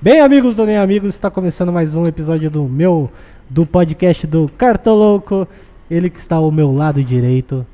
[0.00, 3.10] Bem, amigos do Nem Amigos, está começando mais um episódio do meu
[3.50, 5.46] do podcast do Cartolouco.
[5.90, 7.66] Ele que está ao meu lado direito,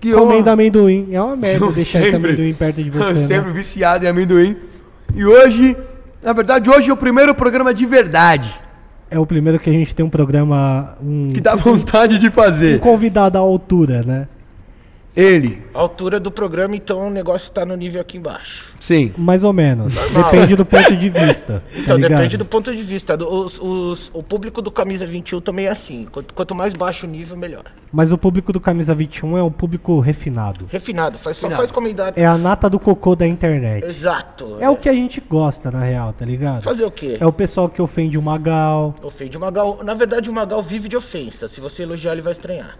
[0.00, 1.08] Que comendo amendoim.
[1.12, 3.26] É uma merda Eu deixar esse sempre- amendoim perto de Eu você.
[3.26, 3.52] sempre Né?
[3.54, 4.56] viciado em amendoim.
[5.14, 5.76] E hoje,
[6.22, 8.54] na verdade, hoje é o primeiro programa de verdade.
[9.10, 10.96] É o primeiro que a gente tem um programa.
[11.02, 12.80] Um, Que dá vontade de um fazer.
[12.80, 14.28] convidado à altura, né?
[15.16, 18.64] Ele, A altura do programa, então o negócio tá no nível aqui embaixo.
[18.78, 19.12] sim.
[19.18, 19.92] Mais ou menos.
[20.12, 21.62] Depende do ponto de vista.
[21.74, 22.10] Então tá ligado?
[22.18, 23.16] depende do ponto de vista.
[23.16, 26.06] Do- os- os- o público do Camisa 21 também é assim.
[26.12, 27.64] Quanto, quanto mais baixo o nível, melhor.
[27.92, 30.66] Mas o público do Camisa 21 é um público refinado.
[30.70, 32.14] Refinado, faz, só faz comentário.
[32.16, 33.84] É a nata do cocô da internet.
[33.84, 34.56] Exato.
[34.60, 36.62] É o que a gente gosta, na real, tá ligado?
[36.62, 37.16] Fazer o quê?
[37.18, 38.94] É o pessoal que ofende o Magal.
[39.02, 39.80] Ofende o Magal.
[39.82, 41.48] Na verdade, o Magal vive de ofensa.
[41.48, 42.76] Se você elogiar, ele vai estranhar.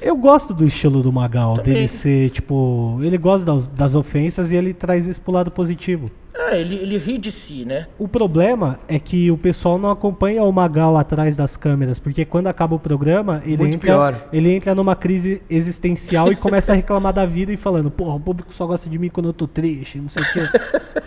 [0.00, 1.74] Eu gosto do estilo do Magal, Também.
[1.74, 2.98] dele ser, tipo.
[3.02, 6.10] Ele gosta das, das ofensas e ele traz isso pro lado positivo.
[6.34, 7.88] É, ele, ele ri de si, né?
[7.98, 12.46] O problema é que o pessoal não acompanha o Magal atrás das câmeras, porque quando
[12.46, 14.28] acaba o programa, ele, Muito entra, pior.
[14.32, 18.20] ele entra numa crise existencial e começa a reclamar da vida e falando, porra, o
[18.20, 20.40] público só gosta de mim quando eu tô triste, não sei o quê.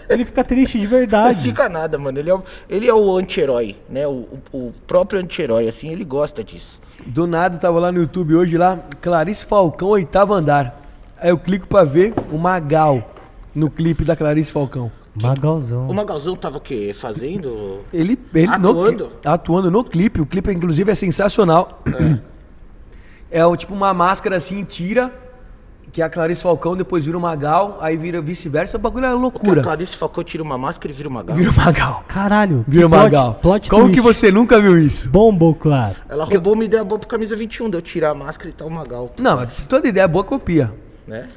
[0.10, 1.42] ele fica triste de Não verdade.
[1.42, 2.20] fica nada, mano.
[2.20, 2.38] Ele é,
[2.70, 4.06] ele é o anti-herói, né?
[4.08, 6.78] O, o- o próprio anti-herói, assim, ele gosta disso.
[7.06, 10.80] Do nada, tava lá no YouTube hoje, lá, Clarice Falcão, oitavo andar.
[11.20, 13.12] Aí eu clico pra ver o Magal
[13.54, 14.92] no clipe da Clarice Falcão.
[15.14, 15.90] Magalzão.
[15.90, 16.96] O Magalzão tava o quê?
[16.98, 17.82] Fazendo.
[17.92, 19.06] Ele, ele no Atuando?
[19.08, 20.22] cli- atuando no clipe.
[20.22, 21.82] O clipe, inclusive, é sensacional.
[23.30, 25.14] É, o tipo uma máscara assim, tira,
[25.92, 28.78] que é a Clarice Falcão, depois vira o Magal, aí vira vice-versa.
[28.78, 29.62] O bagulho é Porque a loucura.
[29.62, 31.36] Clarice Falcão tira uma máscara e vira o Magal.
[31.36, 32.04] Vira o Magal.
[32.08, 32.64] Caralho.
[32.68, 33.34] Vira o que plot- Magal.
[33.42, 33.96] Plot Como twist.
[33.96, 35.10] que você nunca viu isso?
[35.10, 35.96] Bombou, claro.
[36.08, 38.70] Ela roubou uma ideia boa pro camisa 21, deu tirar a máscara e tá o
[38.72, 40.72] Magal, Não, mas toda ideia boa copia.
[41.08, 41.28] né?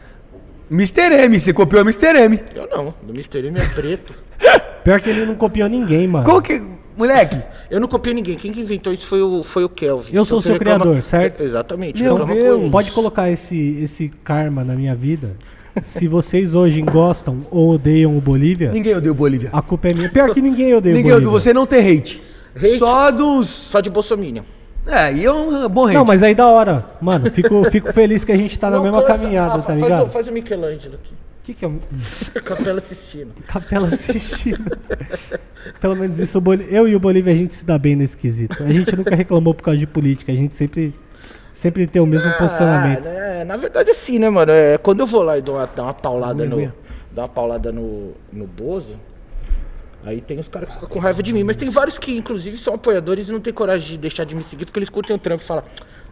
[0.71, 1.13] Mr.
[1.25, 2.17] M, você copiou o Mr.
[2.19, 2.41] M.
[2.55, 3.47] Eu não, do Mr.
[3.49, 4.15] M é preto.
[4.83, 6.25] Pior que ele não copiou ninguém, mano.
[6.25, 6.63] Qual que.
[6.97, 10.13] Moleque, Eu não copiei ninguém, quem que inventou isso foi o, foi o Kelvin.
[10.15, 11.43] Eu sou o seu criador, certo?
[11.43, 12.01] Exatamente.
[12.03, 12.71] Meu reclama Deus.
[12.71, 15.33] Pode colocar esse, esse karma na minha vida.
[15.83, 19.51] Se vocês hoje gostam ou odeiam o Bolívia, ninguém odeia o Bolívia.
[19.53, 20.09] a culpa é minha.
[20.09, 21.29] Pior que ninguém odeia Ninguém o odeia.
[21.31, 21.41] Bolívia.
[21.41, 22.23] Você não tem hate.
[22.57, 22.79] Hate?
[22.79, 23.49] Só dos.
[23.49, 24.45] Só de Bolsominion.
[24.87, 25.95] É, e é um bom hate.
[25.97, 26.85] Não, mas aí da hora.
[27.01, 29.63] Mano, fico, fico feliz que a gente tá na Não, mesma começa- caminhada, ah, tá
[29.65, 30.07] faz ligado?
[30.07, 31.13] o- Faz o Michelangelo aqui.
[31.45, 31.71] O que, que é
[32.41, 33.35] Capela assistindo.
[33.47, 34.65] capela assistindo?
[35.79, 38.17] Pelo menos isso, o Boli- eu e o Bolívia a gente se dá bem nesse
[38.17, 38.63] quesito.
[38.65, 40.95] A gente nunca reclamou por causa de política, a gente sempre,
[41.55, 43.07] sempre tem o mesmo posicionamento.
[43.07, 44.51] Ah, né, Na verdade, assim, né, mano?
[44.53, 46.73] É, quando eu vou lá e dou uma, dar uma paulada no.
[47.13, 48.99] Dar uma paulada no, no Bozo.
[50.03, 51.45] Aí tem os caras que ficam com raiva de mim.
[51.45, 54.43] Mas tem vários que, inclusive, são apoiadores e não tem coragem de deixar de me
[54.43, 55.65] seguir porque eles curtem o trampo e falam.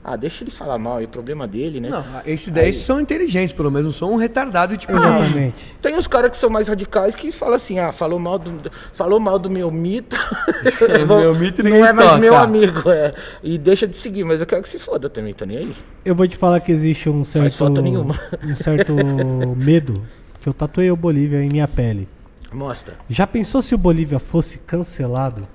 [0.05, 1.89] Ah, deixa ele falar mal, é problema dele, né?
[1.89, 3.85] Não, esses daí são inteligentes, pelo menos.
[3.85, 4.93] Não são um retardado, tipo.
[4.93, 5.77] Exatamente.
[5.81, 9.21] Tem uns caras que são mais radicais que falam assim, ah, falou mal do, falou
[9.21, 10.17] mal do meu mito.
[11.07, 12.21] Meu mito não ninguém é mais toca.
[12.21, 13.15] meu amigo, é.
[13.43, 15.77] E deixa de seguir, mas eu quero que se foda também, tô nem aí.
[16.05, 17.63] Eu vou te falar que existe um certo.
[18.43, 18.95] Um certo
[19.57, 20.03] medo
[20.41, 22.09] que eu tatuei o Bolívia em minha pele.
[22.53, 22.95] Mostra.
[23.09, 25.47] Já pensou se o Bolívia fosse cancelado?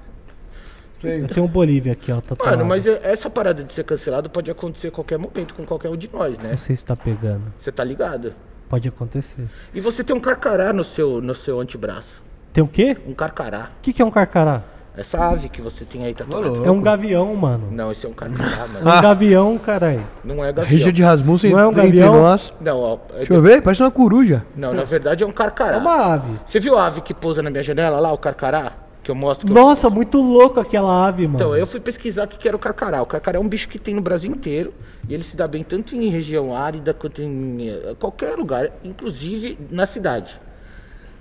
[1.04, 2.58] Eu tenho o Bolívia aqui, ó, tatuado.
[2.58, 5.90] Mano, mas é- essa parada de ser cancelado pode acontecer a qualquer momento com qualquer
[5.90, 6.52] um de nós, né?
[6.52, 7.44] Não sei se tá pegando.
[7.60, 8.34] Você tá ligado?
[8.70, 9.46] Pode acontecer.
[9.74, 12.22] E você tem um carcará no seu, no seu antebraço.
[12.52, 12.98] Tem o quê?
[13.08, 13.70] Um carcará.
[13.78, 14.64] O que, que é um carcará?
[14.98, 16.52] Essa ave que você tem aí tatuada.
[16.52, 17.68] Ô, É um gavião, mano.
[17.72, 18.98] Não, esse é um carcará, É mano.
[18.98, 20.04] um gavião, caralho.
[20.24, 20.66] Não é gavião.
[20.76, 22.14] Richard Rasmussen Não é um entre gavião?
[22.24, 22.56] nós.
[22.60, 22.98] Não, ó.
[23.12, 24.44] é- Deixa eu ver, parece uma coruja.
[24.56, 25.78] Não, na verdade é um É carcará.
[25.78, 26.40] uma ave.
[26.48, 28.74] Você viu a ave que pousa na minha janela lá, o carcará?
[29.08, 31.38] Que eu mostro que eu- Nossa, muito louco aquela ave, mano.
[31.38, 33.02] Então, eu fui pesquisar o que era o carcará.
[33.02, 34.74] O carcará é um bicho que tem no Brasil inteiro
[35.08, 39.58] e ele se dá bem tanto em região árida quanto em eh, qualquer lugar, inclusive
[39.72, 40.38] na cidade.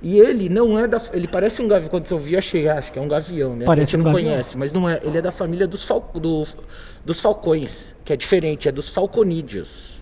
[0.02, 1.00] E ele não é da.
[1.12, 1.88] Ele parece um gavião.
[1.88, 3.64] Quando eu vi, achei, acho que é um gavião, né?
[3.64, 4.32] Parece a gente um não gavião.
[4.32, 5.00] conhece, mas não é.
[5.04, 6.44] Ele é da família dos, fal, do-
[7.04, 9.95] dos falcões, que é diferente, é dos falconídeos.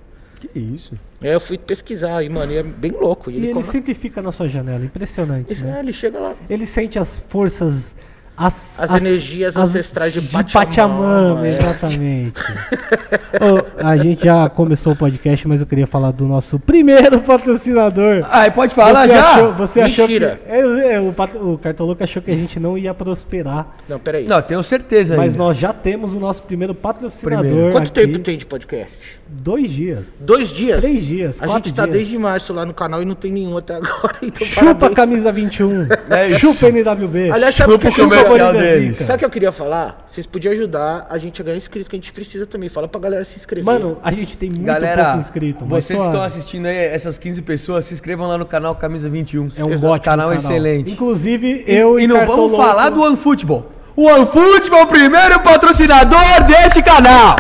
[0.52, 0.99] Que isso?
[1.23, 3.31] É, eu fui pesquisar e, mano, e é bem louco.
[3.31, 5.81] E E ele, ele come- sempre fica na sua janela, impressionante, É, né?
[5.81, 6.35] ele chega lá.
[6.50, 7.94] Ele sente as forças.
[8.37, 10.67] As, As energias ancestrais de Pachamama.
[10.67, 11.51] Pachamama, é.
[11.53, 12.41] exatamente.
[13.41, 18.25] Ô, a gente já começou o podcast, mas eu queria falar do nosso primeiro patrocinador.
[18.29, 19.31] Ah, pode falar você já?
[19.35, 20.13] Achou, você achou que.
[20.15, 20.41] Mentira.
[20.49, 23.69] É, é, o, pat- o Cartoloco achou que a gente não ia prosperar.
[23.89, 24.27] Não, peraí.
[24.27, 25.45] Não, tenho certeza Mas ainda.
[25.45, 27.45] nós já temos o nosso primeiro patrocinador.
[27.45, 27.73] Primeiro.
[27.73, 27.93] Quanto aqui.
[27.93, 28.97] tempo tem de podcast?
[29.29, 30.09] Dois dias.
[30.21, 30.81] Dois dias?
[30.81, 31.97] Três dias, A gente tá dias.
[31.97, 34.15] desde março lá no canal e não tem nenhum até agora.
[34.23, 34.95] Então Chupa parabéns.
[34.95, 35.87] camisa 21.
[36.11, 36.41] É isso.
[36.53, 37.31] Chupa NWB.
[37.31, 38.93] Aliás, sabe por que Chupa é deles.
[38.97, 39.05] zica.
[39.05, 40.06] Sabe o que eu queria falar?
[40.11, 42.69] Vocês podiam ajudar a gente a ganhar inscrito, que a gente precisa também.
[42.69, 43.65] Fala pra galera se inscrever.
[43.65, 45.65] Mano, a gente tem muito Galera, pouco inscrito.
[45.65, 49.50] vocês que estão assistindo aí, essas 15 pessoas, se inscrevam lá no canal Camisa 21.
[49.56, 49.87] É um Exato.
[49.87, 50.93] ótimo canal excelente.
[50.93, 53.71] Inclusive, eu e e não vamos Louco- falar do OneFootball.
[53.97, 57.37] O OneFootball é o primeiro patrocinador deste canal.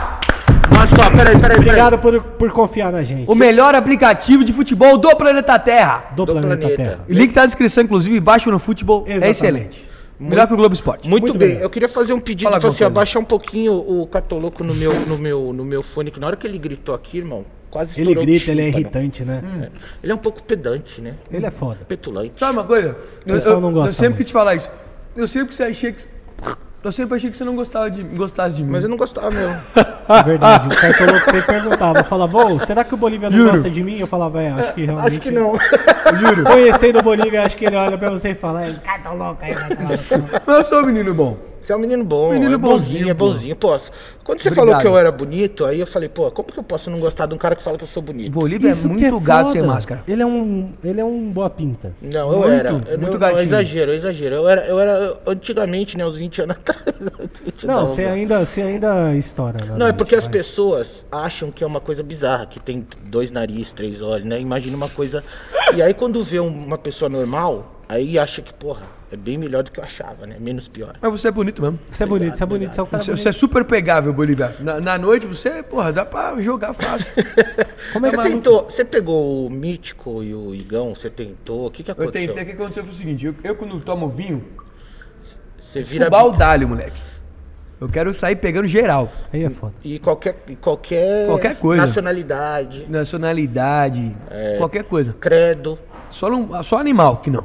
[0.70, 1.58] Nossa, só, peraí, peraí, peraí.
[1.58, 3.30] Obrigado por, por confiar na gente.
[3.30, 6.06] O melhor aplicativo de futebol do planeta Terra.
[6.16, 6.76] Do, do planeta, planeta.
[6.82, 6.98] Terra.
[7.08, 9.04] O link tá na descrição, inclusive, baixo no futebol.
[9.06, 9.30] É Exatamente.
[9.30, 9.88] excelente.
[10.28, 11.08] Melhor que o Globo Esporte.
[11.08, 11.54] Muito, Muito bem.
[11.54, 11.58] bem.
[11.62, 14.92] eu queria fazer um pedido Fala pra você abaixar um pouquinho o cartoloco no meu,
[15.06, 18.14] no meu, no meu fone, que na hora que ele gritou aqui, irmão, quase Ele
[18.14, 18.80] grita, ele é tímpano.
[18.82, 19.42] irritante, né?
[19.62, 19.70] É.
[20.02, 21.14] Ele é um pouco pedante, né?
[21.30, 21.84] Ele é foda.
[21.86, 22.32] Petulante.
[22.38, 22.96] Sabe uma coisa?
[23.26, 24.16] Eu, eu- não gosta eu sempre muito.
[24.18, 24.70] quis te falar isso.
[25.16, 26.04] Eu sempre que você achei que.
[26.84, 28.70] Eu sempre achei que você não gostava de, gostasse de mim.
[28.72, 29.58] Mas eu não gostava mesmo.
[29.74, 30.68] É verdade.
[30.68, 32.00] O Cartoloco sempre perguntava.
[32.00, 33.50] Eu falava, ô, será que o Bolívia não Juro.
[33.52, 33.98] gosta de mim?
[33.98, 35.08] Eu falava, é, acho que realmente.
[35.08, 35.54] Acho que não.
[36.20, 36.44] Juro.
[36.44, 39.76] Conhecendo o Bolívia, acho que ele olha pra você e fala, esse Cartoloco aí vai
[39.76, 40.42] falar.
[40.46, 41.53] Mas eu sou um menino bom.
[41.64, 43.56] Você é um menino bom, Menino é bonzinho, é bonzinho.
[43.56, 43.68] Pô,
[44.22, 44.54] quando você Obrigado.
[44.68, 47.24] falou que eu era bonito, aí eu falei, pô, como que eu posso não gostar
[47.24, 48.30] de um cara que fala que eu sou bonito?
[48.32, 50.04] Bolívia é Isso que muito gato sem máscara.
[50.06, 51.94] Ele é um, ele é um boa pinta.
[52.02, 52.70] Não, eu Muito, era.
[52.70, 53.40] Eu, muito gatinho.
[53.40, 54.34] Eu exagero, eu exagero.
[54.36, 56.84] Eu era, eu era antigamente, né, uns 20 anos atrás.
[57.64, 59.64] Não, você ainda, você ainda estoura.
[59.64, 63.72] Não, é porque as pessoas acham que é uma coisa bizarra, que tem dois narizes,
[63.72, 64.38] três olhos, né?
[64.38, 65.24] Imagina uma coisa.
[65.74, 68.82] E aí quando vê um- uma pessoa normal, aí acha que, porra,
[69.14, 70.36] é bem melhor do que eu achava, né?
[70.38, 70.96] Menos pior.
[71.00, 71.78] Mas você é bonito mesmo.
[71.90, 73.22] Você é bonito, você é bonito, você é um cara Você, bonito.
[73.22, 74.56] você é super pegável, Bolívia.
[74.60, 77.06] Na, na noite você, porra, dá pra jogar fácil.
[77.92, 81.82] Como é Você tentou, você pegou o Mítico e o Igão, você tentou, o que
[81.82, 82.28] que Eu aconteceu?
[82.34, 84.44] tentei, o que aconteceu foi o seguinte, eu, eu quando tomo vinho,
[85.58, 87.00] Você vira o baldalho, moleque.
[87.80, 89.12] Eu quero sair pegando geral.
[89.32, 89.74] Aí é foda.
[89.82, 91.82] E qualquer, e qualquer, Qualquer coisa.
[91.84, 94.16] nacionalidade, Nacionalidade,
[94.58, 95.14] qualquer coisa.
[95.20, 95.78] credo,
[96.08, 97.44] Só, não, só animal que não.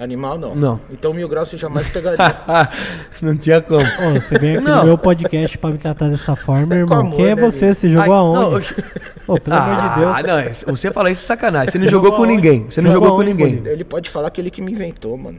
[0.00, 0.54] Animal não.
[0.54, 0.80] Não.
[0.90, 2.18] Então mil graus você jamais pegaria.
[3.22, 3.80] não tinha como.
[3.82, 4.78] Ô, você vem aqui Não.
[4.78, 7.00] no meu podcast pra me tratar dessa forma, Com irmão.
[7.00, 7.64] amor, Quem é né, você?
[7.66, 7.74] amigo?
[7.80, 8.40] Você jogou Ai, aonde?
[8.40, 10.16] não, eu- Ô, pelo amor de Deus.
[10.16, 11.70] Ah, não, é- você falar isso é sacanagem.
[11.72, 12.34] Você não Jogou jogou com aonde?
[12.36, 12.66] ninguém.
[12.70, 13.72] Você não Jogou jogou com aonde, ninguém.
[13.72, 15.38] Ele pode falar que ele que me inventou, mano.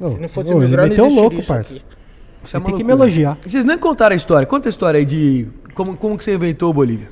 [0.00, 1.72] Ô, Se não fosse ô, o mil ele graus, não meteu existiria louco, isso parça.
[1.72, 1.82] aqui.
[2.44, 3.08] Isso é Ele tem que me loucura.
[3.10, 3.38] elogiar.
[3.44, 4.46] Vocês nem contaram a história.
[4.46, 7.08] Conta a história aí de como, como que você inventou o Bolívia.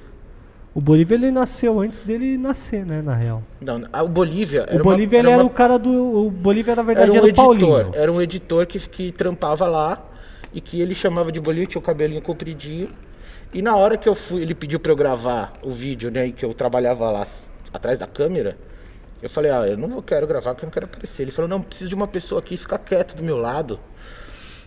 [0.77, 3.43] O Bolívia ele nasceu antes dele nascer, né, na real.
[3.63, 5.91] Não, o Bolívia era o Bolívia uma, ele era uma- o cara do.
[6.27, 7.47] O Bolívia, na era verdade, um era, editor.
[7.47, 7.95] Paulinho.
[7.95, 10.05] Era um editor que, que trampava lá
[10.53, 12.91] e que ele chamava de Bolívia, tinha o cabelinho compridinho.
[13.55, 16.33] E na hora que eu fui, ele pediu pra eu gravar o vídeo, né, e
[16.33, 17.27] que eu trabalhava lá
[17.73, 18.59] atrás da câmera.
[19.23, 21.23] Eu falei, ah, eu não quero gravar porque eu não quero aparecer.
[21.23, 23.81] Ele falou, não, preciso de uma pessoa aqui, fica quieto do meu lado.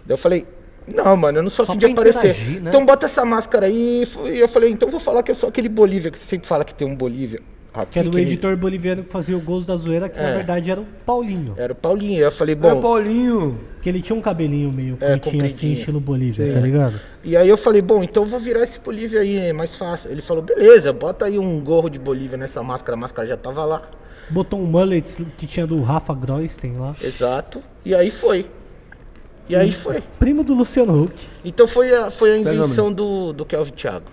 [0.04, 0.48] Daí eu falei,
[0.96, 2.62] não, mano, eu não sou Só afim de aparecer.
[2.62, 2.70] né?
[2.70, 4.08] Então bota essa máscara aí.
[4.26, 6.48] E eu falei, então eu vou falar que eu sou aquele Bolívia, que você sempre
[6.48, 7.40] fala que tem um Bolívia.
[7.72, 10.36] Aqui, Que era o editor boliviano que fazia o gols da zoeira, que na É.
[10.38, 11.54] verdade era o Paulinho.
[11.56, 12.20] Era o Paulinho.
[12.20, 12.82] Eu falei, Bom, bom.
[12.82, 13.60] Paulinho.
[13.82, 16.54] Que ele tinha um cabelinho meio É, curtinho assim, estilo Bolívia, Sim.
[16.54, 17.00] tá ligado?
[17.24, 20.10] E aí eu falei, bom, então eu vou virar esse Bolívia aí, é mais fácil.
[20.10, 23.64] Ele falou, beleza, bota aí um gorro de Bolívia nessa máscara, a máscara já tava
[23.64, 23.84] lá.
[24.32, 26.96] Botou um mullet que tinha do Rafa Groisten lá.
[27.02, 27.62] Exato.
[27.86, 28.48] E aí foi.
[29.50, 30.02] E aí foi.
[30.20, 31.14] Primo do Luciano Huck.
[31.44, 34.06] Então foi a, foi a invenção do, do Kelvin Thiago.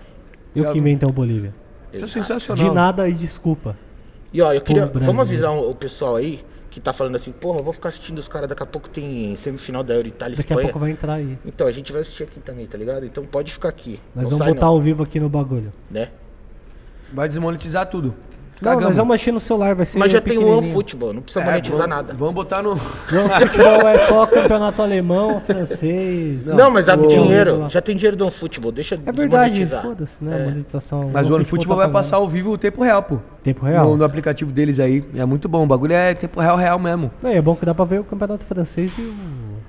[0.55, 1.53] Eu que inventei o Bolívia.
[1.93, 2.65] Isso é sensacional.
[2.65, 3.77] De nada e desculpa.
[4.33, 4.87] E ó, eu queria.
[4.87, 8.27] Vamos avisar o, pessoal aí que tá falando assim, porra, eu vou ficar assistindo os
[8.27, 10.67] caras, daqui a pouco tem semifinal da Euro Itália e Daqui a Espanha.
[10.67, 11.37] pouco vai entrar aí.
[11.45, 13.05] Então, a gente vai assistir aqui também, tá ligado?
[13.05, 13.99] Então pode ficar aqui.
[14.13, 15.71] Nós Não vamos sai, botar não, ao vivo aqui no bagulho.
[15.89, 16.09] né?
[17.13, 18.13] Vai desmonetizar tudo.
[18.59, 18.85] Não, Cagamos.
[18.85, 20.47] nós vamos mexer no celular, vai ser Mas já tem o.
[20.57, 22.13] OneFootball, não precisa É, monetizar vamos- nada.
[22.15, 22.69] Vamos botar no.
[23.11, 26.45] Não, futebol é só campeonato alemão, francês.
[26.47, 27.65] Não, mas abre Ô, dinheiro.
[27.69, 29.81] Já tem dinheiro do OneFootball, deixa É verdade, desmonetizar.
[29.83, 30.41] foda-se, né?
[30.41, 30.45] É.
[30.45, 31.09] Monetização.
[31.13, 33.17] Mas o OneFootball tá vai passar ao vivo o tempo real, pô.
[33.43, 33.89] Tempo real.
[33.91, 35.03] No, no aplicativo deles aí.
[35.15, 35.63] É muito bom.
[35.63, 37.11] O bagulho é tempo real, real mesmo.
[37.21, 39.13] Não, e é bom que dá pra ver o campeonato francês e o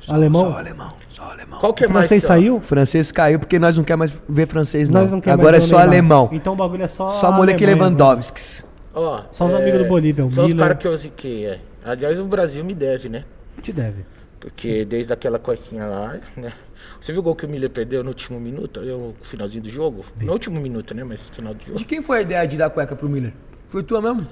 [0.08, 0.50] alemão.
[0.52, 0.88] Só alemão.
[1.10, 1.58] Só alemão.
[1.60, 2.06] Qual que é O mais?
[2.08, 2.56] francês ó, saiu?
[2.56, 5.02] O francês caiu porque nós não quer mais ver francês, não.
[5.02, 6.28] Nós não quer Agora mais é só o alemão.
[6.32, 7.10] Então o bagulho é só.
[7.10, 8.66] Só moleque Lewandowski.
[8.98, 10.66] Ó, Só os amigos do Bolívia, o São os Miller.
[10.68, 11.60] caras que eu ziquei, é.
[11.84, 13.24] Aliás, o Brasil me deve, né?
[13.62, 14.04] Te deve.
[14.40, 16.52] Porque desde aquela cuequinha lá, né?
[17.00, 19.70] Você viu o gol que o Miller perdeu no último minuto, ali, o finalzinho do
[19.70, 20.04] jogo?
[20.20, 21.04] No último minuto, né?
[21.04, 21.78] Mas no final do jogo.
[21.78, 23.32] De quem foi a ideia de dar cueca pro Miller?
[23.68, 24.26] Foi tua mesmo?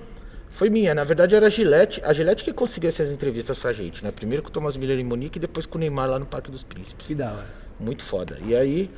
[0.50, 2.00] Foi minha, na verdade era a Gillette.
[2.04, 4.11] A Gillette que conseguiu essas entrevistas pra gente, né?
[4.11, 6.50] Primeiro com o Thomas Miller em Munique e depois com o Neymar lá no Parque
[6.50, 7.06] dos Príncipes.
[7.06, 7.46] Que da hora.
[7.78, 8.38] Muito foda.
[8.44, 8.90] E aí,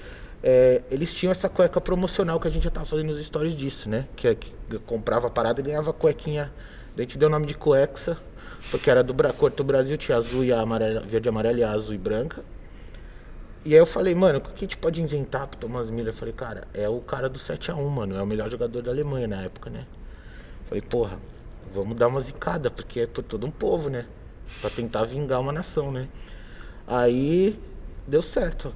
[0.42, 3.88] é, eles tinham essa cueca promocional que a gente já tava fazendo os stories disso,
[3.88, 4.06] né?
[4.14, 6.52] Que, é que eu comprava a parada e ganhava cuequinha.
[6.94, 8.16] Daí a gente deu o nome de Coexa,
[8.70, 11.98] porque era do cor do Brasil, tinha azul e amarela, verde amarela e azul e
[11.98, 12.42] branca.
[13.64, 16.12] E aí eu falei, mano, o que a gente pode inventar pro Thomas Miller?
[16.12, 18.16] Eu falei, cara, é o cara do 7x1, mano.
[18.16, 19.84] É o melhor jogador da Alemanha na época, né?
[20.68, 21.18] Falei, porra,
[21.74, 24.06] vamos dar uma zicada, porque é por todo um povo, né?
[24.60, 26.08] Pra tentar vingar uma nação, né?
[26.86, 27.58] Aí
[28.08, 28.72] deu certo.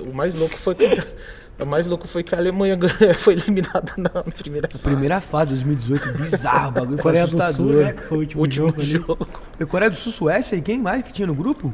[0.00, 0.84] O mais louco foi que,
[1.58, 2.76] o mais louco foi que a Alemanha
[3.20, 4.82] foi eliminada na primeira fase.
[4.82, 7.84] Primeira fase, 2018, bizarro, o bagulho foi Coreia do Sul, assustador.
[7.84, 7.92] né?
[7.92, 9.28] Que foi o último, Último jogo jogo.
[9.58, 11.72] E Coreia do Sul, Suécia e quem mais que tinha no grupo?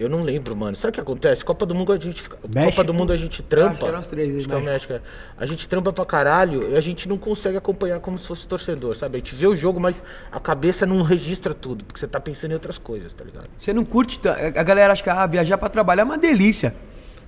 [0.00, 0.74] Eu não lembro, mano.
[0.76, 1.44] Sabe o que acontece?
[1.44, 2.72] Copa do Mundo a gente fica- México?
[2.76, 3.76] Copa do Mundo a gente Acho trampa.
[3.80, 4.92] que eram os três, Acho que é o México.
[4.94, 5.00] É.
[5.36, 8.96] A gente trampa pra caralho e a gente não consegue acompanhar como se fosse torcedor,
[8.96, 9.16] sabe?
[9.16, 10.02] A gente vê o jogo, mas
[10.32, 13.46] a cabeça não registra tudo, porque você tá pensando em outras coisas, tá ligado?
[13.58, 14.40] Você não curte tanto.
[14.58, 16.74] A galera acha que ah, viajar pra trabalhar é uma delícia.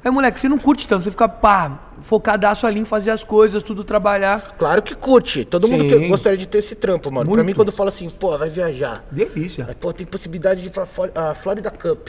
[0.03, 3.63] Aí, moleque, você não curte tanto, você fica, pá, focadaço ali em fazer as coisas,
[3.63, 4.57] tudo trabalhar.
[4.59, 5.45] Claro que curte.
[5.45, 5.91] Todo mundo Sim.
[5.91, 7.27] que gostaria de ter esse trampo, mano.
[7.27, 7.47] Pra Muito.
[7.47, 9.05] mim, quando fala assim, pô, vai viajar.
[9.13, 9.67] Delícia.
[9.69, 10.87] Aí, pô, tem possibilidade de ir pra
[11.35, 12.09] Florida Cup.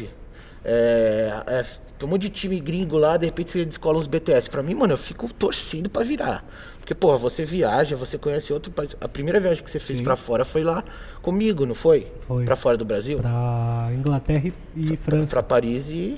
[0.65, 1.65] É, é,
[1.97, 4.49] tem um monte de time gringo lá, de repente você descola uns BTS.
[4.49, 6.45] Pra mim, mano, eu fico torcendo pra virar.
[6.79, 8.93] Porque, pô, você viaja, você conhece outro país.
[8.99, 10.83] A primeira viagem que você fez pra fora foi lá
[11.21, 12.07] comigo, não foi?
[12.21, 12.43] Foi.
[12.43, 13.19] Pra fora do Brasil?
[13.19, 15.31] Pra Inglaterra e, e França.
[15.31, 16.17] Pra Paris e,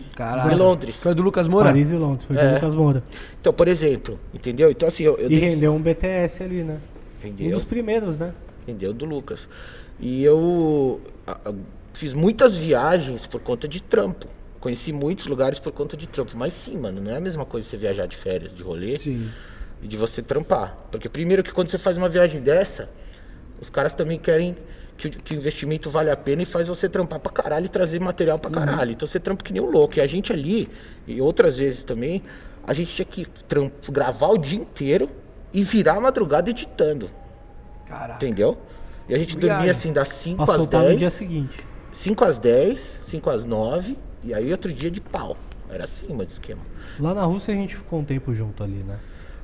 [0.52, 0.96] e Londres.
[0.96, 1.68] Foi do Lucas Moura?
[1.70, 2.48] Paris e Londres, foi É.
[2.50, 3.04] do Lucas Moura.
[3.40, 4.72] Então, por exemplo, entendeu?
[4.72, 6.80] Então, assim, eu, eu E dei- rendeu um BTS ali, né?
[7.24, 7.52] Um Rendeu.
[7.52, 8.34] dos primeiros, né?
[8.64, 8.92] Entendeu?
[8.92, 9.48] Do Lucas.
[10.00, 11.54] E eu a- a-
[11.96, 14.28] fiz muitas viagens por conta de trampo.
[14.60, 16.36] Conheci muitos lugares por conta de trampo.
[16.36, 19.30] Mas sim, mano, não é a mesma coisa você viajar de férias, de rolê, Sim.
[19.82, 20.76] e de você trampar.
[20.92, 22.90] Porque primeiro que quando você faz uma viagem dessa,
[23.62, 24.56] os caras também querem
[24.98, 27.70] que, o- que o investimento vale a pena e faz você trampar pra caralho e
[27.70, 28.92] trazer material pra caralho.
[28.92, 29.98] Então você trampa que nem um louco.
[29.98, 30.68] E a gente ali,
[31.06, 32.24] e outras vezes também,
[32.66, 35.10] a gente tinha que trampo, gravar o dia inteiro
[35.54, 37.10] e virar a madrugada editando.
[37.88, 38.16] Caraca.
[38.16, 38.58] Entendeu?
[39.08, 39.50] E a gente Viagem.
[39.58, 41.58] dormia assim das 5 Pra às soltar no dia 10, seguinte.
[41.96, 45.36] 5 às 10, 5 às 9, e aí outro dia de pau.
[45.70, 46.62] Era assim, mas esquema.
[47.00, 48.98] Lá na Rússia a gente ficou um tempo junto ali, né?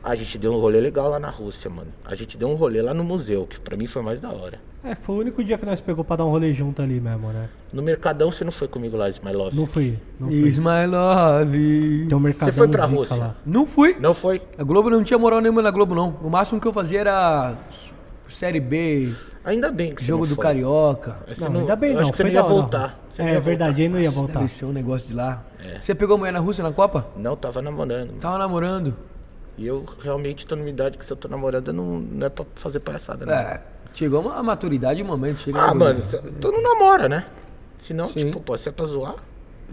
[0.03, 1.91] A gente deu um rolê legal lá na Rússia, mano.
[2.03, 4.59] A gente deu um rolê lá no museu, que pra mim foi mais da hora.
[4.83, 7.27] É, foi o único dia que nós pegou pra dar um rolê junto ali mesmo,
[7.27, 7.49] né?
[7.71, 9.55] No Mercadão você não foi comigo lá, Smilov?
[9.55, 10.37] Não fui, não fui.
[10.37, 12.05] Is my love.
[12.09, 13.15] Tem um mercadão foi pra zica Rússia?
[13.15, 13.35] lá.
[13.45, 13.95] Não fui.
[13.99, 14.41] Não foi?
[14.57, 16.17] A Globo não tinha moral nenhuma na Globo, não.
[16.23, 17.55] O máximo que eu fazia era
[18.27, 20.43] Série B, Ainda bem que você jogo não do foi.
[20.43, 21.15] Carioca.
[21.27, 22.99] Você Não, ainda bem não, Acho que você não ia voltar.
[23.17, 23.81] Não É ia verdade, voltar.
[23.81, 24.39] aí não ia voltar.
[24.39, 25.43] Deve ser um negócio de lá.
[25.59, 25.81] É.
[25.81, 27.07] Você pegou mulher na Rússia na Copa?
[27.17, 28.19] Não, tava namorando.
[28.19, 28.95] Tava namorando.
[29.57, 32.45] E eu realmente tô numa idade que se eu tô namorando não, não é pra
[32.55, 33.33] fazer palhaçada, não.
[33.33, 33.61] É.
[33.93, 35.39] Chegou uma maturidade, um momento.
[35.39, 36.01] Chega Ah, no- mano,
[36.39, 37.25] tu não namora, né?
[37.81, 38.25] Senão, Sim.
[38.27, 39.15] tipo, pô, você é pra zoar.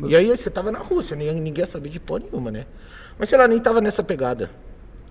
[0.07, 2.67] E aí você tava na Rússia, ninguém, ninguém ia saber de porra nenhuma, né?
[3.19, 4.49] Mas sei lá, nem tava nessa pegada.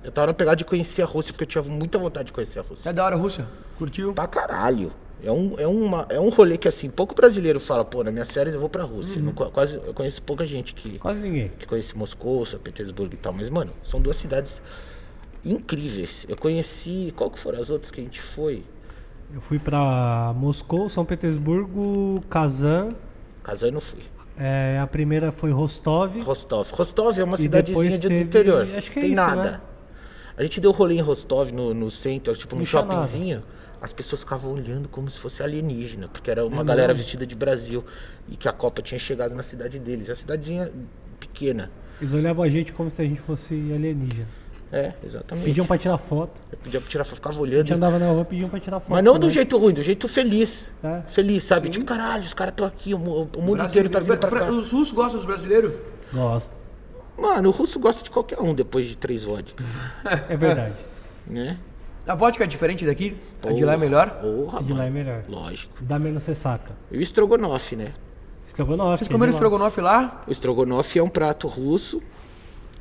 [0.07, 2.59] Eu tava na pegada de conhecer a Rússia, porque eu tinha muita vontade de conhecer
[2.59, 2.89] a Rússia.
[2.89, 3.45] É da hora, Rússia.
[3.77, 4.13] Curtiu?
[4.13, 4.91] Pra caralho.
[5.21, 8.31] É um, é, uma, é um rolê que, assim, pouco brasileiro fala, pô, nas minhas
[8.31, 9.21] férias eu vou pra Rússia.
[9.21, 11.49] Não co- quase, eu conheço pouca gente que, Quase ninguém.
[11.59, 13.33] que conhece Moscou, São Petersburgo e tal.
[13.33, 14.61] Mas, mano, são duas cidades
[15.43, 16.25] incríveis.
[16.29, 17.13] Eu conheci...
[17.15, 18.63] Qual que foram as outras que a gente foi?
[19.33, 22.93] Eu fui pra Moscou, São Petersburgo, Kazan.
[23.43, 23.99] Kazan eu não fui.
[24.37, 26.17] é, a primeira foi Rostov.
[26.21, 26.69] Rostov.
[26.71, 28.67] Rostov é uma E cidadezinha de, do teve- interior.
[28.77, 29.43] acho que é Tem isso, nada.
[29.43, 29.61] né?
[30.37, 33.01] A gente deu rolê em Rostov, no, no centro, tipo num Não tinha nada.
[33.07, 33.43] shoppingzinho.
[33.81, 37.03] As pessoas ficavam olhando como se fosse alienígena, porque era uma É galera mesmo?
[37.03, 37.83] vestida de Brasil
[38.27, 40.09] e que a Copa tinha chegado na cidade deles.
[40.09, 40.71] A cidadezinha
[41.19, 41.71] pequena.
[41.99, 44.27] Eles olhavam a gente como se a gente fosse alienígena.
[44.71, 45.45] É, exatamente.
[45.45, 46.41] Pediam pra tirar foto.
[46.51, 47.71] Eu pedia pra tirar foto, ficava A gente olhando.
[47.73, 48.89] andava na rua e pediam pra tirar foto.
[48.91, 49.33] Mas não do também.
[49.35, 50.67] jeito ruim, do jeito feliz.
[50.83, 51.01] É.
[51.13, 51.69] Feliz, sabe?
[51.69, 54.39] Tipo, caralho, os caras estão aqui, o, mu- o mundo Brasileiro- inteiro tá vindo pra
[54.41, 54.51] cá.
[54.51, 55.73] Os russos gostam dos brasileiros?
[56.11, 56.51] Gosto.
[57.17, 59.63] Mano, o russo gosta de qualquer um depois de três vodka,
[60.29, 60.75] É verdade.
[61.25, 61.57] né?
[62.05, 63.17] A vodka é diferente daqui?
[63.43, 64.09] A de lá é melhor?
[64.21, 65.23] Porra, A de lá é melhor.
[65.27, 65.73] Lógico.
[65.81, 66.71] Dá menos ressaca.
[66.89, 67.93] E o estrogonofe, né?
[68.45, 68.99] Estrogonofe.
[68.99, 69.39] Vocês é comeram de lá.
[69.39, 70.23] estrogonofe lá?
[70.25, 72.01] O estrogonofe é um prato russo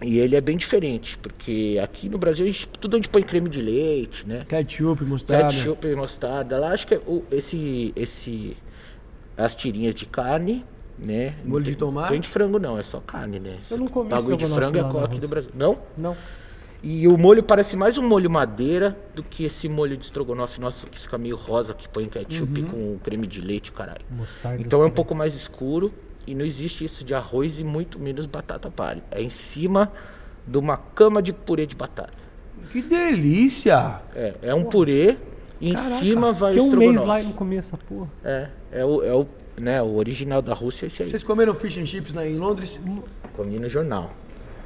[0.01, 3.49] e ele é bem diferente, porque aqui no Brasil a gente, tudo onde põe creme
[3.49, 4.45] de leite, né?
[4.49, 5.53] Ketchup, mostarda.
[5.53, 6.59] Ketchup e mostarda.
[6.59, 8.57] Lá acho que é o, esse, esse,
[9.37, 10.65] as tirinhas de carne,
[10.99, 11.35] né?
[11.45, 12.05] Molho de tomate?
[12.07, 13.59] Não tem de frango não, é só carne, né?
[13.71, 15.29] Eu não comi Bagulho de estrogonofe frango é na aqui do.
[15.29, 15.51] Brasil.
[15.55, 15.79] Não?
[15.97, 16.17] Não.
[16.83, 20.87] E o molho parece mais um molho madeira do que esse molho de estrogonofe nosso
[20.87, 22.67] que fica meio rosa, que põe ketchup Uhum.
[22.69, 24.05] com creme de leite, caralho.
[24.11, 24.61] Mostarda.
[24.61, 24.95] Então é um estrogonofe.
[24.95, 25.93] pouco mais escuro
[26.27, 29.03] e não existe isso de arroz e muito menos batata palha.
[29.11, 29.91] É em cima
[30.47, 32.13] de uma cama de purê de batata.
[32.71, 34.01] Que delícia!
[34.15, 35.17] É, é um purê
[35.61, 36.97] e em Caraca, cima vai Fiquei o um estrogonofe.
[36.99, 38.09] mês lá e não comia essa porra.
[38.23, 39.27] É, é o, é o,
[39.59, 41.09] né, o original da Rússia é esse aí.
[41.11, 42.79] Vocês comeram fish and chips na, em Londres?
[43.35, 44.11] Comi no jornal.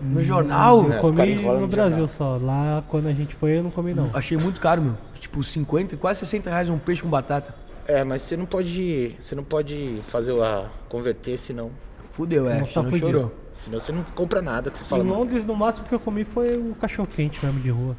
[0.01, 0.91] No jornal?
[0.91, 2.39] É, Eu comi no no Brasil jornal.
[2.41, 2.45] só.
[2.45, 4.11] Lá, quando a gente foi, eu não comi, não.
[4.15, 4.95] Achei muito caro, meu.
[5.21, 7.55] Tipo, 50, quase 60 reais um peixe com batata.
[7.87, 11.71] É, mas você não pode, você não pode fazer a converter, senão,
[12.13, 12.65] Fudeu, Senão é.
[12.67, 13.07] você tá Não fudido.
[13.11, 13.35] chorou.
[13.65, 15.03] senão você não compra nada que você fala.
[15.05, 17.97] Em "Não." Londres, no máximo que eu comi foi o cachorro-quente mesmo de rua.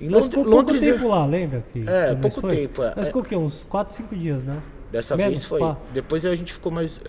[0.00, 1.64] Em Londres, ficou Londres pouco é- tempo lá, lembra?
[1.72, 2.56] Que, É, que pouco foi?
[2.56, 2.94] tempo, é.
[2.96, 3.36] Nós ficou o quê?
[3.36, 4.56] Uns 4, 5 dias, né?
[4.90, 5.60] Dessa Menos, vez foi.
[5.60, 5.76] pá.
[5.92, 7.00] Depois a gente ficou mais.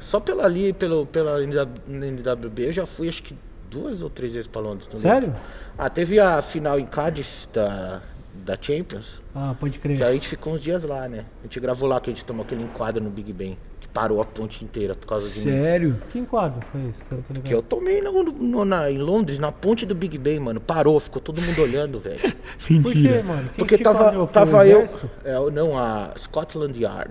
[0.00, 3.36] Só pela ali, pelo, pela NWB, eu já fui acho que
[3.70, 4.88] duas ou três vezes pra Londres.
[4.94, 5.28] Sério?
[5.28, 5.42] lembro.
[5.76, 8.00] Ah, teve a final em Cardiff da,
[8.44, 9.20] da Champions.
[9.34, 9.96] Ah, pode crer.
[9.96, 11.24] Que aí a gente ficou uns dias lá, né?
[11.40, 13.58] A gente gravou lá que a gente tomou aquele enquadro no Big Ben.
[13.96, 15.44] Parou a ponte inteira por causa de mim.
[15.56, 15.96] Sério?
[16.10, 17.02] Que enquadro foi esse?
[17.02, 17.48] Que eu tô ligado.
[17.48, 20.60] Que eu tomei no, no- na- em Londres, na ponte do Big Ben, mano.
[20.60, 22.20] Parou, ficou todo mundo olhando, velho.
[22.82, 23.48] Por quê, mano?
[23.48, 24.84] Quem Porque tava, tava eu.
[25.24, 27.10] É, não, a Scotland Yard.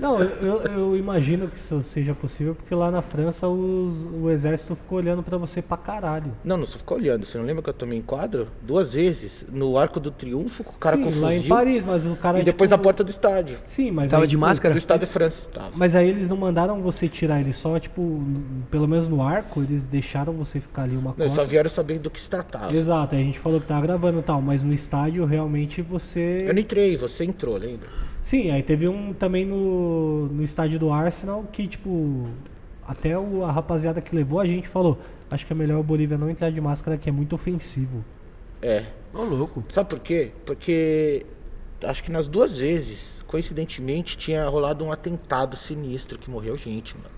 [0.00, 4.74] Não, eu, eu- imagino que isso seja possível, porque lá na França os- o exército
[4.76, 6.32] ficou olhando pra você pra caralho.
[6.44, 7.24] Não, não só ficou olhando.
[7.24, 8.48] Você não lembra que eu tomei enquadro?
[8.62, 9.44] Duas vezes.
[9.50, 11.42] No Arco do Triunfo, com o cara Sim, com lá em.
[11.48, 12.40] Paris, mas o cara.
[12.40, 13.58] E depois tipo, na porta do estádio.
[13.66, 14.10] Sim, mas.
[14.10, 14.74] Tava aí, de tipo, máscara?
[14.74, 15.48] Do estádio de França.
[15.48, 15.70] Tava.
[15.74, 18.22] Mas aí eles não mandaram você tirar ele só, tipo,
[18.70, 21.28] pelo menos no arco, eles deixaram você ficar ali uma Não, cota.
[21.30, 22.74] só vieram saber do que se tratava.
[22.74, 26.44] Exato, aí a gente falou que tava gravando e tal, mas no estádio realmente você.
[26.46, 27.88] Eu não entrei, você entrou, lembra?
[28.20, 32.28] Sim, aí teve um também no, no estádio do Arsenal que, tipo,
[32.86, 34.98] até o- a rapaziada que levou a gente falou:
[35.30, 38.04] acho que é melhor o Bolívia não entrar de máscara, que é muito ofensivo.
[38.62, 38.86] É.
[39.12, 39.64] Ô, louco.
[39.72, 40.32] Sabe por quê?
[40.46, 41.26] Porque
[41.82, 47.10] acho que nas duas vezes, coincidentemente, tinha rolado um atentado sinistro que morreu gente, mano.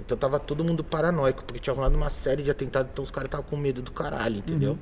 [0.00, 3.28] Então tava todo mundo paranoico, porque tinha rolado uma série de atentados, então os caras
[3.28, 4.72] estavam com medo do caralho, entendeu?
[4.72, 4.78] E,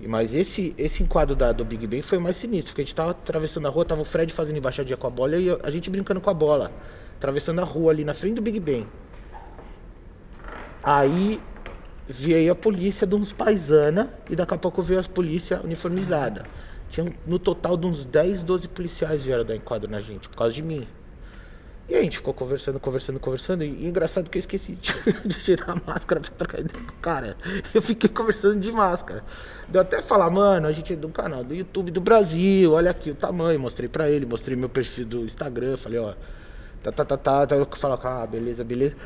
[0.00, 3.12] mas esse, esse enquadro da, do Big Ben foi mais sinistro, porque a gente tava
[3.12, 6.20] atravessando a rua, tava o Fred fazendo embaixadinha com a bola e a gente brincando
[6.20, 6.70] com a bola,
[7.16, 8.86] atravessando a rua ali na frente do Big Ben.
[10.82, 11.40] Aí
[12.06, 16.44] veio a polícia de uns paisana e daqui a pouco veio a polícia uniformizada.
[16.90, 20.54] Tinha no total de uns 10, 12 policiais vieram dar enquadro na gente, por causa
[20.54, 20.86] de mim.
[21.88, 23.62] E aí a gente ficou conversando, conversando, conversando.
[23.62, 24.92] E, e engraçado que eu esqueci de,
[25.24, 27.36] de tirar a máscara pra trocar ideia com o cara.
[27.72, 29.22] Eu fiquei conversando de máscara.
[29.68, 33.10] Deu até falar, mano, a gente é do canal do YouTube do Brasil, olha aqui
[33.10, 33.60] o tamanho.
[33.60, 35.76] Mostrei pra ele, mostrei meu perfil do Instagram.
[35.76, 36.14] Falei, ó,
[36.82, 37.46] tá, tá, tá, tá.
[37.46, 37.66] tá.
[37.76, 38.96] Falou, ah, beleza, beleza.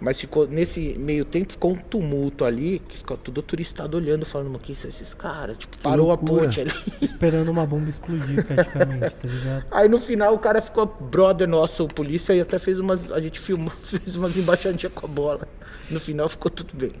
[0.00, 4.48] Mas ficou, nesse meio tempo, ficou um tumulto ali, que ficou tudo turistado olhando, falando,
[4.48, 5.56] mano, quem são esses caras?
[5.56, 6.72] Tipo, parou a ponte ali.
[7.00, 9.66] Esperando uma bomba explodir praticamente, tá ligado?
[9.70, 13.10] Aí no final o cara ficou brother nosso, o polícia, e até fez umas.
[13.12, 15.48] A gente filmou, fez umas embaixadinhas com a bola.
[15.90, 16.92] No final ficou tudo bem.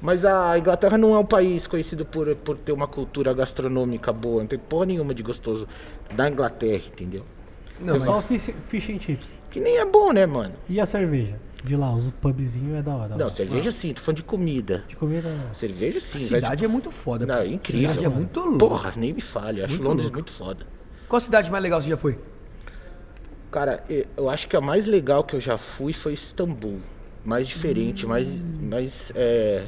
[0.00, 4.40] Mas a Inglaterra não é um país conhecido por, por ter uma cultura gastronômica boa,
[4.40, 5.68] não tem porra nenhuma de gostoso
[6.14, 7.22] da Inglaterra, entendeu?
[7.78, 9.38] Não, é só mas- fish, fish and chips.
[9.50, 10.54] Que nem é bom, né, mano?
[10.68, 11.38] E a cerveja?
[11.62, 13.16] De lá, os pubzinhos é da hora.
[13.16, 14.84] Não, cerveja sim, tô falando de comida.
[14.88, 15.54] De comida não.
[15.54, 17.26] Cerveja sim, A cidade é muito foda.
[17.26, 17.88] Não, é incrível.
[17.90, 18.20] Cidade é mano.
[18.22, 18.58] muito louco.
[18.58, 20.16] Porra, nem me fale, acho Muito Londres louco.
[20.18, 20.66] muito foda.
[21.08, 22.18] Qual cidade mais legal você já foi?
[23.50, 23.84] Cara,
[24.16, 26.78] eu acho que a mais legal que eu já fui foi Istambul.
[27.24, 28.26] Mais diferente, mais.
[28.26, 28.58] Hum.
[28.70, 29.66] mais é...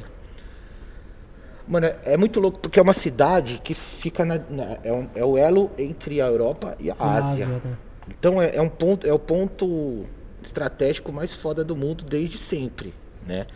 [1.67, 4.37] Mano, é- é muito louco porque é uma cidade que fica na.
[4.49, 7.45] na- é, um- é o elo entre a Europa e a Na Ásia.
[7.45, 7.61] né?
[8.09, 10.05] Então é, é um ponto, é o ponto
[10.47, 12.93] estratégico mais foda do mundo desde sempre,
[13.25, 13.47] né?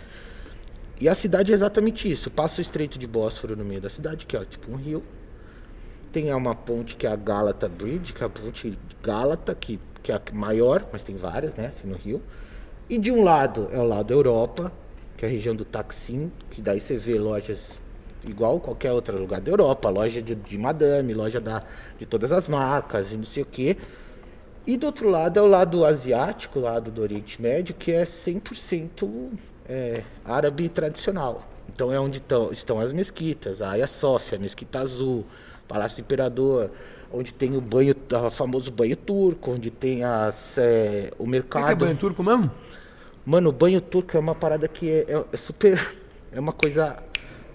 [1.00, 2.32] E a cidade é exatamente isso.
[2.32, 5.04] Passa o Estreito de Bósforo no meio da cidade, que é tipo um rio.
[6.12, 9.80] Tem uma ponte que é a Galata Bridge, que é a ponte de Gálata, que,
[10.02, 12.21] que é a maior, mas tem várias, né, assim, no rio.
[12.89, 14.71] E de um lado é o lado Europa,
[15.15, 17.80] que é a região do Taksim, que daí você vê lojas
[18.26, 21.63] igual qualquer outro lugar da Europa, loja de, de madame, loja da,
[22.00, 23.78] de todas as marcas e não sei o quê.
[24.67, 28.06] E do outro lado é o lado asiático, o lado do Oriente Médio, que é
[28.06, 29.30] 100%
[29.67, 31.47] é, árabe tradicional.
[31.73, 35.25] Então é onde tão- estão as mesquitas, a Hagia Sofia, a Mesquita Azul,
[35.67, 36.69] Palácio do Imperador,
[37.12, 41.65] onde tem o banho, o famoso banho turco, onde tem as, é, o mercado.
[41.67, 42.51] que é banho turco mesmo?
[43.25, 45.95] Mano, o banho turco é uma parada que é, é- é super.
[46.32, 46.97] É uma coisa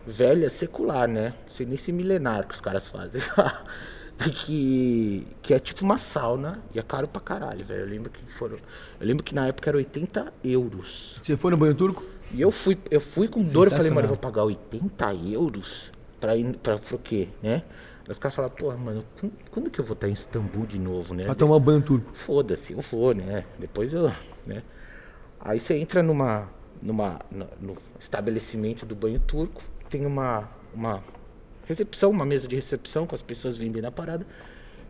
[0.07, 1.35] velha, secular, né?
[1.47, 3.21] Não sei nem se milenar que os caras fazem.
[4.19, 7.81] Que, que é tipo uma sauna e é caro pra caralho, velho.
[7.81, 8.57] Eu lembro que foram.
[9.01, 11.15] Eu lembro que na época era 80 euros.
[11.21, 12.05] Você foi no banho turco?
[12.33, 15.91] E eu fui, eu fui com dor, eu falei, mano, eu vou pagar 80 euros
[16.21, 17.63] pra ir pra, pra o quê, né?
[18.09, 19.05] Os caras falaram, pô, mano,
[19.51, 21.25] quando, que eu vou estar em Istambul de novo, né?
[21.25, 22.11] Pra tomar banho turco.
[22.15, 23.45] Foda-se, eu vou, né?
[23.59, 24.11] Depois eu,
[24.47, 24.63] né?
[25.41, 26.49] Aí você entra numa,
[26.81, 31.03] numa, no, no estabelecimento do banho turco, tem uma, uma
[31.67, 34.27] recepção, uma mesa de recepção com as pessoas vendendo a parada,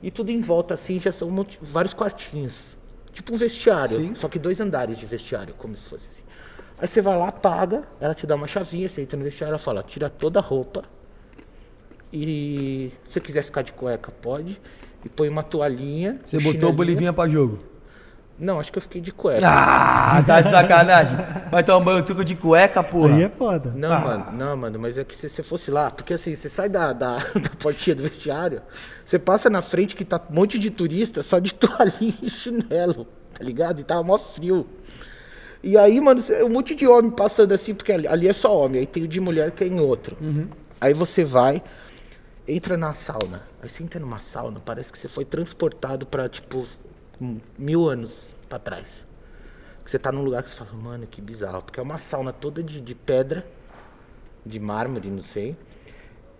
[0.03, 2.77] e tudo em volta assim já são um vários quartinhos,
[3.13, 4.15] tipo um vestiário, Sim.
[4.15, 6.23] só que dois andares de vestiário, como se fosse assim.
[6.79, 9.59] Aí você vai lá, paga, ela te dá uma chavinha, você entra no vestiário, ela
[9.59, 10.85] fala, tira toda a roupa,
[12.13, 14.61] e se você quiser ficar de cueca, pode.
[15.05, 16.21] E põe uma toalhinha.
[16.23, 16.73] Você um botou o.
[16.73, 17.59] Bolivinha pra jogo.
[18.43, 19.47] Não, acho que eu fiquei de cueca.
[19.49, 21.17] Ah, tá de sacanagem.
[21.49, 23.15] Vai tomar um banho turco de cueca, porra.
[23.15, 23.73] Aí é foda.
[23.77, 24.01] Não, Ah.
[24.01, 26.93] mano, não, mano, mas é que se você fosse lá, porque assim, você sai da,
[26.93, 28.61] da, da portinha do vestiário,
[29.05, 33.07] você passa na frente que tá um monte de turista só de toalhinha e chinelo.
[33.33, 33.81] tá ligado?
[33.81, 34.67] E tava mó frio.
[35.63, 38.81] E aí, mano, um monte de homem passando assim, porque ali, ali é só homem,
[38.81, 40.17] aí tem o de mulher que é em outro.
[40.81, 41.63] Aí você vai,
[42.49, 43.43] entra na sauna.
[43.63, 46.67] Aí você entra numa sauna, parece que você foi transportado pra, tipo,
[47.57, 48.87] mil anos pra trás.
[49.87, 51.62] Você tá num lugar que você fala, mano, que bizarro.
[51.62, 53.47] Porque é uma sauna toda de, de pedra,
[54.45, 55.57] de mármore, não sei,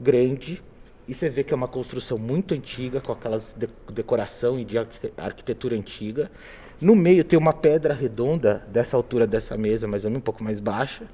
[0.01, 0.63] grande.
[1.09, 4.79] E você vê que é uma construção muito antiga, com aquelas de- decoração e de
[4.79, 6.31] arquite- arquitetura antiga.
[6.81, 11.05] No meio tem uma pedra redonda, dessa altura dessa mesa, mas um pouco mais baixa,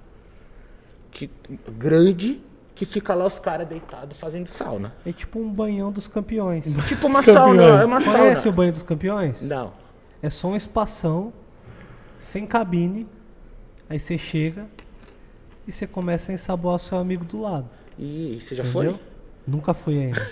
[1.11, 1.31] que,
[1.79, 2.41] grande,
[2.75, 4.93] que fica lá os caras deitados fazendo sauna.
[5.07, 6.65] É tipo um banhão dos campeões.
[6.87, 7.25] Tipo uma campeões.
[7.39, 8.51] sauna, é uma Conhece sauna.
[8.51, 9.43] o banho dos campeões?
[9.43, 9.73] Não.
[10.23, 11.33] É só um espação,
[12.19, 13.07] sem cabine.
[13.89, 14.67] Aí você chega
[15.67, 17.69] e você começa a ensaboar seu amigo do lado.
[17.99, 18.93] Ih, você já Entendeu?
[18.95, 19.01] foi?
[19.47, 20.31] Nunca fui ainda.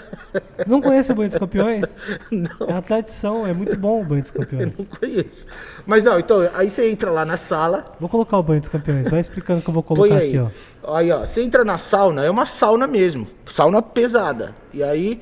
[0.66, 1.96] Não conhece o banho dos campeões?
[2.30, 2.50] Não.
[2.68, 4.78] É uma tradição, é muito bom o banho dos Eu campeões.
[4.78, 5.46] não conheço.
[5.86, 9.08] Mas não, então, aí você entra lá na sala, Vou colocar o banho dos campeões,
[9.08, 10.94] vai explicando que eu vou colocar aqui, ó.
[10.94, 13.26] Aí, ó, você entra na sauna, é uma sauna mesmo.
[13.46, 14.54] Sauna pesada.
[14.74, 15.20] E aí,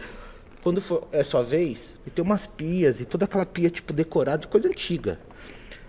[0.69, 4.43] quando for, é sua vez, e tem umas pias, e toda aquela pia, tipo, decorada
[4.43, 5.19] de coisa antiga.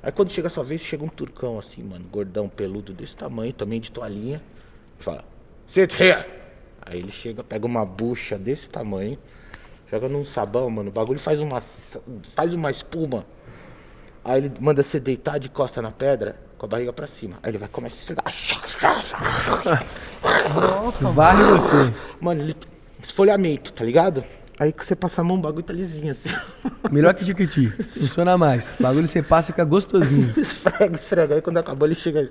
[0.01, 3.51] Aí quando chega a sua vez, chega um turcão assim, mano, gordão, peludo desse tamanho,
[3.51, 4.41] também de toalhinha.
[4.97, 5.25] e Fala,
[5.67, 6.23] sit here.
[6.81, 9.19] Aí ele chega, pega uma bucha desse tamanho,
[9.91, 11.59] joga num sabão, mano, o bagulho faz uma,
[12.33, 13.25] faz uma espuma.
[14.23, 17.37] Aí ele manda você deitar de costa na pedra, com a barriga pra cima.
[17.43, 19.03] Aí ele vai começar a esfregar.
[20.55, 21.09] Nossa.
[21.09, 21.93] Varre você.
[22.21, 22.55] Mano, ele,
[23.03, 24.23] esfolhamento, tá ligado?
[24.59, 26.35] Aí que você passa a mão, o bagulho tá lisinho assim.
[26.91, 27.69] Melhor que Tiquiti.
[27.97, 28.75] Funciona mais.
[28.77, 30.33] Bagulho você passa e fica gostosinho.
[30.37, 31.35] esfrega, esfrega.
[31.35, 32.29] Aí quando acabou, ele chega.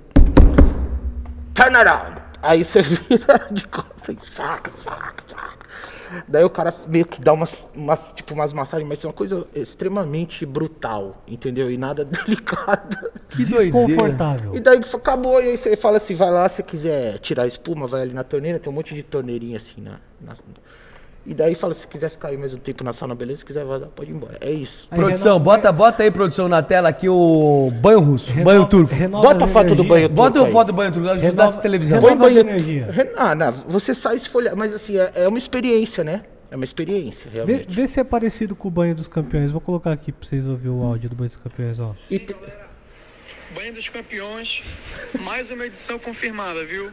[1.55, 2.21] Turn around!
[2.41, 4.15] Aí você vira de costas.
[4.15, 5.59] e chaca, chaca, chaca.
[6.27, 9.45] Daí o cara meio que dá umas, umas, tipo, umas massagens, mas é uma coisa
[9.53, 11.69] extremamente brutal, entendeu?
[11.69, 13.11] E nada delicada.
[13.29, 13.45] Que.
[13.45, 14.55] Desconfortável.
[14.55, 17.87] E daí acabou, e aí você fala assim, vai lá, se quiser tirar a espuma,
[17.87, 19.97] vai ali na torneira, tem um monte de torneirinha assim na.
[20.21, 20.35] na-
[21.25, 23.63] E daí fala, se quiser ficar aí mais um tempo na sauna, beleza, se quiser
[23.63, 24.37] vazar, pode ir embora.
[24.41, 24.87] É isso.
[24.89, 28.65] Aí Produção, renova- bota, bota aí, produção, na tela aqui o banho russo, renova- banho
[28.67, 28.93] turco.
[28.95, 30.51] renova Bota a foto do banho Bota turco o aí.
[30.53, 31.99] foto do banho turco, eu Renova- estudasse televisão.
[31.99, 32.95] renova- banho- energias.
[32.95, 36.23] Ren- Ah, não, você sai esfolhado, mas assim, é, é uma experiência, né?
[36.49, 37.75] É uma experiência, Vê, realmente.
[37.75, 39.51] vê se é parecido com o banho dos campeões.
[39.51, 41.93] Vou colocar aqui pra vocês ouvirem o áudio do banho dos campeões, ó.
[42.09, 42.35] E te-
[43.53, 44.63] Banho dos Campeões,
[45.21, 46.91] mais uma edição confirmada, viu?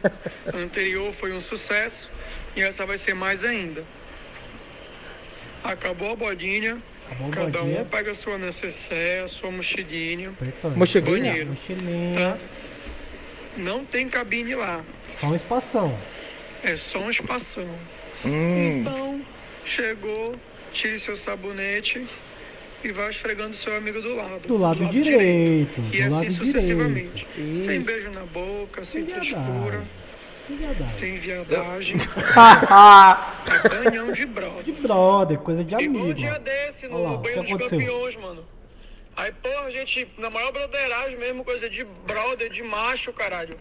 [0.51, 2.09] A anterior foi um sucesso
[2.55, 3.83] e essa vai ser mais ainda.
[5.63, 6.77] Acabou a bodinha,
[7.09, 7.81] Acabou cada bodinha.
[7.81, 10.31] um pega a sua necessaire, a sua mochilinha.
[10.75, 11.11] Mochilinha?
[11.31, 12.19] banheiro, Mochilinha.
[12.19, 12.37] tá?
[13.57, 15.97] Não tem cabine lá, Só um espação.
[16.63, 17.67] é só um espação.
[18.25, 19.21] Hum, Então,
[19.65, 20.35] chegou,
[20.71, 22.05] tire seu sabonete
[22.83, 24.47] e vai esfregando seu amigo do lado.
[24.47, 25.81] Do lado direito.
[25.91, 27.27] E do assim lado sucessivamente.
[27.35, 27.57] direito.
[27.57, 29.81] Sem beijo na boca, sem frescura.
[30.47, 30.87] Viadagem.
[30.87, 31.97] Sem viadagem.
[33.65, 34.63] é banhão de brother.
[34.63, 36.13] De brother, coisa de Igual um amigo.
[36.13, 37.79] dia desse no lá, banho dos aconteceu?
[37.79, 38.45] campeões, mano.
[39.15, 43.57] Aí, porra, a gente, na maior broderagem mesmo, coisa de brother, de macho, caralho.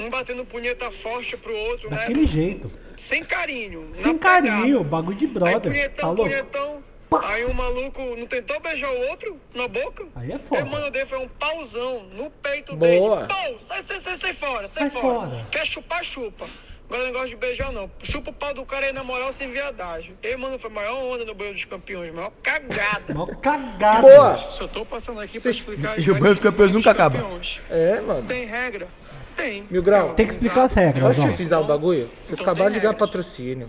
[0.00, 2.26] Um batendo punheta forte pro outro, Daquele né?
[2.28, 2.68] jeito.
[2.96, 3.90] Sem carinho.
[3.92, 4.48] Sem na pegada.
[4.48, 5.60] carinho, bagulho de Aí, brother.
[5.60, 6.22] Tá punhetão, louco?
[6.22, 6.84] punhetão.
[7.22, 10.04] Aí um maluco não tentou beijar o outro na boca?
[10.14, 10.64] Aí é O foda.
[10.66, 13.26] mano dele foi um pauzão no peito Boa.
[13.26, 13.28] dele.
[13.28, 13.56] Pau!
[13.60, 15.28] Sai, sai, sai, sai fora, sai, Sai fora.
[15.30, 15.46] fora.
[15.50, 16.46] Quer chupar, chupa.
[16.86, 17.90] Agora não gosta de beijar, não.
[18.02, 20.16] Chupa o pau do cara aí na moral sem viadagem.
[20.22, 23.12] Ei, mano, foi a maior onda no banho dos campeões, maior cagada.
[23.14, 24.00] Mó cagada.
[24.02, 24.36] Boa!
[24.36, 25.98] Só tô passando aqui pra explicar.
[25.98, 27.18] E o banho dos campeões nunca acaba.
[27.18, 27.60] campeões.
[27.70, 28.26] É, mano.
[28.26, 28.88] Tem regra?
[29.36, 29.64] Tem.
[29.70, 30.14] Mil grau.
[30.14, 31.24] Tem que explicar as regras, Posso ó.
[31.28, 32.06] te avisar o bagulho?
[32.26, 33.68] Vocês Então acabaram de ganhar regras.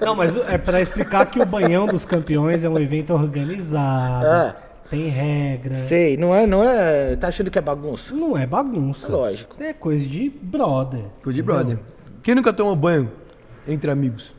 [0.00, 4.26] Não, mas é pra explicar que o banhão dos campeões é um evento organizado.
[4.26, 4.56] É.
[4.90, 5.76] Tem regra.
[5.76, 7.16] Sei, não é, não é.
[7.16, 8.14] Tá achando que é bagunça?
[8.14, 9.10] Não é bagunça.
[9.10, 9.62] Lógico.
[9.62, 11.04] É coisa de brother.
[11.22, 11.78] Tô de brother.
[12.22, 13.10] Quem nunca tomou banho
[13.66, 14.34] entre amigos?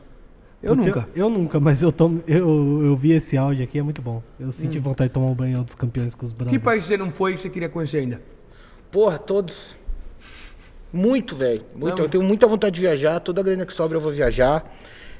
[0.62, 1.08] Eu Puta, nunca.
[1.14, 4.22] Eu, nunca, mas eu, tomo, eu, eu vi esse áudio aqui, é muito bom.
[4.40, 6.56] Eu senti vontade de tomar um banho dos campeões com os brothers.
[6.56, 8.22] Que país você não foi e você queria conhecer ainda?
[8.90, 9.76] Porra, todos.
[10.94, 11.64] Muito, velho.
[11.74, 11.96] Muito.
[11.98, 12.04] Não.
[12.04, 13.18] Eu tenho muita vontade de viajar.
[13.20, 14.64] Toda a grana que sobra eu vou viajar.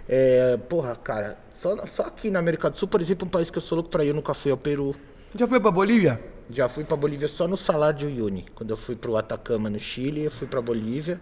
[0.08, 1.36] É, porra, cara.
[1.52, 3.90] Só, só aqui na América do Sul, por exemplo, um país que eu sou louco
[3.90, 4.94] pra ir, eu nunca fui ao Peru.
[5.34, 6.20] Já foi pra Bolívia?
[6.48, 8.46] Já fui pra Bolívia só no Salar de Uyuni.
[8.54, 11.20] Quando eu fui pro Atacama, no Chile, eu fui pra Bolívia.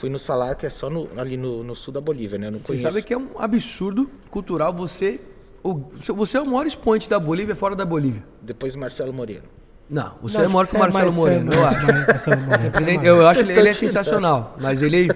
[0.00, 2.46] Fui no Salar, que é só no- ali no, no sul da Bolívia, né?
[2.46, 2.84] Eu não Você conheço.
[2.84, 5.20] sabe que é um absurdo cultural você.
[5.62, 5.74] o-
[6.14, 8.22] Você é o maior expoente da Bolívia fora da Bolívia.
[8.40, 9.44] Depois Marcelo Moreno.
[9.88, 11.86] Não, você Não, é maior acho que o Marcelo Moreno, é eu mais- acho.
[11.86, 13.06] mais Marcelo Moreno, é Representa- mais.
[13.06, 15.08] Eu acho Vocês ele, é sensacional, mas ele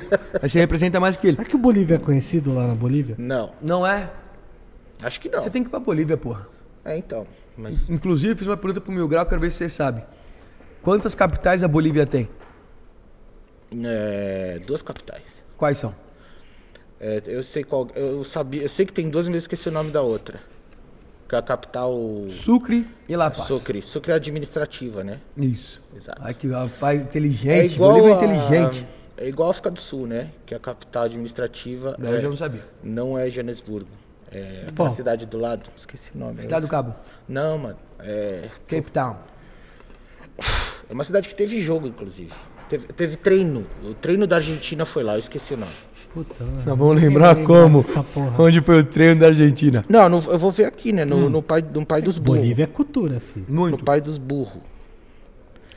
[0.43, 1.41] você representa mais que ele.
[1.41, 3.15] É que o Bolívia é conhecido lá na Bolívia?
[3.19, 4.11] Não, Não é?
[5.03, 5.41] acho que não.
[5.43, 6.47] Você tem que ir pra Bolívia, porra.
[6.85, 7.27] É, então.
[7.57, 10.03] Mas Inclusive, fiz uma pergunta pro Mil Grau, quero ver se você sabe.
[10.83, 12.29] Quantas capitais a Bolívia tem?
[13.85, 15.23] é, duas capitais.
[15.57, 15.95] Quais são?
[17.01, 17.89] É, eu sei qual.
[17.95, 18.63] Eu sabia.
[18.63, 20.41] Eu sei que tem duas, mas eu esqueci o nome da outra.
[21.29, 21.95] Que é a capital.
[22.31, 23.47] Sucre e La Paz.
[23.49, 23.83] Sucre.
[23.83, 25.21] Sucre é administrativa, né?
[25.37, 25.83] Isso.
[25.95, 26.21] Exato.
[26.23, 27.77] Ai, que rapaz inteligente.
[27.77, 28.87] Bolívia é a- inteligente.
[29.17, 30.31] É igual a África do Sul, né?
[30.47, 32.65] Que a capital administrativa eu é- já não sabia.
[32.83, 33.91] não é Joanesburgo.
[34.31, 35.69] É aquela cidade do lado.
[35.77, 36.43] Esqueci o nome.
[36.43, 36.95] Cidade do Cabo.
[37.29, 37.77] Não, mano.
[37.99, 39.17] É, Cape Town.
[40.89, 42.33] é uma cidade que teve jogo, inclusive.
[42.69, 43.67] Teve, teve treino.
[43.83, 45.73] O treino da Argentina foi lá, eu esqueci o nome.
[46.15, 47.85] Puta, Nós vamos lembrar como.
[48.39, 49.85] Onde foi o treino da Argentina.
[49.89, 51.05] Não, no- eu vou ver aqui, né?
[51.05, 52.41] No, no pai, no pai dos burros.
[52.41, 53.47] Bolívia é cultura, filho.
[53.49, 53.85] No Muito.
[53.85, 54.63] pai dos burros.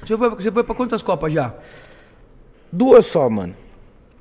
[0.03, 1.53] Você foi, você foi pra quantas Copas já?
[2.71, 3.53] Duas só, mano.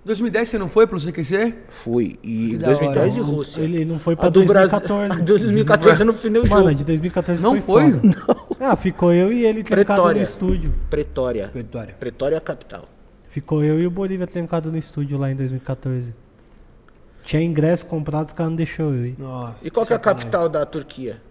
[0.05, 1.55] 2010 você não foi pro CQC?
[1.85, 2.19] Fui.
[2.23, 3.21] E Que da 2010 e.
[3.21, 3.61] Rússia.
[3.61, 4.71] Ele não foi pra A do Brasil.
[4.81, 5.13] 2014.
[5.13, 6.75] A de 2014 eu não fui nem o Mano, jogo.
[6.75, 7.91] de 2014 Não foi?
[7.93, 7.93] foi?
[8.13, 8.41] foda.
[8.63, 10.23] Ah, ficou eu e ele trancado no Pretória.
[10.23, 10.75] estúdio.
[10.91, 11.51] Pretória.
[11.55, 11.95] Vitória.
[11.99, 12.87] Pretória é a capital.
[13.31, 16.13] Ficou eu e o Bolívia trancado no estúdio lá em 2014.
[17.23, 19.17] Tinha ingresso comprado, os caras não deixou eu ir.
[19.19, 19.67] Nossa.
[19.67, 20.31] E qual que é a sacanagem.
[20.31, 21.23] capital da Turquia?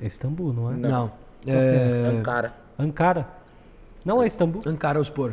[0.00, 0.76] É Istambul, não é?
[0.76, 1.12] Não.
[1.40, 1.54] que é?
[1.54, 2.18] É...
[2.18, 2.52] Ankara.
[2.78, 3.28] Ankara.
[4.04, 4.62] Não é Istambul?
[4.66, 5.32] Ankara Ospor.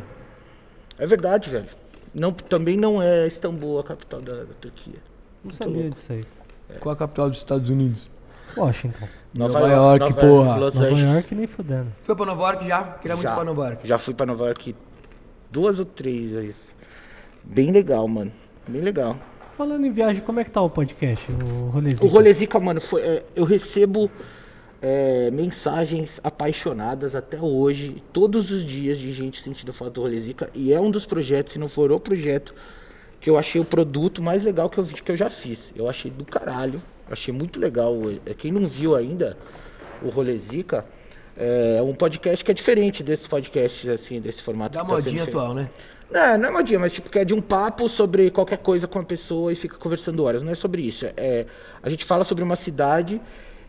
[0.98, 1.68] É verdade, velho.
[2.14, 4.98] Não, também não é Istambul a capital da, da Turquia.
[5.44, 5.96] Não sabia louco.
[5.96, 6.24] disso aí.
[6.80, 8.08] Qual a capital dos Estados Unidos?
[8.56, 9.06] Washington.
[9.34, 10.56] Nova York, porra.
[10.56, 11.14] Los Nova Angeles.
[11.14, 11.92] York nem fudendo.
[12.02, 12.82] Foi pra Nova York já?
[12.82, 13.86] Queria muito ir Já, pra Nova York.
[13.86, 14.74] já fui pra Nova York
[15.50, 16.56] duas ou três vezes.
[17.44, 18.32] Bem legal, mano.
[18.66, 19.16] Bem legal.
[19.56, 21.30] Falando em viagem, como é que tá o podcast?
[21.32, 22.10] O O rolezinho?
[22.12, 24.10] Rolezica, mano, foi, é, eu recebo
[24.80, 30.48] é, mensagens apaixonadas até hoje, todos os dias, de gente sentindo falta do Rolezica.
[30.54, 32.54] E é um dos projetos, se não for o projeto,
[33.20, 35.72] que eu achei o produto mais legal que eu, que eu já fiz.
[35.74, 36.80] Eu achei do caralho.
[37.10, 37.94] Achei muito legal.
[38.26, 39.36] É, Quem não viu ainda
[40.02, 40.84] o Rolezica,
[41.38, 44.74] é um podcast que é diferente desses podcasts, assim, desse formato.
[44.74, 45.38] Da tá modinha feito.
[45.38, 45.70] atual, né?
[46.10, 48.98] Não, não é modinha, mas tipo, que é de um papo sobre qualquer coisa com
[48.98, 50.42] a pessoa e fica conversando horas.
[50.42, 51.06] Não é sobre isso.
[51.16, 51.46] É,
[51.82, 53.20] a gente fala sobre uma cidade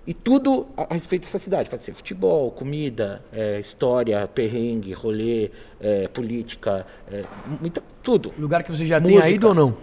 [0.07, 1.69] e tudo a, respeito dessa cidade.
[1.69, 5.51] Pode ser futebol, comida, é, história, perrengue, rolê,
[5.81, 7.25] é, política, é,
[7.59, 8.33] muita, tudo.
[8.37, 9.33] Lugar que você já tem Música.
[9.33, 9.77] ido ou não?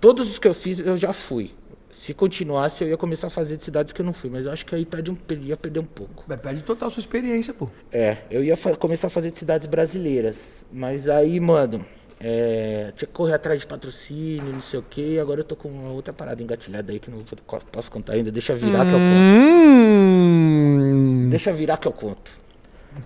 [0.00, 1.52] Todos os que eu fiz, eu já fui.
[1.98, 4.30] Se continuasse, eu ia começar a fazer de cidades que eu não fui.
[4.30, 6.22] Mas eu acho que aí perde um, ia perder um pouco.
[6.28, 7.68] Vai, Perde total sua experiência, pô.
[7.90, 10.64] É, eu ia começar a fazer de cidades brasileiras.
[10.72, 11.84] Mas aí, mano,
[12.20, 15.14] é, tinha que correr atrás de patrocínio, não sei o que.
[15.14, 18.12] E agora eu tô com uma outra parada engatilhada aí que não vou- posso contar
[18.12, 18.30] ainda.
[18.30, 20.76] Deixa virar que eu Hum.
[21.24, 21.30] conto.
[21.30, 22.30] Deixa virar que eu conto.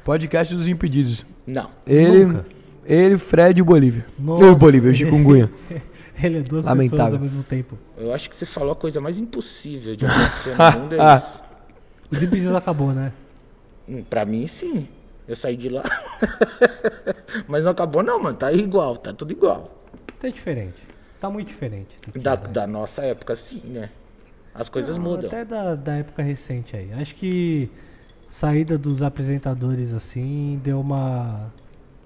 [0.04, 1.24] Podcast dos Impedidos.
[1.46, 1.70] Não.
[1.86, 2.44] Ele, Nunca.
[2.84, 4.04] ele Fred e o Bolívia.
[4.18, 4.44] Nossa.
[4.44, 5.50] Eu e o Bolívia, o Chikungunya.
[6.22, 6.98] Ele é duas Lamentável.
[6.98, 7.78] pessoas ao mesmo tempo.
[7.96, 10.94] Eu acho que você falou a coisa mais impossível de acontecer no mundo.
[10.94, 11.42] É isso.
[12.52, 13.12] O acabou, né?
[13.88, 14.88] Hum, Pra mim, sim.
[15.26, 15.82] Eu saí de lá.
[17.48, 18.36] Mas não acabou, não, mano.
[18.36, 19.70] Tá igual, tá tudo igual.
[20.20, 20.76] Tá diferente.
[21.20, 21.96] Tá muito diferente.
[22.04, 22.48] do que Da, era.
[22.48, 23.90] da nossa época, sim, né?
[24.54, 25.26] As coisas Não, mudam.
[25.26, 26.92] Até da, da época recente aí.
[26.92, 27.70] Acho que
[28.28, 31.52] saída dos apresentadores assim deu uma.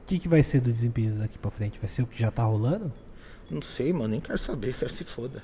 [0.03, 1.79] O que, que vai ser do Desimpedidos aqui pra frente?
[1.81, 2.93] Vai ser o que já tá rolando?
[3.51, 4.09] Não sei, mano.
[4.09, 4.75] Nem quero saber.
[4.75, 5.43] Quero se foda.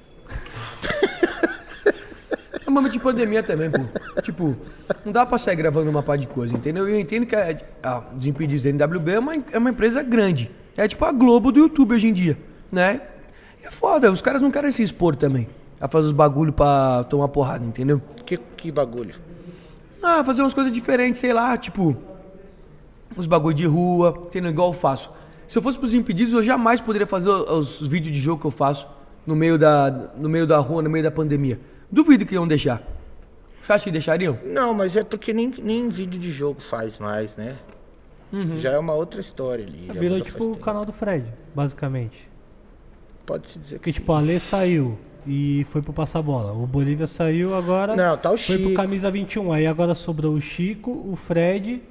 [2.64, 3.80] É um momento de pandemia também, pô.
[4.22, 4.56] Tipo,
[5.04, 6.88] não dá pra sair gravando uma par de coisa, entendeu?
[6.88, 10.50] Eu entendo que a, a Desimpedidos da NWB é uma, é uma empresa grande.
[10.76, 12.38] É tipo a Globo do YouTube hoje em dia,
[12.70, 13.00] né?
[13.62, 15.48] É foda, os caras não querem se expor também.
[15.80, 18.00] A fazer os bagulho pra tomar porrada, entendeu?
[18.24, 19.14] Que, que bagulho.
[20.02, 21.96] Ah, fazer umas coisas diferentes, sei lá, tipo.
[23.16, 24.50] Uns bagulho de rua, entendeu?
[24.50, 25.10] Igual eu faço.
[25.52, 28.46] Se eu fosse pros impedidos, eu jamais poderia fazer os, os vídeos de jogo que
[28.46, 28.88] eu faço
[29.26, 31.60] no meio da, no meio da rua, no meio da pandemia.
[31.90, 32.82] Duvido que iam deixar.
[33.62, 34.38] Você acha que deixariam?
[34.46, 37.58] Não, mas é porque nem, nem vídeo de jogo faz mais, né?
[38.32, 38.60] Uhum.
[38.60, 39.88] Já é uma outra história ali.
[39.88, 42.26] já Virou tipo o canal do Fred, basicamente.
[43.26, 46.54] Pode-se dizer que Porque tipo, a Alê saiu e foi pro Passar Bola.
[46.54, 47.94] O Bolívia saiu agora.
[47.94, 48.82] Não, tá o Foi pro Chico.
[48.82, 49.52] Camisa 21.
[49.52, 51.82] Aí agora sobrou o Chico, o Fred,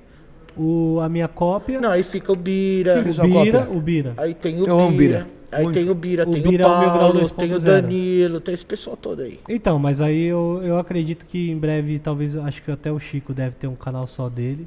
[0.58, 3.04] o, a minha cópia, Não, aí fica o Bira.
[3.04, 4.14] Fica o Bira, o Bira.
[4.18, 5.28] Aí tem o Eu amo Bira.
[5.52, 5.76] Aí Muito.
[5.76, 7.60] tem o Bira, O tem Bira é o o Mil Grau Paulo, tem o 2.0.
[7.62, 9.38] Danilo, tem esse pessoal todo aí.
[9.50, 13.34] Então, mas aí eu, eu acredito que em breve, talvez, acho que até o Chico
[13.34, 14.66] deve ter um canal só dele.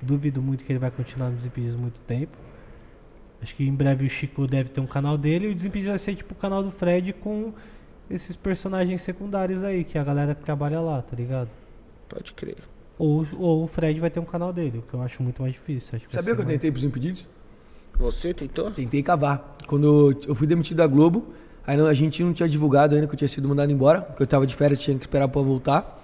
[0.00, 2.36] Duvido muito que ele vai continuar nos Desimpedidos muito tempo.
[3.42, 5.98] Acho que em breve o Chico deve ter um canal dele e o Desimpedidos vai
[5.98, 7.52] ser tipo o canal do Fred com
[8.10, 11.50] esses personagens secundários aí, que é a galera que trabalha lá, tá ligado?
[12.08, 12.56] Pode crer.
[13.02, 15.54] Ou, ou o Fred vai ter um canal dele, o que eu acho muito mais
[15.54, 15.88] difícil.
[15.96, 17.26] Acho que Sabia que eu mais- tentei pros impedidos?
[17.98, 18.70] Você tentou?
[18.70, 19.56] Tentei cavar.
[19.66, 21.28] Quando eu fui demitido da Globo,
[21.66, 24.22] aí não- a gente não tinha divulgado ainda que eu tinha sido mandado embora, porque
[24.22, 25.98] eu tava de férias, tinha que esperar pra voltar.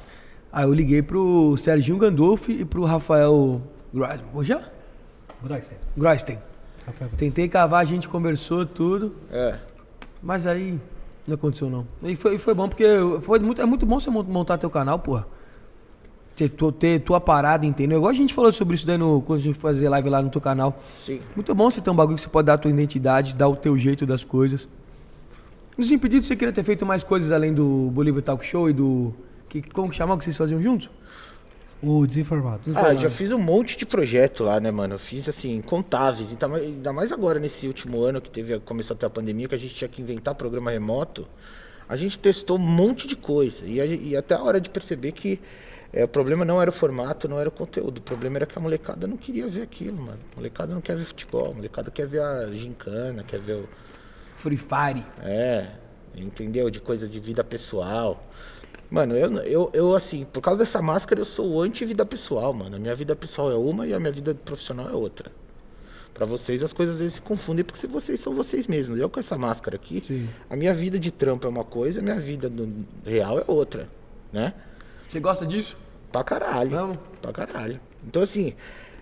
[0.51, 3.61] Aí eu liguei pro Serginho Gandolfi e pro Rafael
[3.93, 4.45] Groisman.
[4.45, 4.63] Chama?
[5.45, 5.77] Groisten.
[5.97, 6.39] Groisten.
[7.19, 9.59] Tentei cavar, a gente conversou tudo, É.
[10.23, 10.81] mas aí
[11.27, 11.87] não aconteceu não.
[12.03, 12.87] E foi, foi bom, porque
[13.21, 15.27] foi muito, é muito bom você mon- montar teu canal, porra.
[16.37, 17.97] Ter, tu- ter tua parada, entendeu?
[17.97, 20.29] Igual a gente falou sobre isso daí no, quando a gente fazer live lá no
[20.29, 20.83] teu canal.
[20.99, 21.21] Sim.
[21.35, 23.57] Muito bom você ter um bagulho que você pode dar a tua identidade, dar o
[23.57, 24.69] teu jeito das coisas.
[25.79, 29.15] Nos impedidos, você queria ter feito mais coisas além do Bolívia Talk Show e do.
[29.49, 30.91] Que, como que chamava que vocês faziam juntos?
[31.83, 32.63] O desinformado.
[32.75, 34.95] Ah, eu já fiz um monte de projeto lá, né, mano?
[34.95, 36.33] Eu fiz, assim, incontáveis.
[36.33, 39.55] Então, ainda mais agora, nesse último ano que teve, começou a ter a pandemia, que
[39.55, 41.27] a gente tinha que inventar programa remoto.
[41.89, 43.59] A gente testou um monte de coisa.
[43.65, 45.39] E, a e até a hora de perceber que
[45.93, 47.99] é, o problema não era o formato, não era o conteúdo.
[47.99, 50.19] O problema era que a molecada não queria ver aquilo, mano.
[50.33, 51.51] A molecada não quer ver futebol.
[51.51, 53.69] A molecada quer ver a gincana, quer ver o...
[54.37, 55.05] Free Fire.
[55.23, 55.67] É,
[56.15, 56.71] entendeu?
[56.71, 58.23] De coisa de vida pessoal.
[58.89, 62.77] Mano, eu, eu, eu assim, por causa dessa máscara, eu sou anti-vida pessoal, mano.
[62.77, 65.33] A minha vida pessoal é uma e a minha vida profissional é outra.
[66.15, 68.99] Pra vocês, as coisas às vezes se confundem porque vocês são vocês mesmos.
[68.99, 70.29] Eu com essa máscara aqui, Sim.
[70.49, 72.51] a minha vida de trampo é uma coisa, a minha vida
[73.05, 73.89] real é outra,
[74.33, 74.55] né?
[75.09, 75.77] Você gosta disso?
[76.11, 76.71] Pra caralho.
[76.71, 76.99] Vamos.
[77.21, 77.81] Pra caralho.
[78.07, 78.55] Então, assim,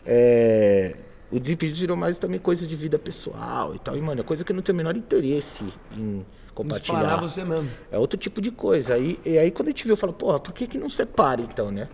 [0.04, 0.96] é...
[1.30, 3.96] o Desimpedidos virou mais também coisa de vida pessoal e tal.
[3.96, 6.98] E, mano, é coisa que eu não tenho o menor interesse em compartilhar.
[6.98, 7.70] Disparar você mesmo.
[7.90, 8.94] É outro tipo de coisa.
[8.94, 11.40] Aí, e aí quando a gente viu, eu falo, porra, por que, que não separa
[11.40, 11.88] então, né?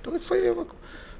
[0.00, 0.66] Então foi uma,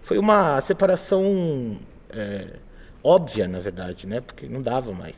[0.02, 2.56] foi uma separação é,
[3.02, 4.20] óbvia, na verdade, né?
[4.20, 5.16] Porque não dava mais.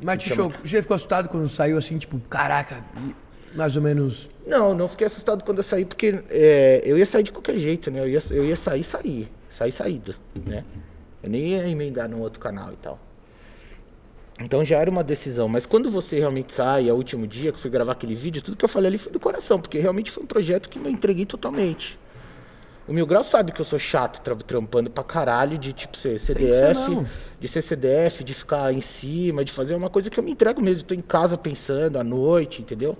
[0.00, 3.14] Mas te show, você ficou assustado quando saiu assim, tipo, caraca, e
[3.54, 4.28] mais ou menos.
[4.46, 7.90] Não, não fiquei assustado quando eu saí, porque é, eu ia sair de qualquer jeito,
[7.90, 8.00] né?
[8.00, 9.28] Eu ia, eu ia sair, sair.
[9.50, 10.14] Sair, saído,
[10.46, 10.64] né?
[11.22, 12.98] Eu nem ia emendar num outro canal e tal.
[14.40, 15.48] Então já era uma decisão.
[15.48, 18.40] Mas quando você realmente sai, é o último dia que eu fui gravar aquele vídeo,
[18.40, 20.88] tudo que eu falei ali foi do coração, porque realmente foi um projeto que eu
[20.88, 21.98] entreguei totalmente.
[22.86, 26.18] O Mil Grau sabe que eu sou chato, tra- trampando pra caralho, de tipo ser
[26.20, 27.06] ser, CDF, não.
[27.38, 30.62] de ser CDF, de ficar em cima, de fazer uma coisa que eu me entrego
[30.62, 30.84] mesmo.
[30.84, 32.96] Tô em casa pensando à noite, entendeu?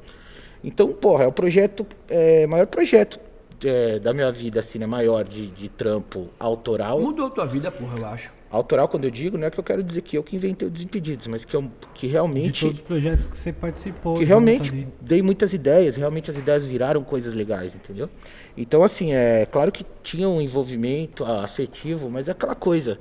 [0.63, 3.21] Então, porra, é o projeto, é, maior projeto
[3.65, 4.87] é, da minha vida, assim, né?
[4.87, 7.01] Maior de, de trampo autoral.
[7.01, 8.33] Mudou a tua vida, porra, eu acho.
[8.51, 10.71] Autoral, quando eu digo, não é que eu quero dizer que eu que inventei o
[10.71, 14.17] Desimpedidos, mas que, eu, que De realmente todos os projetos que você participou.
[14.17, 14.89] que realmente ali.
[15.03, 18.09] dei muitas ideias, realmente as ideias viraram coisas legais, entendeu?
[18.57, 22.99] Então, assim, é claro que tinha um envolvimento ah, afetivo, mas é aquela coisa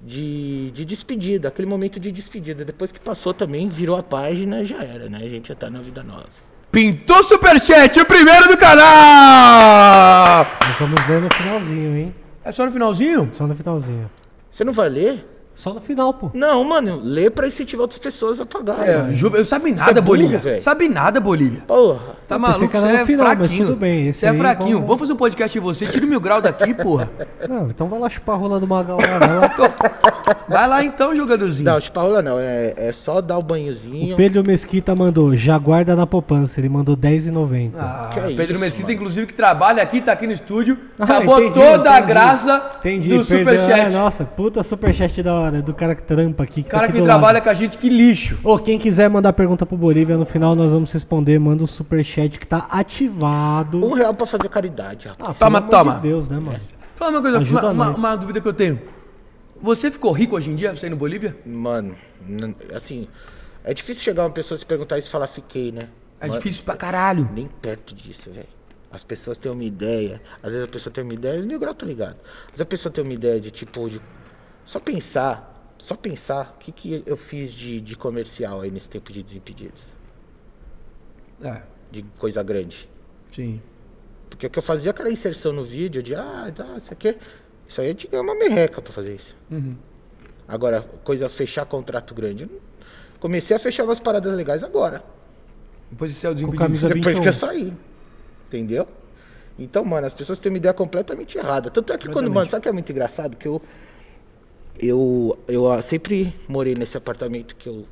[0.00, 2.64] de, de despedida, aquele momento de despedida.
[2.64, 5.18] Depois que passou também, virou a página, já era, né?
[5.18, 6.47] A gente já tá na vida nova.
[6.70, 10.46] Pintou Superchat, o primeiro do canal!
[10.66, 12.14] Nós vamos ver no finalzinho, hein?
[12.44, 13.32] É só no finalzinho?
[13.36, 14.10] Só no finalzinho.
[14.50, 15.26] Você não vai ler?
[15.58, 16.30] Só no final, pô.
[16.34, 18.78] Não, mano, lê pra incentivar outras pessoas a pagar.
[18.88, 20.38] É, Ju, eu sabe nada, é burro, Bolívia.
[20.38, 20.62] velho.
[20.62, 21.62] Sabe nada, Bolívia.
[21.66, 22.16] Porra.
[22.28, 23.66] Tá Eu maluco, que era você no é final, mas fraquinho.
[23.66, 24.72] tudo bem, esse Você é fraquinho.
[24.74, 27.10] vamos- Vamos fazer um podcast em você, tira o mil grau daqui, porra.
[27.48, 29.18] Não, então vai lá chupar a rola do Magal lá.
[29.18, 29.74] Vai lá.
[30.48, 31.64] Vai lá então, jogadorzinho.
[31.70, 34.14] Não, chupa-rola não, é, é só dar o banhozinho.
[34.14, 36.58] O Pedro Mesquita mandou, já guarda na poupança.
[36.60, 37.72] Ele mandou R$10,90.
[37.78, 38.94] Ah, Que é Pedro isso, Mesquita, mano.
[38.94, 40.78] inclusive, que trabalha aqui, tá aqui no estúdio.
[40.98, 42.08] Ah, acabou entendi, toda a entendi.
[42.12, 43.24] graça Entendi, do.
[43.24, 43.80] Superchat.
[43.80, 46.62] Ah, nossa, puta superchat da hora, do cara que trampa aqui.
[46.62, 47.44] Que O cara tá aqui que trabalha lado.
[47.44, 48.38] com a gente, que lixo.
[48.44, 51.38] Ô, quem quiser mandar pergunta pro Bolívia, no final nós vamos responder.
[51.38, 53.84] Manda o superchat que tá ativado.
[53.84, 55.30] Um real pra fazer caridade, rapaz.
[55.30, 55.94] Ah, Toma, toma.
[55.94, 56.58] de Deus, né, mano?
[56.96, 58.80] Fala uma coisa, Ajuda uma, uma- uma dúvida que eu tenho.
[59.62, 61.36] Você ficou rico hoje em dia, você aí no Bolívia?
[61.44, 61.96] Mano,
[62.74, 63.08] assim,
[63.64, 65.88] é difícil chegar uma pessoa se perguntar isso e falar fiquei, né?
[66.20, 67.28] É Mas difícil pra caralho.
[67.34, 68.46] Nem perto disso, velho.
[68.90, 70.20] As pessoas têm uma ideia.
[70.42, 72.16] Às vezes a pessoa tem uma ideia, o meu grau tá ligado.
[72.46, 74.00] Às vezes a pessoa tem uma ideia de tipo, de
[74.68, 79.10] só pensar, só pensar o que, que eu fiz de, de comercial aí nesse tempo
[79.10, 79.80] de desimpedidos.
[81.42, 82.86] É, De coisa grande.
[83.32, 83.60] sim.
[84.28, 87.16] Porque o que eu fazia aquela inserção no vídeo de ah, tá, isso aqui.
[87.66, 89.34] Isso aí eu tinha uma merreca pra fazer isso.
[89.50, 89.74] Uhum.
[90.46, 92.46] Agora, coisa fechar contrato grande.
[93.18, 95.02] Comecei a fechar umas paradas legais agora.
[95.90, 96.62] Depois esse é o desimpedido.
[96.62, 97.22] camisa Depois 21.
[97.22, 97.72] que eu saí.
[98.48, 98.86] Entendeu?
[99.58, 101.70] Então, mano, as pessoas têm uma ideia completamente errada.
[101.70, 103.34] Tanto é que quando, mano, sabe o que é muito engraçado?
[103.34, 103.62] Que eu.
[104.78, 107.84] Eu, eu ah, sempre morei nesse apartamento que eu,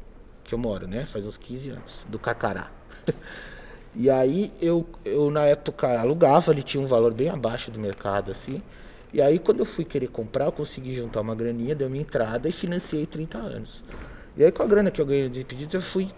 [0.44, 1.06] que eu moro, né?
[1.12, 2.70] Faz uns 15 anos, do Carcará.
[3.94, 8.30] e aí eu, eu, na época, alugava, ele tinha um valor bem abaixo do mercado,
[8.30, 8.62] assim.
[9.12, 12.48] E aí, quando eu fui querer comprar, eu consegui juntar uma graninha, dei uma entrada
[12.48, 13.82] e financiei 30 anos.
[14.36, 16.10] E aí, com a grana que eu ganhei de pedidos, eu fui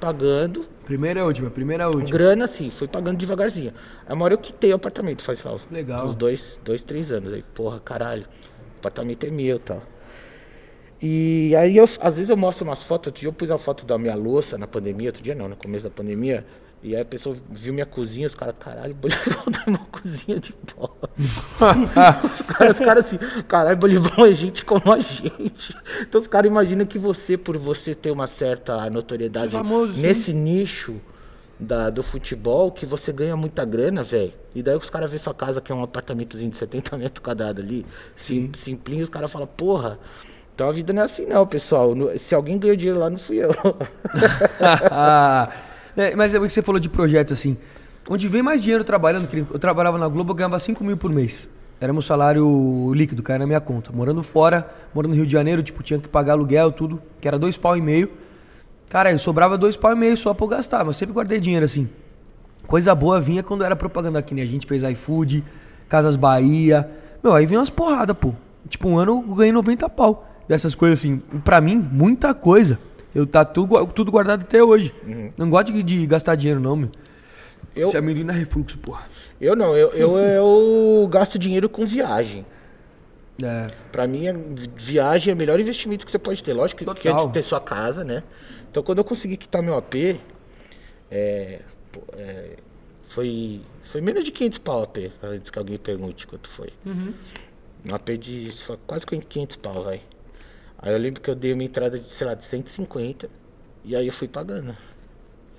[0.00, 2.10] pagando Primeira e última, primeira e última.
[2.10, 3.74] Grana, assim, fui pagando devagarzinho.
[4.08, 6.06] A hora eu quitei o apartamento, faz lá, uns, Legal.
[6.06, 7.30] uns dois, dois, três anos.
[7.30, 9.82] Aí, porra, caralho, o apartamento é meu tal.
[11.00, 13.08] E aí, eu, às vezes eu mostro umas fotos.
[13.08, 15.56] Outro dia eu pus a foto da minha louça na pandemia, outro dia não, no
[15.56, 16.44] começo da pandemia.
[16.82, 20.52] E aí a pessoa viu minha cozinha, os caras, caralho, Bolivão tem uma cozinha de
[20.52, 20.94] pó.
[21.18, 23.18] os caras, os caras assim,
[23.48, 25.76] caralho, Bolivão é gente como a gente.
[26.00, 30.32] Então os caras imaginam que você, por você ter uma certa notoriedade Ser famoso, nesse
[30.32, 31.00] nicho
[31.58, 34.32] da, do futebol, que você ganha muita grana, velho.
[34.54, 37.64] E daí os caras vê sua casa, que é um apartamentozinho de 70 metros quadrados
[37.64, 37.84] ali,
[38.14, 38.52] sim.
[38.54, 39.98] simplinho, os caras falam, porra.
[40.58, 41.94] Então a vida não é assim não, pessoal.
[42.26, 43.50] Se alguém ganhou dinheiro lá, não fui eu.
[45.96, 47.56] É, mas é o que você falou de projeto, assim.
[48.08, 51.48] Onde vem mais dinheiro trabalhando, eu trabalhava na Globo, eu ganhava 5 mil por mês.
[51.80, 53.90] Era meu salário líquido, caía na minha conta.
[53.90, 57.36] Morando fora, morando no Rio de Janeiro, tipo, tinha que pagar aluguel, tudo, que era
[57.36, 58.10] dois pau e meio.
[58.88, 61.40] Cara, eu sobrava dois pau e meio só pra eu gastar, mas eu sempre guardei
[61.40, 61.88] dinheiro, assim.
[62.68, 64.42] Coisa boa vinha quando era propaganda aqui, né?
[64.42, 65.44] A gente fez iFood,
[65.88, 66.88] Casas Bahia.
[67.24, 68.32] Meu, aí vinha umas porradas, pô.
[68.68, 70.28] Tipo, um ano eu ganhei 90 pau.
[70.48, 71.18] Dessas coisas assim.
[71.44, 72.78] Pra mim, muita coisa.
[73.14, 74.94] Eu tá tudo, tudo guardado até hoje.
[75.36, 76.90] Não gosto de, de gastar dinheiro, não, meu.
[77.76, 79.04] Eu- Esse amendoim dá refluxo, porra.
[79.40, 82.44] Eu não, eu, eu, eu gasto dinheiro com viagem.
[83.42, 83.70] É.
[83.92, 86.52] Pra mim, a vi- viagem é o melhor investimento que você pode ter.
[86.52, 88.22] Lógico que- antes de ter sua casa, né?
[88.70, 90.18] Então, quando eu consegui quitar meu AP,
[91.10, 91.60] é,
[92.14, 92.56] é,
[93.10, 93.60] foi,
[93.92, 96.70] foi menos de 500 pau o AP, antes que alguém pergunte quanto foi.
[96.84, 100.00] Um AP de só quase 500 pau, vai.
[100.80, 103.28] Aí eu lembro que eu dei uma entrada de, sei lá, de 150,
[103.84, 104.76] e aí eu fui pagando.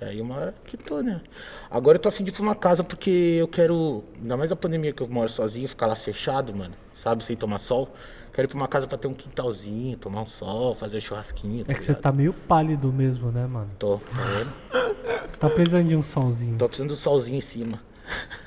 [0.01, 1.21] E aí uma hora quitou, né?
[1.69, 3.09] Agora eu tô afim de ir pra uma casa porque
[3.39, 7.23] eu quero, ainda mais a pandemia que eu moro sozinho, ficar lá fechado, mano, sabe,
[7.23, 7.93] sem tomar sol.
[8.31, 11.65] Quero ir pra uma casa pra ter um quintalzinho, tomar um sol, fazer churrasquinho.
[11.67, 12.03] É que você ligado?
[12.03, 13.69] tá meio pálido mesmo, né, mano?
[13.77, 14.53] Tô, tá vendo?
[15.27, 16.57] Você tá precisando de um solzinho.
[16.57, 17.81] Tô precisando do solzinho em cima.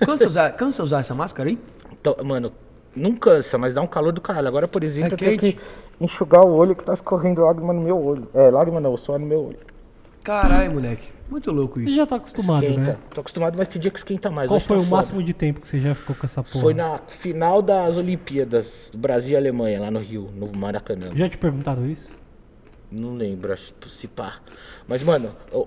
[0.01, 1.59] Cansa usar, cansa usar essa máscara aí?
[1.93, 2.51] Então, mano,
[2.97, 4.49] não cansa, mas dá um calor do caralho.
[4.49, 5.57] Agora, por exemplo, É eu tenho quente.
[5.57, 5.63] que
[6.05, 8.29] enxugar o olho que tá escorrendo lágrima no meu olho.
[8.35, 9.59] É, lágrima não, só no meu olho.
[10.23, 11.11] Caralho, moleque.
[11.29, 11.97] Muito louco Você isso.
[11.97, 12.81] já tá acostumado, Esquenta.
[12.93, 12.97] né?
[13.15, 14.49] Tô acostumado, mas tem dia que esquenta mais.
[14.49, 14.97] Qual Hoje foi tá o foda.
[14.97, 16.61] máximo de tempo que você já ficou com essa porra?
[16.63, 21.09] Foi na final das Olimpíadas do Brasil e Alemanha, lá no Rio, no Maracanã.
[21.15, 22.11] Já te perguntaram isso?
[22.95, 24.35] Não lembro, acho que se pá.
[24.87, 25.67] Mas, mano, eu-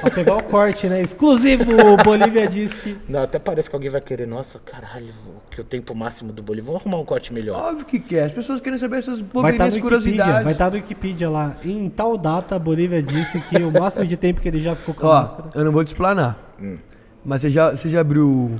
[0.00, 1.00] Pra pegar o corte, né?
[1.02, 1.64] Exclusivo,
[2.04, 2.96] Bolívia diz que.
[3.08, 5.12] não, até parece que alguém vai querer, nossa, caralho,
[5.50, 6.66] que o tempo máximo do Bolívia.
[6.68, 7.58] Vamos arrumar um corte melhor.
[7.70, 8.24] Óbvio que quer.
[8.24, 10.44] As pessoas querem saber essas Vai estar bobeirinhas, no Wikipedia, curiosidades.
[10.44, 11.56] vai estar no Wikipedia lá.
[11.64, 14.94] Em tal data, a Bolívia disse que o máximo de tempo que ele já ficou
[14.94, 15.50] com a Ó, máscara.
[15.54, 16.38] eu não vou te explanar.
[16.60, 16.76] Hum.
[17.24, 18.58] Mas você já, você já abriu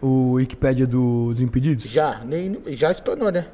[0.00, 1.84] o, o Wikipédia dos Impedidos?
[1.84, 3.46] Já, nem, já explanou, né?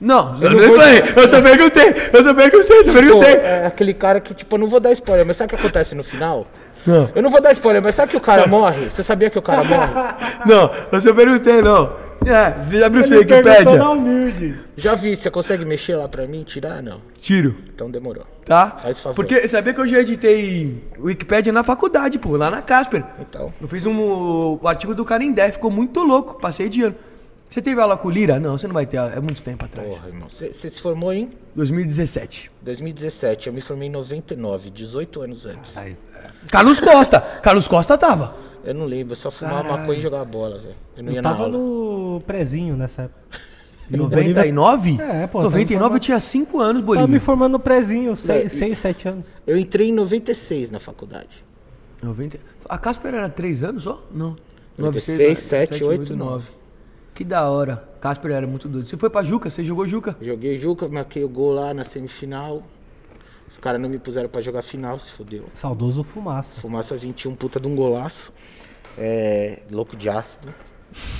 [0.00, 1.02] Não, eu não vou- explanei.
[1.16, 1.94] Eu só perguntei.
[2.12, 3.34] Eu só perguntei, eu só Pô, perguntei.
[3.34, 5.94] é aquele cara que, tipo, eu não vou dar spoiler, mas sabe o que acontece
[5.94, 6.46] no final?
[6.86, 7.10] Não.
[7.14, 8.88] Eu não vou dar spoiler, mas sabe que o cara morre?
[8.90, 9.90] Você sabia que o cara morre?
[10.46, 11.92] Não, eu só perguntei, não.
[12.24, 14.56] É, você já abriu o humilde.
[14.76, 16.82] Já vi, você consegue mexer lá pra mim, tirar?
[16.82, 17.00] Não.
[17.20, 18.24] Tiro, Então demorou.
[18.44, 18.78] tá?
[18.82, 19.14] Faz favor.
[19.16, 23.02] Porque sabia que eu já editei o Wikipédia na faculdade, pô, lá na Casper.
[23.20, 23.52] Então.
[23.60, 23.98] Eu fiz um,
[24.60, 26.94] o artigo do Canindé, ficou muito louco, passei de ano.
[27.48, 28.38] Você teve aula com o Lira?
[28.38, 29.88] Não, você não vai ter, é muito tempo atrás.
[29.96, 30.28] Porra, irmão.
[30.28, 32.50] Você se formou em 2017.
[32.62, 35.72] 2017, eu me formei em 99, 18 anos antes.
[36.50, 37.20] Carlos Costa!
[37.20, 38.34] Carlos Costa tava.
[38.64, 39.80] Eu não lembro, eu só fumava Caralho.
[39.80, 40.74] maconha e jogava bola, velho.
[40.96, 41.56] Eu não Eu ia na tava aula.
[41.56, 43.20] no prezinho nessa época.
[43.90, 44.98] E o Bolívia 99?
[45.00, 47.20] É, pô, 99 tava eu tinha 5 anos, Tava me Bolívia.
[47.20, 49.26] formando no prezinho, Não, 6, e- 7 anos.
[49.46, 51.42] Eu entrei em 96 na faculdade.
[52.02, 52.38] 90...
[52.68, 54.02] A Casper era 3 anos só?
[54.12, 54.36] Não.
[54.76, 56.44] 96, 7, 8, 9.
[57.18, 57.82] Que da hora.
[58.00, 58.86] Casper era muito doido.
[58.86, 59.50] Você foi pra Juca?
[59.50, 60.16] Você jogou Juca?
[60.22, 62.62] Joguei Juca, marquei o gol lá na semifinal.
[63.50, 65.46] Os caras não me puseram pra jogar final, se fodeu.
[65.52, 66.56] Saudoso fumaça.
[66.60, 68.32] Fumaça 21, puta de um golaço.
[68.96, 70.54] É, louco de ácido.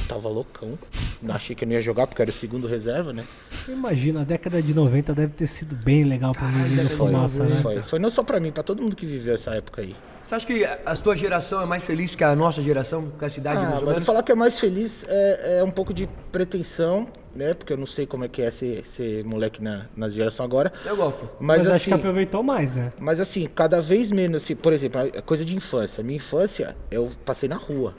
[0.07, 0.79] Tava loucão.
[1.21, 3.25] Não achei que eu não ia jogar porque era o segundo reserva, né?
[3.67, 7.61] Imagina, a década de 90 deve ter sido bem legal menino década de fumaça, né?
[7.61, 9.97] Foi, foi não só pra mim, pra todo mundo que viveu essa época aí.
[10.29, 13.41] Você acha que a tua geração é mais feliz que a nossa geração, com essa
[13.41, 17.09] idade, Ah, mais mas falar que é mais feliz é, é um pouco de pretensão,
[17.35, 17.55] né?
[17.55, 20.71] Porque eu não sei como é que é ser, ser moleque na, na geração agora.
[20.85, 21.31] Eu gosto.
[21.41, 22.93] Mas, Mas, acho assim, que aproveitou mais, né?
[22.99, 26.05] mas assim, cada vez menos, assim, por exemplo, a coisa de infância.
[26.05, 27.95] Minha infância, eu passei na rua.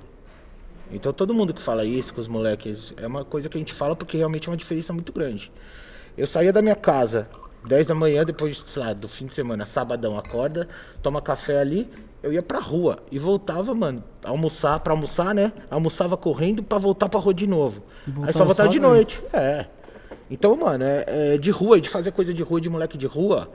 [0.91, 3.73] Então todo mundo que fala isso com os moleques, é uma coisa que a gente
[3.73, 5.51] fala porque realmente é uma diferença muito grande.
[6.15, 7.27] Eu saía da minha casa
[7.65, 10.67] 10 da manhã, depois, sei lá, do fim de semana, sabadão, acorda,
[11.01, 11.89] toma café ali,
[12.23, 15.51] eu ia pra rua e voltava, mano, almoçar, pra almoçar, né?
[15.69, 17.83] Almoçava correndo pra voltar pra rua de novo.
[18.23, 19.21] Aí só voltava só de noite.
[19.33, 19.65] É.
[20.29, 23.49] Então, mano, é, é de rua, de fazer coisa de rua, de moleque de rua,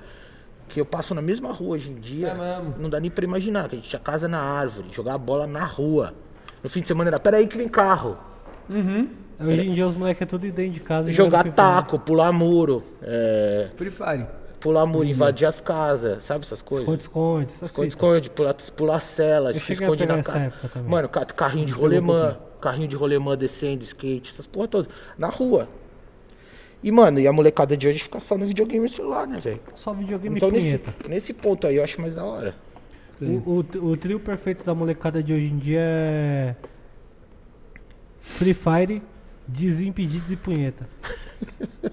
[0.69, 2.29] que eu passo na mesma rua hoje em dia.
[2.29, 2.75] É mesmo?
[2.79, 5.65] Não dá nem pra imaginar, que a gente tinha casa na árvore, jogar bola na
[5.65, 6.15] rua.
[6.63, 8.17] No fim de semana era, peraí que vem carro.
[9.41, 11.11] Hoje em dia os moleques é tudo dentro de casa.
[11.13, 11.53] Jogar né?
[11.53, 12.83] taco, pular muro.
[13.03, 14.27] É, Free Fire.
[14.61, 16.85] pular muro, invadir as casas, sabe essas coisas?
[16.87, 20.53] Esconde, esconde, essas Esconde, esconde, pular, pular cela, se esconde na casa.
[20.87, 22.61] Mano, ca- carrinho de um rolemã, pouquinho.
[22.61, 24.93] carrinho de rolemã descendo, skate, essas porra todas.
[25.19, 25.69] Na rua.
[26.83, 29.61] E, mano, e a molecada de hoje fica só no videogame e celular, né, velho?
[29.75, 30.95] Só videogame Então e nesse, punheta.
[31.09, 32.55] nesse ponto aí eu acho mais da hora.
[33.23, 33.25] O,
[33.81, 36.55] o, o trio perfeito da molecada de hoje em dia é.
[38.21, 39.03] Free Fire,
[39.47, 40.89] Desimpedidos e Punheta.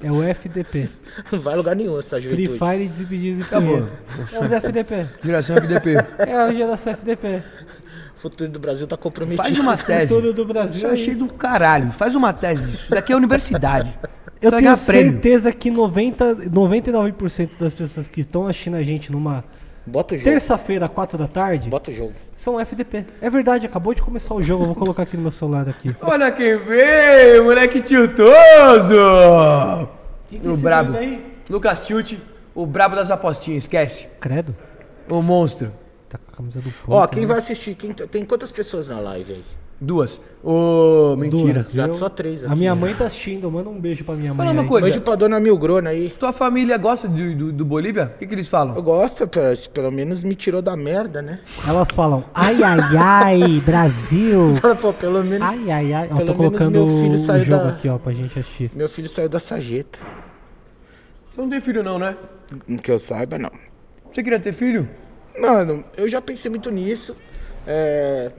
[0.02, 0.90] É o FDP.
[1.32, 2.60] Não vai lugar nenhum essa Free juventude.
[2.60, 3.78] Fire, Desimpedidos e Acabou.
[3.78, 4.36] Punheta.
[4.36, 5.08] É os FDP.
[5.24, 5.94] Geração FDP.
[6.20, 7.44] É a geração FDP.
[8.16, 9.44] O futuro do Brasil tá comprometido.
[9.44, 10.14] Faz uma tese.
[10.14, 11.26] futuro do Brasil Isso eu é achei isso.
[11.28, 11.92] do caralho.
[11.92, 12.84] Faz uma tese disso.
[12.84, 13.90] Isso daqui é universidade.
[14.42, 15.12] Eu Você vai tenho ganhar prêmio.
[15.14, 19.44] certeza que 90, 99% das pessoas que estão assistindo a gente numa
[19.86, 20.30] Bota o jogo.
[20.30, 22.14] terça-feira, 4 da tarde, Bota o jogo.
[22.36, 23.06] são FDP.
[23.20, 24.64] É verdade, acabou de começar o jogo.
[24.64, 25.96] Eu vou colocar aqui no meu celular aqui.
[26.02, 28.28] Olha quem veio, moleque tiltoso!
[30.30, 30.94] Quem que é O brabo.
[31.50, 32.14] Lucas Tilt,
[32.54, 34.08] o brabo das apostinhas, esquece.
[34.20, 34.56] Credo.
[35.10, 35.72] O monstro.
[36.08, 37.28] Tá com a camisa do Ó, quem né?
[37.28, 37.76] vai assistir?
[37.76, 39.44] Quem, tem quantas pessoas na live aí?
[39.84, 40.22] Duas.
[40.44, 41.54] Ô, mentira.
[41.54, 41.72] Duas.
[41.72, 42.54] Já Eu- só três aqui.
[42.54, 44.38] A minha mãe tá assistindo, manda um beijo pra minha mãe.
[44.46, 44.68] Fala uma aí.
[44.68, 44.88] coisa.
[44.88, 46.14] Hoje pra dona Milgrona aí.
[46.20, 48.12] Tua família gosta do, do, do Bolívia?
[48.16, 48.80] O que, que eles Eu falam?
[48.80, 49.28] gosto,
[49.74, 51.40] pelo- menos me tirou da merda, né?
[51.68, 54.54] Elas falam, ai, ai, ai, Brasil.
[54.80, 56.08] Pô, pelo menos Ai, ai, ai.
[56.10, 58.70] Pelo tô menos colocando meu filho o saiu jogo da- aqui, ó, pra gente assistir.
[58.76, 59.98] meu filho saiu da sarjeta.
[61.34, 62.16] Você não tem filho não, né?
[62.84, 63.50] Que eu saiba, não.
[64.12, 64.88] Você queria ter filho?
[65.40, 67.16] Mano, eu já pensei muito nisso.
[67.66, 68.32] É,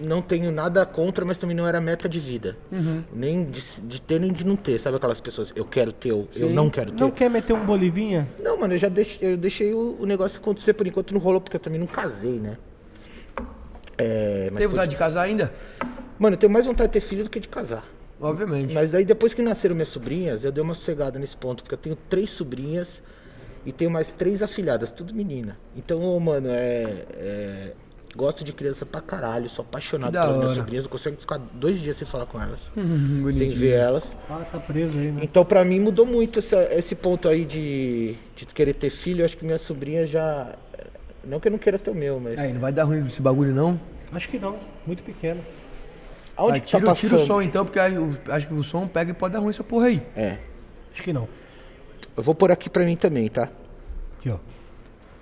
[0.00, 2.56] não tenho nada contra, mas também não era meta de vida.
[2.72, 3.02] Uhum.
[3.12, 4.78] Nem de, de ter, nem de não ter.
[4.80, 6.54] Sabe aquelas pessoas, eu quero ter, ou eu Sim.
[6.54, 7.00] não quero ter?
[7.00, 8.26] Não quer meter um bolivinha?
[8.42, 11.40] Não, mano, eu já deixei, eu deixei o, o negócio acontecer por enquanto não rolou,
[11.40, 12.56] porque eu também não casei, né?
[13.98, 15.52] É, Tem tô- vontade de casar ainda?
[16.18, 17.84] Mano, eu tenho mais vontade de ter filho do que de casar.
[18.20, 18.74] Obviamente.
[18.74, 21.78] Mas daí depois que nasceram minhas sobrinhas, eu dei uma sossegada nesse ponto, porque eu
[21.78, 23.02] tenho três sobrinhas
[23.64, 25.58] e tenho mais três afilhadas, tudo menina.
[25.76, 27.72] Então, mano, é, é,
[28.16, 31.96] Gosto de criança pra caralho, sou apaixonado pelas minhas sobrinhas, eu consigo ficar dois dias
[31.96, 32.58] sem falar com elas,
[33.36, 34.12] sem ver elas.
[34.28, 35.20] Ah, tá preso aí, né?
[35.22, 39.20] Então, pra mim, mudou muito essa- esse ponto aí de, de querer ter filho.
[39.20, 40.54] Eu acho que minha sobrinha já.
[41.24, 42.36] Não que eu não queira ter o meu, mas.
[42.36, 43.78] Aí, não vai dar ruim esse bagulho não?
[44.12, 45.40] Acho que não, muito pequeno.
[46.36, 47.10] Aonde Vai, que tá tira, passando?
[47.10, 49.62] tira o som então, porque acho que o som pega e pode dar ruim essa
[49.62, 50.02] porra aí.
[50.16, 50.38] É.
[50.92, 51.28] Acho que não.
[52.16, 53.48] Eu vou pôr aqui pra mim também, tá?
[54.18, 54.36] Aqui, ó.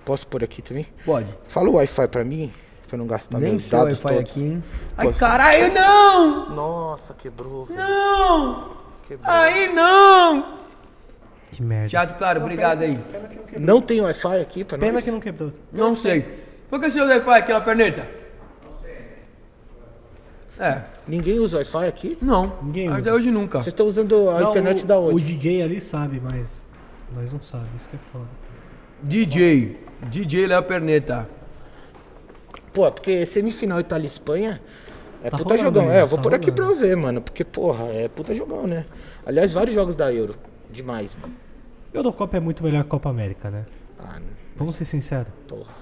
[0.06, 0.86] Posso pôr aqui também?
[1.04, 1.26] Pode.
[1.48, 2.50] Fala o Wi-Fi pra mim,
[2.88, 4.30] pra eu não gastar Nem meus seu dados Wi-Fi todos.
[4.30, 4.64] aqui, hein?
[4.96, 5.18] Ai, Posso?
[5.20, 6.50] caralho, não!
[6.50, 7.66] Nossa, quebrou.
[7.66, 7.78] velho.
[7.78, 8.70] Não!
[9.06, 9.30] Quebrou.
[9.32, 10.58] Aí não!
[11.52, 11.88] Que merda.
[11.88, 12.98] Teatro, claro, obrigado aí.
[13.58, 15.04] Não tem Wi-Fi aqui pra Pena nós?
[15.04, 15.52] que não quebrou.
[15.72, 16.46] Não sei.
[16.68, 18.06] Qual que é o seu Wi-Fi aqui na perneta?
[20.58, 22.18] É, Ninguém usa Wi-Fi aqui?
[22.20, 22.52] não.
[22.62, 23.14] Ninguém Até usa.
[23.14, 23.58] hoje nunca.
[23.58, 25.22] Vocês estão usando a Não, internet o, da O onde?
[25.24, 26.60] DJ ali sabe, mas
[27.14, 27.70] nós não sabemos.
[27.76, 28.26] Isso que é foda.
[29.02, 29.80] DJ.
[30.02, 31.28] DJ Léo Perneta.
[32.78, 34.60] Pô, porque semifinal Itália e Espanha
[35.24, 35.90] é Tá puta rolando jogão.
[35.90, 36.84] aí, É, eu vou tá por aqui pra rolando.
[36.84, 37.20] eu ver, mano.
[37.20, 38.84] Porque, porra, é puta jogão, né?
[39.26, 40.36] Aliás, vários jogos da Euro.
[40.70, 41.34] Demais, mano.
[41.92, 43.64] Eurocopa é muito melhor que a Copa América, né?
[43.98, 44.20] Ah,
[44.54, 45.26] Vamos ser sinceros.
[45.48, 45.72] porra.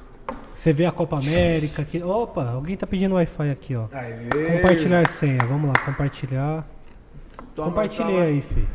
[0.55, 2.03] Você vê a Copa América aqui.
[2.03, 3.88] Opa, alguém tá pedindo Wi-Fi aqui, ó.
[3.92, 4.57] Aê.
[4.57, 5.38] Compartilhar senha.
[5.47, 6.66] Vamos lá, compartilhar.
[7.55, 8.24] Toma, Compartilhei toma.
[8.24, 8.66] aí, fi.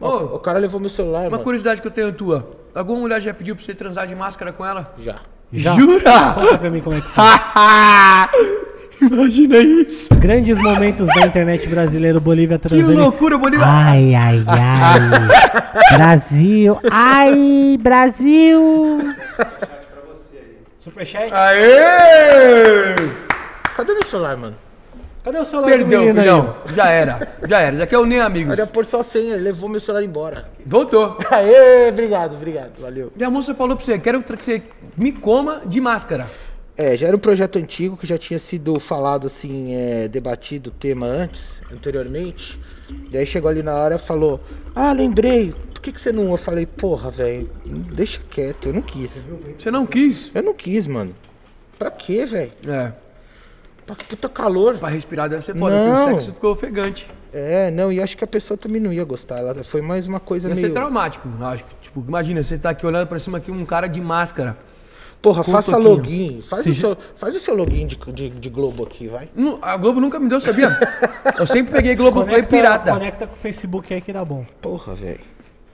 [0.00, 1.44] O Ô, cara levou meu celular, uma mano.
[1.44, 2.50] curiosidade que eu tenho tua.
[2.74, 4.92] Alguma mulher já pediu pra você transar de máscara com ela?
[4.98, 5.20] Já.
[5.52, 5.74] Já?
[5.74, 6.32] Jura?
[6.34, 7.24] Conta pra mim como é que foi.
[9.08, 10.14] Imagina isso.
[10.16, 12.98] Grandes momentos da internet brasileira, Bolívia Que transando.
[13.00, 13.64] loucura, Bolívia.
[13.66, 15.00] Ai, ai, ai.
[15.96, 16.78] Brasil.
[16.90, 19.00] Ai, Brasil.
[20.78, 21.32] Superchat?
[21.32, 22.94] Aê!
[23.76, 24.56] Cadê meu celular, mano?
[25.22, 26.56] Cadê o celular do Perdeu, menino aí, filhão.
[26.74, 27.28] Já era.
[27.46, 27.76] Já era.
[27.76, 28.58] Já que é o Nem Amigos.
[28.58, 30.48] Eu ia pôr só senha, ele levou meu celular embora.
[30.64, 31.18] Voltou.
[31.30, 33.12] Aê, obrigado, obrigado, valeu.
[33.14, 34.62] E a moça falou pra você, quero que você
[34.96, 36.30] me coma de máscara.
[36.76, 40.72] É, já era um projeto antigo que já tinha sido falado assim, é, debatido o
[40.72, 42.58] tema antes, anteriormente.
[43.12, 44.40] E aí chegou ali na hora e falou,
[44.74, 46.30] ah, lembrei, por que, que você não.
[46.30, 47.50] Eu falei, porra, velho,
[47.92, 49.26] deixa quieto, eu não quis.
[49.58, 50.30] Você não quis?
[50.34, 51.14] Eu não quis, mano.
[51.78, 52.52] Pra quê, velho?
[52.66, 52.92] É.
[53.96, 54.78] Pra puta calor.
[54.78, 56.08] Pra respirar deve ser foda, porque o Não.
[56.08, 57.06] sexo ficou ofegante.
[57.32, 59.38] É, não, e acho que a pessoa também não ia gostar.
[59.38, 60.66] Ela foi mais uma coisa Ia meio.
[60.66, 61.64] ser traumático, eu acho.
[61.64, 64.56] que, Tipo, imagina, você tá aqui olhando pra cima aqui um cara de máscara.
[65.22, 65.88] Porra, Com faça toquinho.
[65.90, 66.42] login.
[66.48, 69.28] Faz, Você o seu, faz o seu login de, de, de Globo aqui, vai.
[69.36, 70.70] Nu- A Globo nunca me deu, sabia?
[71.38, 72.92] Eu sempre peguei Globo Play Conecta, pirata.
[72.92, 74.46] conecta com o Facebook aí que dá bom.
[74.62, 75.20] Porra, velho.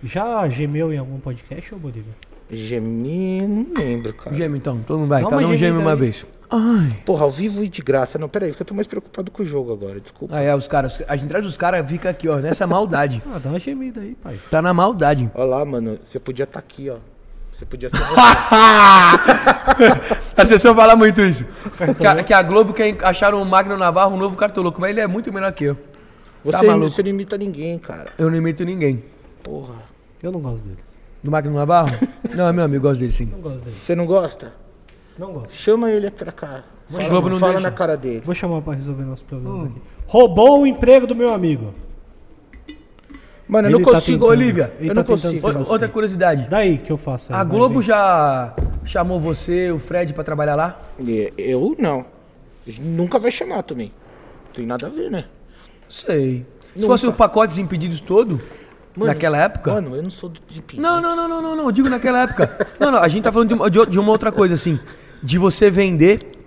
[0.03, 2.13] Já gemeu em algum podcast, ô Bolívia?
[2.51, 4.35] Gemi, não lembro, cara.
[4.35, 5.23] Geme então, todo mundo vai.
[5.23, 6.27] Dá Cada uma um geme uma vez.
[6.51, 6.97] Ai.
[7.05, 8.19] Porra, ao vivo e de graça.
[8.19, 10.37] Não, peraí, porque eu tô mais preocupado com o jogo agora, desculpa.
[10.37, 13.23] Aí é, os caras, a gente traz os caras, fica aqui, ó, nessa maldade.
[13.33, 14.41] Ah, dá uma gemida aí, pai.
[14.51, 15.31] Tá na maldade.
[15.35, 16.97] Olha lá, mano, você podia estar aqui, ó.
[17.53, 17.97] Você podia ser.
[20.37, 21.45] a pessoa fala muito isso.
[21.99, 25.01] Que a, que a Globo quer achar um Magno Navarro, um novo cartoloco, mas ele
[25.01, 25.77] é muito melhor que eu.
[26.45, 26.91] Você, Tá maluco.
[26.91, 28.11] você não imita ninguém, cara.
[28.19, 29.03] Eu não imito ninguém.
[29.43, 29.75] Porra.
[30.23, 30.79] Eu não gosto dele.
[31.25, 31.91] Do Magno Navarro?
[32.37, 33.27] não, é meu amigo, gosto dele sim.
[33.33, 33.77] Não gosto dele.
[33.83, 34.53] Você não gosta?
[35.19, 35.53] Não gosto.
[35.55, 36.63] Chama ele pra cá.
[36.89, 37.69] Mas Fala, Globo não fala deixa.
[37.71, 38.23] na cara dele.
[38.25, 39.81] Vou chamar pra resolver nossos problemas aqui.
[40.07, 41.75] Roubou o emprego do meu amigo.
[43.49, 44.31] Mano, eu não Ele tá consigo, tentando.
[44.31, 44.75] Olivia.
[44.81, 45.49] Eu tá não consigo.
[45.49, 46.49] O- outra curiosidade.
[46.49, 47.33] Daí que eu faço.
[47.33, 48.55] A vai, Globo já
[48.85, 50.81] chamou você, o Fred, pra trabalhar lá?
[51.39, 52.05] Eu não.
[52.81, 53.93] Nunca vai chamar também.
[54.47, 55.27] Não tem nada a ver, né?
[55.89, 56.45] Sei.
[56.73, 56.89] Se Nunca.
[56.89, 58.41] fosse o pacote de impedidos todo,
[58.97, 59.73] Mano, naquela época.
[59.75, 60.83] Mano, eu não sou do desimpedido.
[60.83, 62.67] Não, não, não, não, não, não, digo naquela época.
[62.81, 64.79] Não, não, a gente tá falando de de de uma outra coisa, assim.
[65.27, 66.39] De você vender,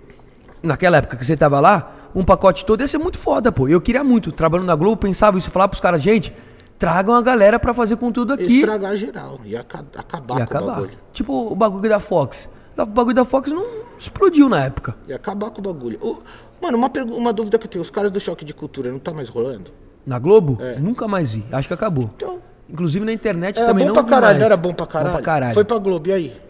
[0.62, 3.68] naquela época que você tava lá, um pacote todo, ia ser muito foda, pô.
[3.68, 6.32] Eu queria muito, trabalhando na Globo, pensava isso, falar pros caras, gente,
[6.78, 8.60] tragam a galera pra fazer conteúdo aqui.
[8.60, 9.38] Estragar geral.
[9.44, 10.74] Ia aca- acabar E com o acabar.
[10.76, 10.90] bagulho.
[11.12, 12.48] Tipo o bagulho da Fox.
[12.78, 13.66] O bagulho da Fox não
[13.98, 14.96] explodiu na época.
[15.06, 16.18] Ia acabar com o bagulho.
[16.62, 17.82] Mano, uma, pergu- uma dúvida que eu tenho.
[17.82, 19.70] Os caras do Choque de Cultura não tá mais rolando?
[20.06, 20.78] Na Globo, É.
[20.78, 21.44] nunca mais vi.
[21.52, 22.10] Acho que acabou.
[22.16, 22.38] Então...
[22.68, 24.38] Inclusive na internet Era também bom não pra vi caralho, mais.
[24.38, 25.08] não era bom pra caralho?
[25.10, 25.54] Bom pra caralho.
[25.54, 26.40] Foi pra Globo, e aí?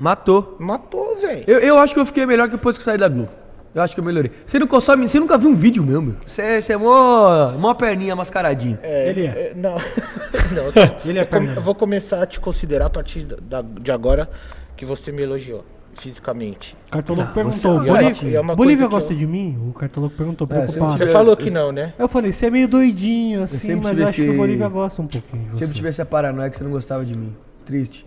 [0.00, 0.56] Matou.
[0.58, 1.44] Matou, velho.
[1.46, 3.28] Eu, eu acho que eu fiquei melhor que depois que eu saí da Globo.
[3.72, 4.32] Eu acho que eu melhorei.
[4.44, 6.16] Você não consome, você nunca viu um vídeo meu, meu.
[6.26, 8.78] Você, você é mó, mó perninha mascaradinho.
[8.82, 9.52] Ele é.
[9.54, 9.74] Não.
[10.50, 11.52] não Ele é eu, perna.
[11.54, 14.28] eu vou começar a te considerar a partir da- de agora
[14.76, 15.64] que você me elogiou
[16.00, 16.76] fisicamente.
[16.88, 17.58] O Cartoloco Ah, perguntou.
[17.80, 18.38] você é Bolívia.
[18.38, 19.56] É uma Bolívia gosta eu- de mim?
[19.68, 21.12] O Cartoloco perguntou, É, você preocupado.
[21.12, 21.92] Falou que não, né?
[21.96, 25.06] Eu falei, você é meio doidinho assim, mas eu acho que o Bolívia gosta um
[25.06, 25.44] pouquinho.
[25.52, 25.72] Sempre você.
[25.74, 27.36] tive essa paranoia que você não gostava de mim.
[27.70, 28.04] Triste.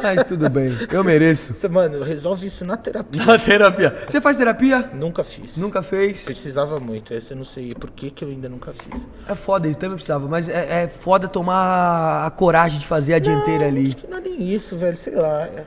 [0.00, 1.52] Mas tudo bem, eu mereço.
[1.54, 3.24] Você, mano, resolve isso na terapia.
[3.26, 4.04] Na terapia.
[4.06, 4.88] Você faz terapia?
[4.94, 5.56] Nunca fiz.
[5.56, 6.22] Nunca fez?
[6.24, 7.12] Precisava muito.
[7.12, 9.02] Esse eu não sei por que, que eu ainda nunca fiz.
[9.26, 13.18] É foda, isso também precisava, mas é, é foda tomar a coragem de fazer a
[13.18, 13.88] dianteira ali.
[13.88, 14.96] Acho que não é nem isso, velho.
[14.96, 15.42] Sei lá.
[15.46, 15.64] é-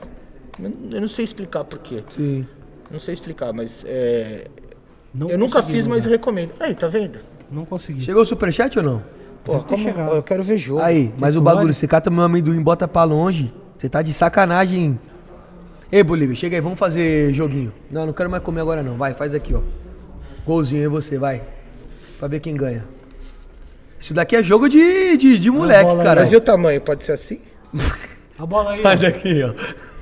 [0.90, 2.02] Eu não sei explicar por quê.
[2.08, 2.46] Sim.
[2.90, 4.46] Não sei explicar, mas é,
[5.12, 6.52] Não eu nunca fiz, mas recomendo.
[6.58, 7.18] Aí, tá vendo?
[7.50, 8.00] Não consegui.
[8.00, 9.02] Chegou o superchat ou não?
[9.44, 10.14] Pô, como chegado.
[10.14, 10.80] eu quero ver jogo.
[10.80, 13.52] Aí, mas o bagulho, você cata meu amendoim e bota pra longe.
[13.78, 14.98] Você tá de sacanagem.
[15.92, 17.72] Ei, Bolívia, chega aí, vamos fazer joguinho.
[17.90, 18.96] Não, não quero mais comer agora não.
[18.96, 19.60] Vai, faz aqui, ó.
[20.46, 21.42] Golzinho aí você, vai.
[22.18, 22.84] Pra ver quem ganha.
[24.00, 26.20] Isso daqui é jogo de, de, de moleque, bola cara.
[26.22, 26.80] Mas e o tamanho?
[26.80, 27.38] Pode ser assim?
[28.38, 28.82] A bola aí.
[28.82, 29.06] Faz ó.
[29.06, 29.54] aqui, ó.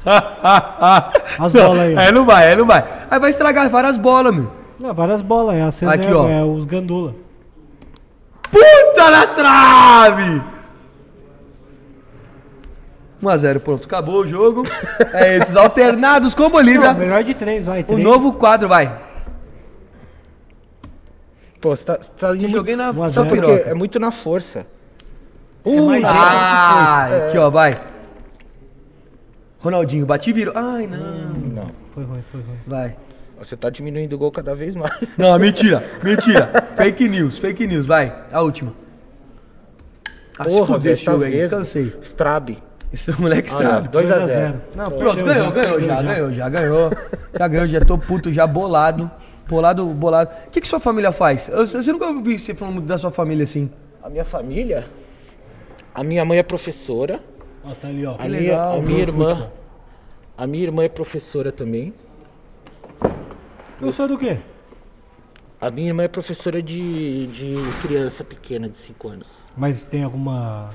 [1.45, 1.99] As bolas aí, ó.
[1.99, 2.85] Aí não vai, aí não vai.
[3.11, 4.51] Aí vai estragar várias bolas, meu.
[4.79, 6.29] Não, várias bolas, é a Aqui, ó.
[6.29, 7.15] é os gandula.
[8.53, 10.43] Puta na trave!
[13.23, 14.65] 1x0, pronto, acabou o jogo.
[15.13, 16.93] É esses alternados com Bolívia.
[16.93, 17.81] Não, melhor de três, vai.
[17.81, 18.01] O Três.
[18.03, 18.93] novo quadro, vai.
[21.61, 22.99] Pô, você tá, você tá Te indo joguei muito...
[22.99, 23.41] na a Sabe zero.
[23.43, 23.53] por quê?
[23.55, 23.71] piroca.
[23.71, 24.67] É muito na força.
[25.65, 27.81] É mais jeito Ah, que aqui ó, vai.
[29.61, 30.55] Ronaldinho, bati e virou.
[30.57, 30.99] Ai, não.
[30.99, 31.71] Não.
[31.95, 32.59] Foi ruim, foi ruim.
[32.67, 32.97] Vai.
[33.43, 34.95] Você tá diminuindo o gol cada vez mais.
[35.19, 36.49] Não, mentira, mentira.
[36.77, 38.15] fake news, fake news, vai.
[38.31, 38.73] A última.
[40.39, 41.93] Ah, Porra, dessa vez, cansei.
[42.03, 42.63] Strabe.
[42.93, 43.89] Esse moleque estrado.
[43.91, 44.63] 2 a 0 zero.
[44.77, 46.91] Não, Pronto, ganhou, ganhou já, ganhou já, ganhou.
[47.37, 49.11] Já ganhou, já tô puto, já bolado.
[49.49, 50.31] Bolado, bolado.
[50.47, 51.49] O que, que sua família faz?
[51.49, 53.71] Eu, eu nunca ouvi você falando da sua família assim.
[54.03, 54.87] A minha família...
[55.95, 57.21] A minha mãe é professora.
[57.65, 58.15] Ó, tá ali, ó.
[58.19, 59.51] A minha, legal, a minha irmã...
[60.37, 61.93] A minha irmã é professora também.
[63.83, 64.39] Professor do quê?
[65.61, 69.27] A minha irmã é professora de, de criança pequena, de 5 anos.
[69.57, 70.71] Mas tem alguma.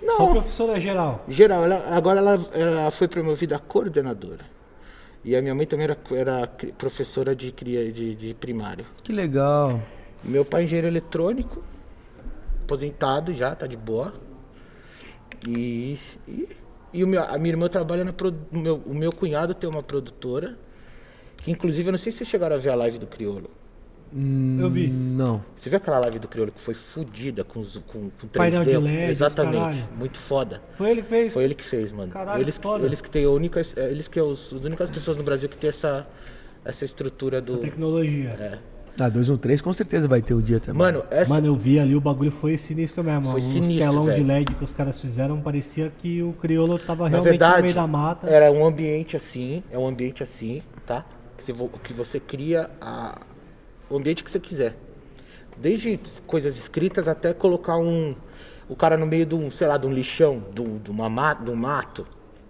[0.00, 0.16] Não.
[0.16, 1.24] Só professora geral.
[1.28, 4.44] Geral, ela- agora ela, ela foi promovida a coordenadora.
[5.24, 6.46] E a minha mãe também era, era
[6.78, 8.86] professora de, de, de primário.
[9.02, 9.80] Que legal.
[10.22, 11.64] Meu pai é engenheiro eletrônico,
[12.62, 14.14] aposentado já, tá de boa.
[15.48, 15.98] E,
[16.28, 16.48] e,
[16.92, 19.68] e o meu, a minha irmã trabalha na produ- o meu, o meu cunhado tem
[19.68, 20.56] uma produtora,
[21.46, 23.50] inclusive eu não sei se vocês chegaram a ver a live do Criolo.
[24.14, 24.88] Hum, Eu vi.
[24.88, 25.42] Não.
[25.56, 28.36] Você viu aquela live do Criolo que foi fodida com, os- com, com 3D?
[28.38, 29.88] Painel de LED, os Exatamente, caralho.
[29.98, 30.62] muito foda.
[30.78, 31.32] Foi ele que fez?
[31.32, 32.12] Foi ele que fez, mano.
[32.12, 32.86] Caralho, eles, foda.
[32.86, 35.56] eles que têm a única, eles que é os, as únicas pessoas no Brasil que
[35.56, 36.06] tem essa
[36.64, 38.30] essa estrutura do Essa tecnologia.
[38.40, 38.58] é.
[38.98, 40.78] Ah, 213 com certeza vai ter o dia também.
[40.80, 43.30] Mano, essa Mano, eu vi ali, o bagulho foi sinistro mesmo.
[43.30, 44.26] Foi Os sinistro, telão de velho.
[44.26, 47.74] LED que os caras fizeram, parecia que o crioulo tava na realmente verdade no meio
[47.74, 48.26] da mata.
[48.30, 51.04] era um ambiente assim, é um ambiente assim, tá?
[51.46, 53.20] Que você, vo- que você cria a,
[53.88, 54.74] o ambiente que você quiser.
[55.56, 58.14] Desde coisas escritas até colocar um
[58.68, 61.08] o cara no meio de um, sei lá, de um lixão, de um, de uma
[61.08, 62.04] ma- de um mato.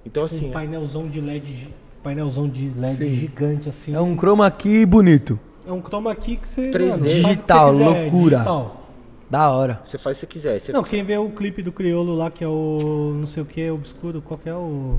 [0.05, 1.69] Então assim, Um painelzão de LED,
[2.03, 3.15] painelzão de LED Sim.
[3.17, 3.95] gigante assim.
[3.95, 5.39] É um chroma key bonito.
[5.69, 6.89] É um chroma key que você 3D.
[6.89, 8.37] mano, faz o que você Digital, quiser, loucura.
[8.39, 8.83] digital.
[9.29, 9.83] Da hora.
[9.85, 10.61] Você faz se você quiser.
[10.61, 13.47] Você Não, quem vê o clipe do Criolo lá, que é o não sei o
[13.47, 14.99] que, obscuro, qual que é o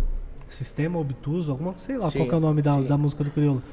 [0.49, 2.83] sistema obtuso, alguma, sei lá Sim, qual que é o nome da, sim.
[2.83, 3.63] da música do Criolo.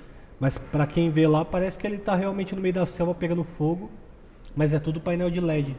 [0.40, 3.44] Mas pra quem vê lá, parece que ele tá realmente no meio da selva pegando
[3.44, 3.90] fogo,
[4.56, 5.76] mas é tudo painel de LED.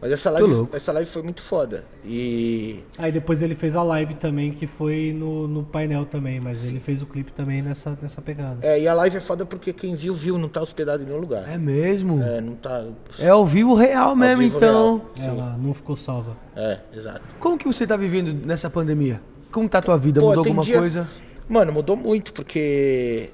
[0.00, 1.84] Mas essa live, essa live foi muito foda.
[2.04, 6.64] E Aí depois ele fez a live também, que foi no, no painel também, mas
[6.64, 8.58] ele fez o clipe também nessa, nessa pegada.
[8.62, 11.18] É, e a live é foda porque quem viu, viu, não tá hospedado em nenhum
[11.18, 11.48] lugar.
[11.48, 12.22] É mesmo?
[12.22, 12.84] É, não tá.
[13.18, 15.02] É ao vivo real mesmo, vivo então.
[15.16, 15.30] real.
[15.30, 16.36] Ela não ficou salva.
[16.54, 17.22] É, exato.
[17.40, 19.20] Como que você tá vivendo nessa pandemia?
[19.50, 20.20] Como tá a tua vida?
[20.20, 21.08] Pô, Mudou alguma dia- coisa?
[21.48, 23.30] Mano, mudou muito, porque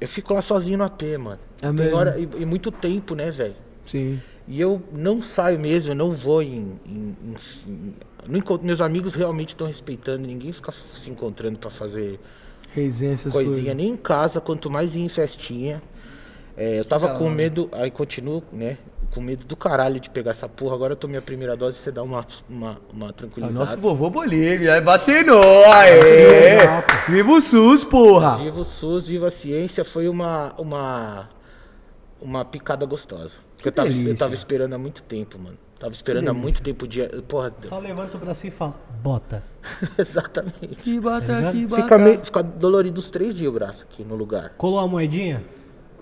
[0.00, 1.38] eu fico lá sozinho no AP, mano.
[1.62, 1.96] É mesmo?
[1.96, 3.56] hora, e, e muito tempo, né, velho?
[3.86, 4.20] Sim.
[4.46, 6.78] E eu não saio mesmo, eu não vou em.
[6.86, 7.36] em- em-
[7.70, 7.94] em-
[8.26, 12.18] não encontro- meus amigos realmente estão respeitando, ninguém fica se encontrando pra fazer
[12.74, 13.76] Resenha, essas coisinha, coisas.
[13.76, 15.82] nem em casa, quanto mais em festinha.
[16.56, 18.78] É, eu tava com medo, aí continuo, né?
[19.12, 20.74] Com medo do caralho de pegar essa porra.
[20.74, 23.58] Agora eu tomei a primeira dose, você dá uma, uma, uma tranquilizada.
[23.58, 26.58] nosso vovô Bolívia, vacinou, aê!
[27.08, 28.36] Viva o SUS, porra!
[28.38, 31.28] Viva o SUS, viva a ciência, foi uma uma
[32.20, 33.32] uma picada gostosa.
[33.56, 35.56] Que eu, tava, eu tava esperando há muito tempo, mano.
[35.78, 37.08] Tava esperando há muito tempo o dia.
[37.28, 39.42] Porra, Só levanta o bracinho e fala, bota.
[39.96, 40.76] exatamente.
[40.82, 41.82] Que bata, Tá que bata.
[41.82, 44.54] Fica, meio, fica dolorido os três dias o braço aqui no lugar.
[44.56, 45.44] Colou a moedinha?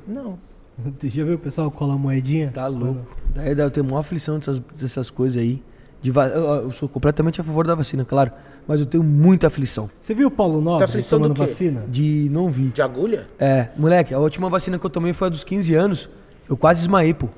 [0.07, 0.39] Não.
[1.05, 2.51] Já viu o pessoal colar a moedinha?
[2.53, 3.01] Tá louco.
[3.35, 5.63] Daí deve ter uma aflição dessas, dessas coisas aí.
[6.03, 8.31] De va- eu, eu sou completamente a favor da vacina, claro.
[8.69, 9.89] Mas eu tenho muita aflição.
[10.01, 11.85] Você viu o Paulo Nobre aflição do tomando vacina?
[11.89, 12.71] De não vir.
[12.71, 13.27] De agulha?
[13.39, 16.09] É, moleque, a última vacina que eu tomei foi a dos 15 anos.
[16.49, 17.29] Eu quase desmaiei, pô.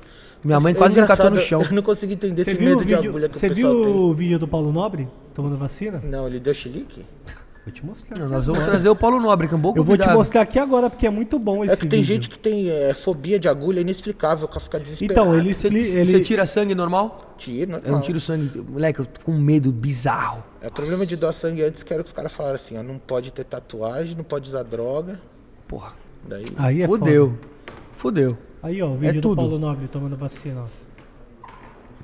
[0.43, 1.61] Minha mãe É quase me catou no chão.
[1.69, 3.93] Eu não consegui entender Você esse medo de vídeo, agulha que você viu tem.
[3.93, 6.01] o vídeo do Paulo Nobre tomando vacina?
[6.03, 7.05] Não, ele deu chilique?
[7.69, 8.27] Vou te mostrar.
[8.27, 10.57] Nós vamos trazer o Paulo Nobre, que é um bom Eu vou te mostrar aqui
[10.57, 12.15] agora, porque é muito bom esse É que tem vídeo.
[12.15, 15.11] gente que tem é, fobia de agulha inexplicável, que fica desesperado.
[15.11, 15.87] Então, ele Você, explica...
[16.05, 16.23] você Ele...
[16.23, 17.35] tira sangue normal?
[17.37, 18.59] Tira, não, Eu não tiro sangue.
[18.59, 20.43] Moleque, eu tô com um medo bizarro.
[20.61, 22.75] É o problema de doar sangue antes que era o que os caras falaram assim,
[22.77, 25.19] ó, não pode ter tatuagem, não pode usar droga.
[25.67, 25.93] Porra.
[26.27, 26.45] Daí.
[26.57, 27.27] Aí é Fudeu.
[27.27, 27.39] foda.
[27.93, 28.37] Fudeu.
[28.63, 29.35] Aí, ó, o vídeo do tudo.
[29.37, 31.49] Paulo Nobre tomando vacina, ó.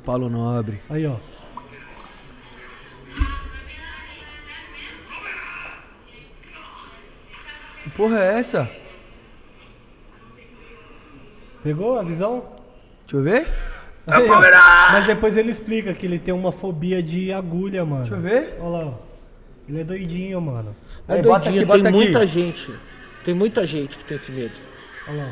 [0.06, 0.80] Paulo Nobre.
[0.90, 1.16] Aí, ó.
[7.86, 8.68] Que porra é essa?
[11.64, 12.44] Pegou a visão?
[13.02, 13.48] Deixa eu ver.
[14.08, 14.42] Aí, ó.
[14.92, 18.02] Mas depois ele explica que ele tem uma fobia de agulha, mano.
[18.02, 18.58] Deixa eu ver.
[18.60, 18.94] Olha lá, ó.
[19.70, 20.76] Ele é doidinho, mano.
[21.08, 21.98] É Aí, bota doidinho, aqui, bota tem aqui.
[21.98, 22.74] muita gente.
[23.24, 24.54] Tem muita gente que tem esse medo.
[25.08, 25.32] Olha lá.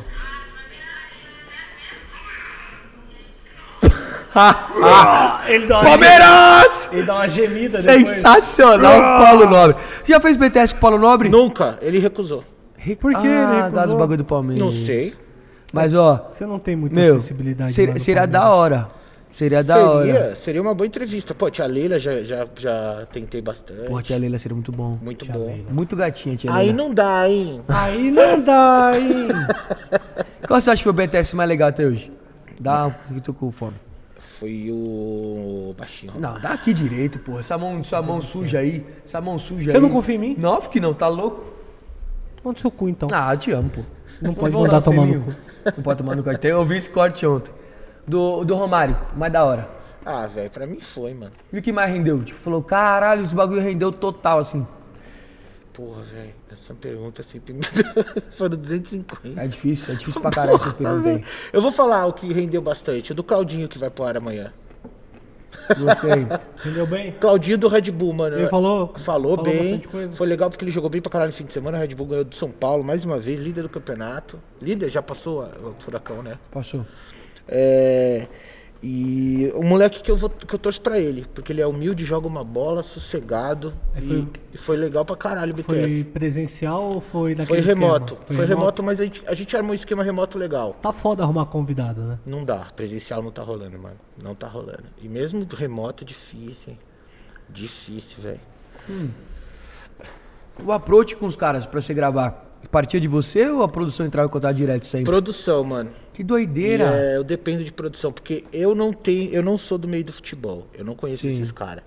[5.48, 6.90] Ele dá uma Palmeiras!
[6.92, 8.10] Ele dá uma gemida depois.
[8.10, 9.78] Sensacional, Paulo Nobre.
[10.04, 11.30] Você já fez BTS com o Paulo Nobre?
[11.30, 12.44] Nunca, ele recusou.
[13.00, 13.72] Por que ele ah, recusou?
[13.72, 14.64] dá dos bagulho do Palmeiras.
[14.64, 15.14] Não sei.
[15.72, 17.74] Mas, ó, Você não tem muita meu, acessibilidade.
[17.74, 18.90] seria, lá no seria da hora.
[19.32, 20.06] Seria da hora.
[20.06, 21.34] seria, seria uma boa entrevista.
[21.34, 23.88] Pô, tia Leila já, já, já tentei bastante.
[23.88, 25.00] Porra, tia Leila seria muito bom.
[25.02, 25.46] Muito Tia bom.
[25.48, 25.72] Leila.
[25.72, 26.78] Muito gatinha, tia Aí Leila.
[26.78, 27.62] não dá, hein?
[27.68, 29.30] Aí não dá, hein?
[30.48, 32.12] Qual você acha que foi o BTS mais legal até hoje?
[32.60, 33.74] Dá um que tô com fome.
[34.44, 36.12] Foi o baixinho.
[36.20, 37.40] Não, dá aqui direito, porra.
[37.40, 38.86] Essa mão, essa mão suja aí.
[39.06, 39.82] Essa mão suja Você aí.
[39.82, 40.36] não confia em mim?
[40.38, 41.46] Não, que não, tá louco?
[42.44, 43.08] No seu cu, então.
[43.14, 43.82] Ah, eu te amo, pô.
[44.22, 45.36] Não pode mandar dar tomar no selinho.
[45.66, 46.30] Não pode tomar no cu.
[46.30, 47.54] Até Eu ouvi esse corte ontem.
[48.06, 49.70] Do, do Romário, mais da hora.
[50.06, 51.32] Ah, velho, pra mim foi, mano.
[51.54, 52.22] E o que mais rendeu?
[52.22, 54.68] Tipo, falou, caralho, esse bagulho rendeu total, assim.
[55.74, 57.62] Porra, velho, essa pergunta sempre me.
[58.38, 59.42] Foram 250.
[59.42, 61.26] É difícil, é difícil pra caralho essas perguntas aí.
[61.52, 63.12] Eu vou falar o que rendeu bastante.
[63.12, 64.54] O do Claudinho que vai pro ar amanhã.
[65.70, 66.28] Gostei.
[66.62, 67.12] Entendeu bem?
[67.14, 68.38] Claudinho do Red Bull, mano.
[68.38, 69.58] Ele falou, Falou, bem.
[69.60, 70.16] bastante coisa.
[70.16, 71.78] Foi legal porque ele jogou bem pra caralho no fim de semana.
[71.78, 74.40] O Red Bull ganhou do São Paulo mais uma vez, líder do campeonato.
[74.62, 76.38] Líder, já passou o furacão, né?
[76.52, 76.86] Passou.
[77.48, 78.28] É,
[78.86, 82.04] e o moleque que eu, vou, que eu torço pra ele, porque ele é humilde,
[82.04, 83.74] joga uma bola, sossegado.
[83.96, 85.64] E, foi- e foi legal pra caralho o BTS.
[85.80, 88.14] Foi presencial ou foi Foi naquele remoto.
[88.16, 88.36] esquema?
[88.38, 90.74] Foi, remoto, mas a gente, a gente armou um esquema remoto legal.
[90.82, 92.20] Tá foda arrumar convidado, né?
[92.26, 93.96] Não dá, presencial não tá rolando, mano.
[94.22, 94.84] Não tá rolando.
[95.02, 96.80] E mesmo remoto, difícil, hein?
[97.50, 98.40] Difícil, velho.
[100.64, 104.28] O approach com os caras pra você gravar, partia de você ou a produção entrava
[104.28, 105.06] em contato direto sempre?
[105.06, 105.92] Produção, mano.
[106.14, 106.84] Que E, doideira.
[106.86, 110.14] é, eu dependo de produção, porque eu não tenho, eu não sou do meio do
[110.14, 110.68] futebol.
[110.74, 111.34] Eu não conheço Sim.
[111.34, 111.84] esses caras.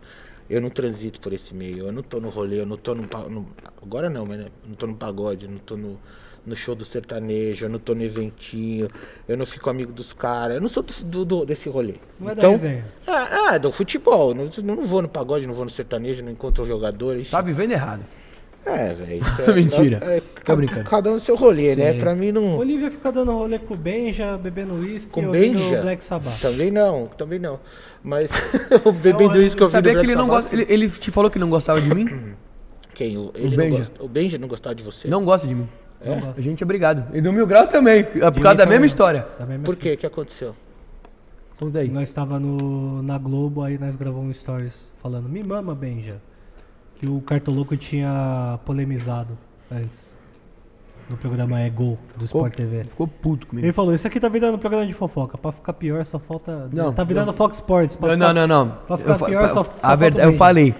[0.49, 1.87] Eu não transito por esse meio.
[1.87, 3.49] Eu não tô no rolê, eu não tô no, no-
[3.83, 4.45] agora não, mas né?
[4.47, 5.99] eu não tô no pagode, eu não tô no,
[6.47, 8.89] no show do sertanejo, eu não tô no eventinho,
[9.29, 10.55] eu não fico amigo dos caras.
[10.57, 11.95] Eu não sou do, do- desse rolê.
[12.21, 12.85] Não é da então, resenha.
[13.07, 14.35] é, é, do futebol.
[14.35, 17.29] Não, não vou no pagode, não vou no sertanejo, não encontro jogadores.
[17.31, 18.05] Tá vivendo errado.
[18.67, 19.23] É, velho.
[19.49, 19.99] é- Mentira.
[20.03, 20.85] É, Tô brincando.
[20.91, 21.93] Cada um no seu rolê, né?
[21.93, 21.99] Sim.
[22.01, 22.59] Pra mim não.
[22.59, 25.83] Olivia fica dando rolê com o Benja, bebendo uísque Com ouvindo Benja?
[25.83, 26.41] Black Sabbath.
[26.41, 27.61] Também não, também não.
[28.03, 28.31] Mas
[28.85, 30.57] o bebendo isso que eu vi Sabia que ele Black não Sabbath- gosta.
[30.73, 32.35] Ele, ele te falou que não gostava de mim?
[32.95, 33.17] Quem?
[33.17, 33.71] O, ele Benja.
[33.71, 35.07] Não gosta, o Benja não gostava de você?
[35.09, 35.69] Não gosta de mim.
[36.05, 36.39] Não gosto.
[36.39, 37.05] A gente é brigado.
[37.17, 38.69] E do Mil Grau também, por causa da também.
[38.69, 39.27] mesma história.
[39.39, 39.95] Da mesma Por quê?
[39.95, 40.55] O que aconteceu?
[41.59, 41.89] Conta aí.
[41.89, 46.17] Nós estava no, na Globo, aí nós gravamos um stories falando, me mama, Benja.
[46.99, 49.37] Que o Cartoloco tinha polemizado
[49.71, 50.17] antes.
[51.09, 52.85] No programa É Gol, do Ficou, Sport TV.
[52.85, 53.65] ficou puto comigo.
[53.65, 55.39] Ele falou, isso aqui tá virando programa de fofoca.
[55.39, 56.69] Pra ficar pior, só falta...
[56.73, 57.33] Não, tá virando não.
[57.33, 57.95] Fox Sports.
[57.95, 58.71] Pra Não, ficar- não, não.
[58.89, 60.75] Pra ficar fa- pior, pa- só, só a falta verdade, eu falei.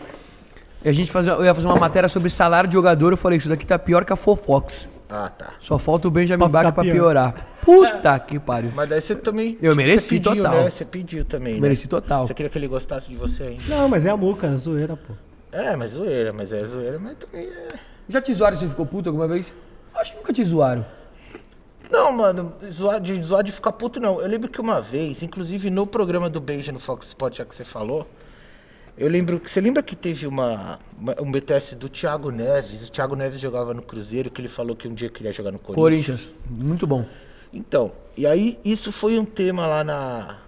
[0.85, 3.49] A gente fazia, eu ia fazer uma matéria sobre salário de jogador, eu falei, isso
[3.49, 4.89] daqui tá pior que a Fofox.
[5.09, 5.53] Ah, tá.
[5.61, 6.93] Só falta o Benjamin Pra Bach pra pior.
[6.93, 7.35] piorar.
[7.65, 8.73] Puta que pariu.
[8.75, 9.57] Mas daí você também.
[9.63, 10.55] Eu mereci você pediu, total.
[10.65, 10.71] Né?
[10.71, 11.55] Você pediu também.
[11.55, 11.61] né?
[11.61, 12.27] Mereci total.
[12.27, 13.63] Você queria que ele gostasse de você ainda.
[13.69, 15.15] Não, mas é a muca, é zoeira, pô.
[15.53, 17.69] É, mas zoeira, mas é zoeira, mas também é.
[18.09, 19.55] Já te zoaram você ficou puto alguma vez?
[19.95, 20.85] Acho que nunca te zoaram.
[21.91, 24.21] Não, mano, zoar de, zoar de ficar puto não.
[24.21, 27.55] Eu lembro que uma vez, inclusive no programa do Benja no Fox Sport, já que
[27.55, 28.07] você falou,
[28.99, 29.49] eu lembro que.
[29.51, 32.87] Você lembra que teve uma, uma- um BTS do Thiago Neves?
[32.89, 35.59] O Thiago Neves jogava no Cruzeiro, que ele falou que um dia queria jogar no
[35.61, 36.27] Corinthians.
[36.27, 37.07] Corinthians, muito bom.
[37.53, 40.39] Então, e aí isso foi um tema lá na.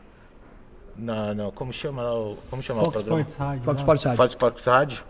[0.99, 1.32] Na.
[1.34, 2.36] na- como chama lá o.
[2.51, 3.20] Como chama o Fox programa?
[3.20, 3.64] Sports Rádio.
[3.64, 3.80] Fox.
[3.80, 4.16] Sports Rádio.
[4.16, 5.05] Faz Fox Rádio.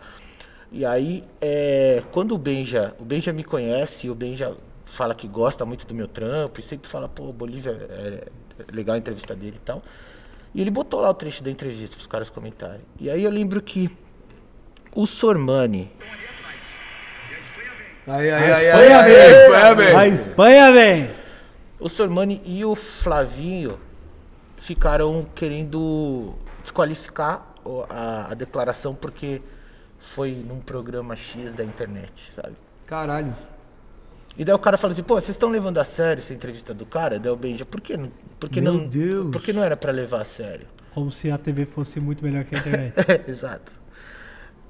[0.71, 5.65] E aí, é, quando o Benja, o Benja me conhece, o Benja fala que gosta
[5.65, 8.27] muito do meu trampo, e sempre fala, pô, Bolívia, é,
[8.59, 9.81] é legal a entrevista dele e tal.
[10.53, 12.81] E ele botou lá o trecho da entrevista para os caras comentarem.
[12.99, 13.89] E aí eu lembro que
[14.95, 15.91] o Sormani,
[18.07, 19.15] Aí, A aí, aí, Espanha aí, vem!
[19.15, 19.95] aí, Espanha vem.
[19.95, 21.11] A Espanha vem!
[21.79, 23.79] o Sormani e o Flavinho
[24.69, 27.43] ficaram querendo desqualificar
[27.89, 29.41] a, a declaração porque
[29.97, 32.55] foi num programa X da internet, sabe?
[32.85, 33.35] Caralho.
[34.37, 36.85] E daí o cara fala assim, pô, vocês estão levando a sério essa entrevista do
[36.85, 37.17] cara?
[37.17, 39.31] Daí o Benja, por que não, por que Meu não, Deus.
[39.31, 40.67] por que não era pra levar a sério?
[40.93, 42.93] Como se a TV fosse muito melhor que a internet.
[43.27, 43.71] Exato.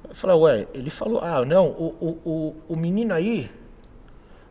[0.07, 3.51] Eu falei, ué, ele falou, ah, não, o, o, o, o menino aí,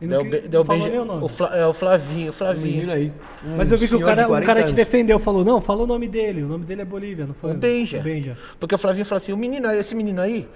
[0.01, 1.23] Daí não, o, que- Be- daí o não falou Benja, nem o nome.
[1.23, 2.65] o, Fla- é, o Flavinho, Flavinho.
[2.75, 3.11] menino aí.
[3.45, 5.83] um Mas eu vi que o cara, o 40 cara te defendeu, falou, não, fala
[5.83, 7.51] o nome dele, o nome dele é Bolívia, não foi?
[7.51, 7.99] O Benja.
[7.99, 8.37] O Benja.
[8.59, 10.47] Porque o Flavinho falou assim, o menino aí, esse menino aí,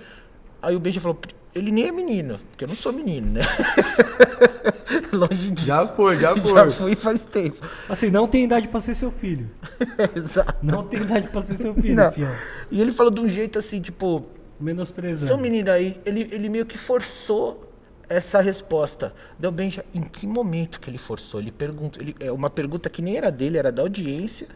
[0.62, 1.18] aí o Benja falou,
[1.54, 3.42] ele nem é menino, porque eu não sou menino, né?
[5.12, 5.68] Longe disso.
[5.68, 6.72] Já foi, já Já foi.
[6.72, 7.58] fui faz tempo.
[7.90, 9.50] Assim, não tem idade pra ser seu filho.
[10.16, 10.56] Exato.
[10.62, 12.32] Não tem idade pra ser seu filho, fião.
[12.72, 14.26] E ele falou de um jeito assim, tipo,
[14.60, 15.28] Menosprezando.
[15.28, 17.70] seu menino aí, ele, ele meio que forçou
[18.10, 19.14] essa resposta.
[19.40, 21.40] Deu Benja, em que momento que ele forçou?
[21.40, 24.48] Ele perguntou, ele, é uma pergunta que nem era dele, era da audiência,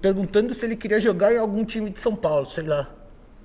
[0.00, 2.88] perguntando se ele queria jogar em algum time de São Paulo, sei lá.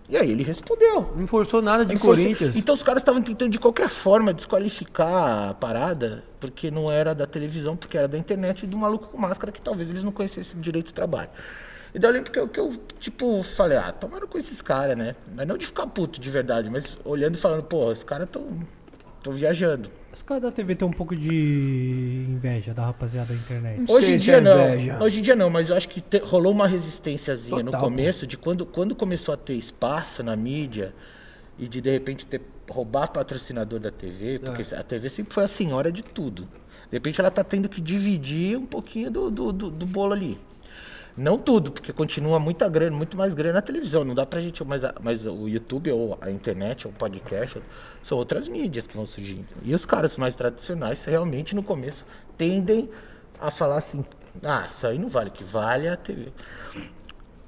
[0.08, 1.14] E aí ele respondeu.
[1.16, 2.56] Não forçou nada de forçou- Corinthians.
[2.56, 7.26] Então os caras estavam tentando de qualquer forma desqualificar a parada, porque não era da
[7.26, 10.60] televisão, porque era da internet e do maluco com máscara que talvez eles não conhecessem
[10.62, 11.30] direito do trabalho.
[11.96, 14.98] E daí eu lembro que eu, que eu, tipo, falei, ah, tomaram com esses caras,
[14.98, 15.16] né?
[15.34, 18.46] Mas não de ficar puto de verdade, mas olhando e falando, pô, os caras tão,
[19.24, 19.90] tão viajando.
[20.12, 23.90] Os caras da TV tem um pouco de inveja da rapaziada da internet.
[23.90, 25.02] Hoje em dia é não, inveja.
[25.04, 28.36] hoje em dia não, mas eu acho que te- rolou uma resistênciazinha no começo de
[28.38, 30.94] quando, quando começou a ter espaço na mídia
[31.58, 34.78] e de de repente ter, roubar patrocinador da TV, porque É.
[34.80, 36.44] a TV sempre foi a senhora de tudo.
[36.90, 40.38] De repente ela tá tendo que dividir um pouquinho do, do, do, do bolo ali.
[41.18, 44.04] Não tudo, porque continua muita grana, muito mais grana na televisão.
[44.04, 44.62] Não dá pra gente.
[44.66, 47.62] Mas, a- mas o YouTube, ou a internet, ou o podcast,
[48.04, 49.46] são outras mídias que vão surgindo.
[49.64, 52.06] E os caras mais tradicionais, realmente, no começo,
[52.38, 52.90] tendem
[53.40, 54.04] a falar assim:
[54.44, 56.34] ah, isso aí não vale, o que vale é a TV.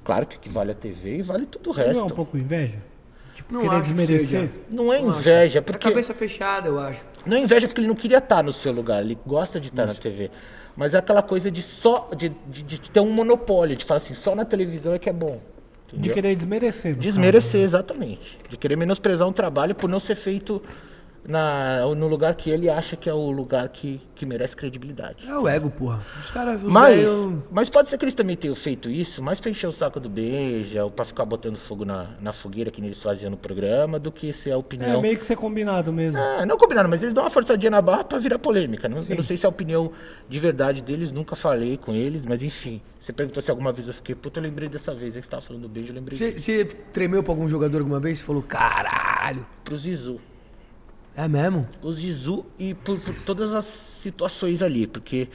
[0.02, 2.04] Claro que o que vale é a TV e vale tudo o Não é resto.
[2.04, 2.78] um pouco inveja?
[3.34, 4.40] Tipo, Não querer que desmerecer?
[4.40, 4.52] seja.
[4.70, 5.20] Não é Não acho.
[5.20, 5.88] inveja, É porque.
[5.88, 7.00] cabeça fechada, eu acho.
[7.26, 9.86] Não é inveja porque ele não queria estar no seu lugar, ele gosta de estar
[9.86, 10.30] na TV.
[10.78, 14.14] Mas é aquela coisa de só de, de, de ter um monopólio, de falar assim,
[14.14, 15.40] só na televisão é que é bom.
[15.88, 16.14] De entendeu?
[16.14, 16.94] querer desmerecer.
[16.94, 17.64] Desmerecer, caso, né?
[17.64, 18.38] exatamente.
[18.48, 20.62] De querer menosprezar um trabalho por não ser feito
[21.26, 25.28] na, no lugar que ele acha que é o lugar que, que merece credibilidade.
[25.28, 26.00] É o ego, porra.
[26.22, 26.62] Os caras.
[26.62, 27.06] os Mas,
[27.50, 30.08] mas pode ser que eles também tenham feito isso, mais pra encher o saco do
[30.08, 34.10] Beija, ou pra ficar botando fogo na, na fogueira que eles faziam no programa, do
[34.10, 35.00] que ser a É opinião.
[35.02, 36.18] meio que ser combinado mesmo.
[36.18, 38.88] É, não combinaram, mas eles dão uma forçadinha na barra pra virar polêmica.
[38.88, 39.12] Não, Sim.
[39.12, 39.92] eu não sei se é a opinião
[40.28, 42.80] de verdade deles, nunca falei com eles, mas enfim.
[42.98, 45.30] Você perguntou se alguma vez eu fiquei, puta, eu lembrei dessa vez, aí que você
[45.30, 48.18] tava falando do beijo, eu lembrei Você, tremeu pra algum jogador alguma vez?
[48.18, 49.46] Você falou, caralho.
[49.64, 50.20] Pro Zizu.
[51.18, 51.66] É mesmo?
[51.82, 53.64] O Zizu e por, por todas as
[54.00, 55.28] situações ali, porque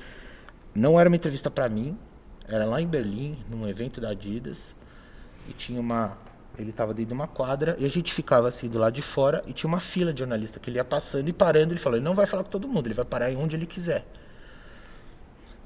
[0.73, 1.97] não era uma entrevista pra mim,
[2.47, 4.57] era lá em Berlim, num evento da Adidas,
[5.45, 6.17] e tinha uma,
[6.57, 9.43] Ele tava dentro de uma quadra e a gente ficava assim do lado de fora
[9.45, 11.73] e tinha uma fila de jornalista que ele ia passando e parando.
[11.73, 13.65] Ele falou: ele não vai falar com todo mundo, ele vai parar em onde ele
[13.65, 14.05] quiser.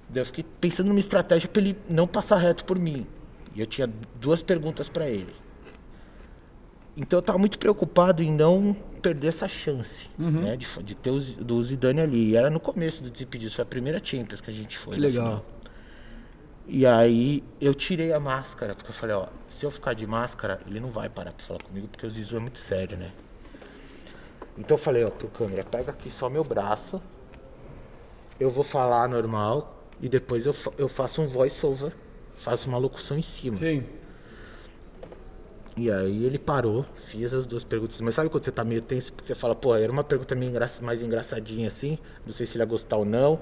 [0.09, 3.05] Daí eu fiquei pensando numa estratégia para ele não passar reto por mim.
[3.53, 3.87] E eu tinha
[4.19, 5.35] duas perguntas para ele.
[6.99, 10.09] Então eu tava muito preocupado em não perder essa chance,
[10.41, 10.57] né?
[10.57, 12.31] De, de ter o, do Zidane ali.
[12.31, 14.95] E era no começo do Desimpedidos, foi a primeira Champions que a gente foi.
[14.95, 15.25] Que legal.
[15.25, 15.45] final.
[16.67, 20.59] E aí eu tirei a máscara, porque eu falei, ó, se eu ficar de máscara,
[20.67, 23.11] ele não vai parar pra falar comigo, porque o Zizu é muito sério, né?
[24.57, 26.99] Então eu falei, ó, pro câmera, pega aqui só meu braço,
[28.39, 31.93] eu vou falar normal, e depois eu, fa- eu faço um voice over,
[32.43, 33.57] faço uma locução em cima.
[33.59, 33.83] Sim.
[35.77, 38.01] E aí ele parou, fiz as duas perguntas.
[38.01, 40.49] Mas sabe quando você tá meio tenso, porque você fala, pô, era uma pergunta meio
[40.49, 43.39] engra- mais engraçadinha assim, não sei se ele ia gostar ou não.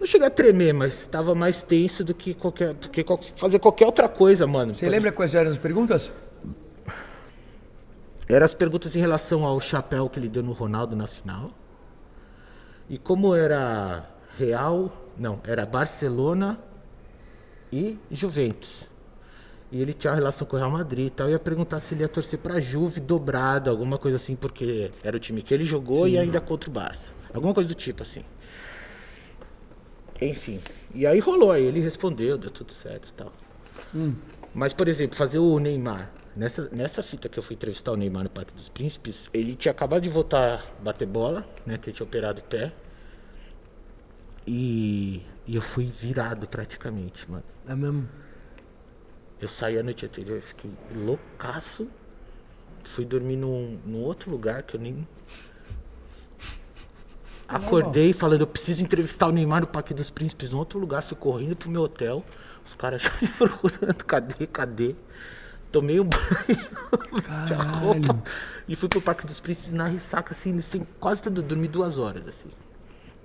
[0.00, 3.04] Não cheguei a tremer, mas tava mais tenso do que qualquer, do que
[3.36, 4.74] fazer qualquer outra coisa, mano.
[4.74, 6.12] Você lembra quais eram as perguntas?
[8.28, 11.50] Eram as perguntas em relação ao chapéu que ele deu no Ronaldo na final.
[12.90, 16.58] E como era Real, não, era Barcelona
[17.72, 18.87] e Juventus.
[19.70, 21.26] E ele tinha uma relação com o Real Madrid e tal.
[21.26, 25.16] Eu ia perguntar se ele ia torcer pra Juve dobrado, alguma coisa assim, porque era
[25.16, 27.12] o time que ele jogou e ainda contra o Barça.
[27.34, 28.24] Alguma coisa do tipo assim.
[30.20, 30.60] Enfim.
[30.94, 33.32] E aí rolou, aí ele respondeu, deu tudo certo e tal.
[34.54, 36.10] Mas, por exemplo, fazer o Neymar.
[36.34, 39.72] Nessa, nessa fita que eu fui entrevistar o Neymar no Parque dos Príncipes, ele tinha
[39.72, 41.78] acabado de voltar a bater bola, né?
[41.78, 42.72] Que ele tinha operado o pé.
[44.46, 47.44] E, e eu fui virado praticamente, mano.
[47.68, 48.08] É mesmo.
[49.40, 51.88] Eu saí a noite anterior, eu fiquei loucaço.
[52.84, 55.06] Fui dormir num, num outro lugar que eu nem.
[57.46, 61.16] Acordei falando, eu preciso entrevistar o Neymar no Parque dos Príncipes, num outro lugar, fui
[61.16, 62.24] correndo pro meu hotel.
[62.66, 64.94] Os caras já me procurando, cadê, cadê?
[65.70, 66.58] Tomei um banho,
[67.46, 68.22] de roupa
[68.66, 72.26] e fui pro Parque dos Príncipes na ressaca, assim, sem quase ter dormi duas horas,
[72.26, 72.50] assim.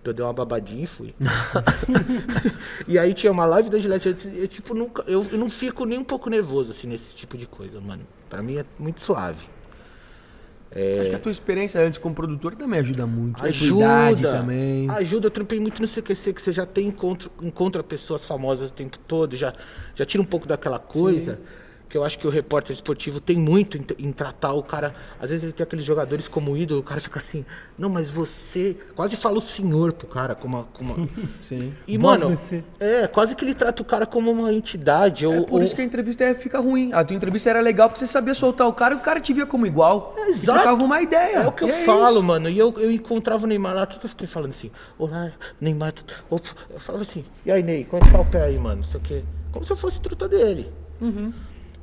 [0.04, 1.16] Eu dei uma babadinha e fui.
[2.88, 5.86] e aí tinha uma live da Gillette, eu, eu, tipo, nunca, eu, eu não fico
[5.86, 8.04] nem um pouco nervoso, assim, nesse tipo de coisa, mano.
[8.30, 9.46] Pra mim é muito suave.
[11.02, 13.38] Acho que a tua experiência antes como produtor também ajuda muito.
[13.38, 14.32] Tua Ajuda.
[14.32, 14.90] também.
[14.90, 18.74] Ajuda, eu trampei muito no CQC, que você já tem encontro, encontra pessoas famosas o
[18.74, 19.54] tempo todo, já,
[19.94, 21.40] já tira um pouco daquela coisa.
[21.94, 24.96] Que eu acho que o repórter esportivo tem muito em, em tratar o cara.
[25.22, 27.46] Às vezes ele tem aqueles jogadores como ídolo, o cara fica assim,
[27.78, 28.76] não, mas você.
[28.96, 30.64] Quase fala o senhor pro cara, como uma.
[30.74, 31.08] Como uma-
[31.40, 31.72] Sim.
[31.88, 32.34] E, mano,
[32.80, 35.24] é, quase que ele trata o cara como uma entidade.
[35.24, 36.92] É ou, por ou- isso que a entrevista é- fica ruim.
[36.94, 39.32] A tua entrevista era legal porque você sabia soltar o cara e o cara te
[39.32, 40.16] via como igual.
[40.18, 40.46] E Exato.
[40.46, 41.44] trocava uma ideia.
[41.44, 42.24] É o que eu é falo, isso.
[42.24, 42.50] mano.
[42.50, 44.72] E eu, eu encontrava o Neymar lá, o que, que eu fiquei falando assim?
[44.98, 45.32] Olá,
[45.62, 45.94] Neymar.
[46.32, 46.40] Eu
[46.80, 48.78] falava assim, e aí, Ney, como é que tá o pé aí, mano?
[48.78, 49.24] Não sei o quê.
[49.52, 50.72] Como se eu fosse truta dele.
[51.00, 51.32] Uhum.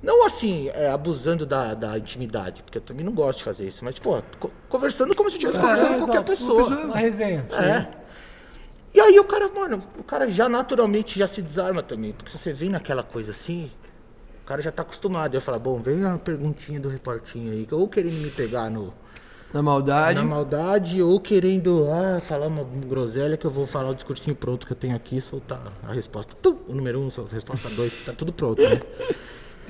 [0.02, 3.84] Não assim, é, abusando da, da intimidade, porque eu também não gosto de fazer isso,
[3.84, 6.68] mas, pô, co- conversando como se eu estivesse conversando com qualquer pessoa.
[6.86, 7.46] Uma resenha.
[7.52, 7.86] É.
[8.94, 12.12] E aí o cara, mano, o cara já naturalmente já se desarma também.
[12.12, 13.70] Porque se você vem naquela coisa assim,
[14.42, 15.34] o cara já tá acostumado.
[15.34, 18.92] Eu falo, bom, vem a perguntinha do reportinho aí, ou querendo me pegar no,
[19.52, 20.18] Na maldade.
[20.18, 24.66] na maldade, ou querendo ah, falar uma groselha que eu vou falar o discursinho pronto
[24.66, 26.34] que eu tenho aqui e soltar a resposta.
[26.42, 28.80] Tum, o número um, a resposta dois, tá tudo pronto, né?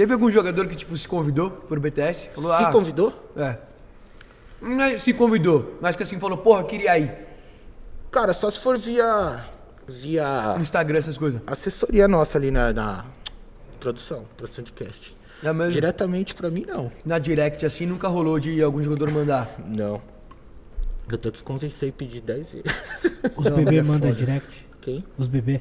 [0.01, 2.30] Teve algum jogador que tipo se convidou pro BTS?
[2.30, 3.12] Falou, Se ah, convidou?
[3.36, 3.59] É.
[4.59, 7.12] Mas Se convidou, mas que assim falou, porra, queria ir.
[8.11, 9.44] Cara, só se for via.
[9.86, 11.42] via Instagram, essas coisas.
[11.46, 13.05] assessoria nossa ali na, na
[13.78, 15.14] produção, produção de cast.
[15.42, 15.72] É mesmo?
[15.72, 16.90] Diretamente pra mim, não.
[17.05, 19.55] Na direct, assim, nunca rolou de algum jogador mandar.
[19.66, 20.01] Não.
[21.12, 22.72] Eu tô que convencer e pedir 10 vezes.
[23.36, 24.66] Os bebê mandam direct.
[24.80, 25.05] Quem?
[25.18, 25.61] Os bebê.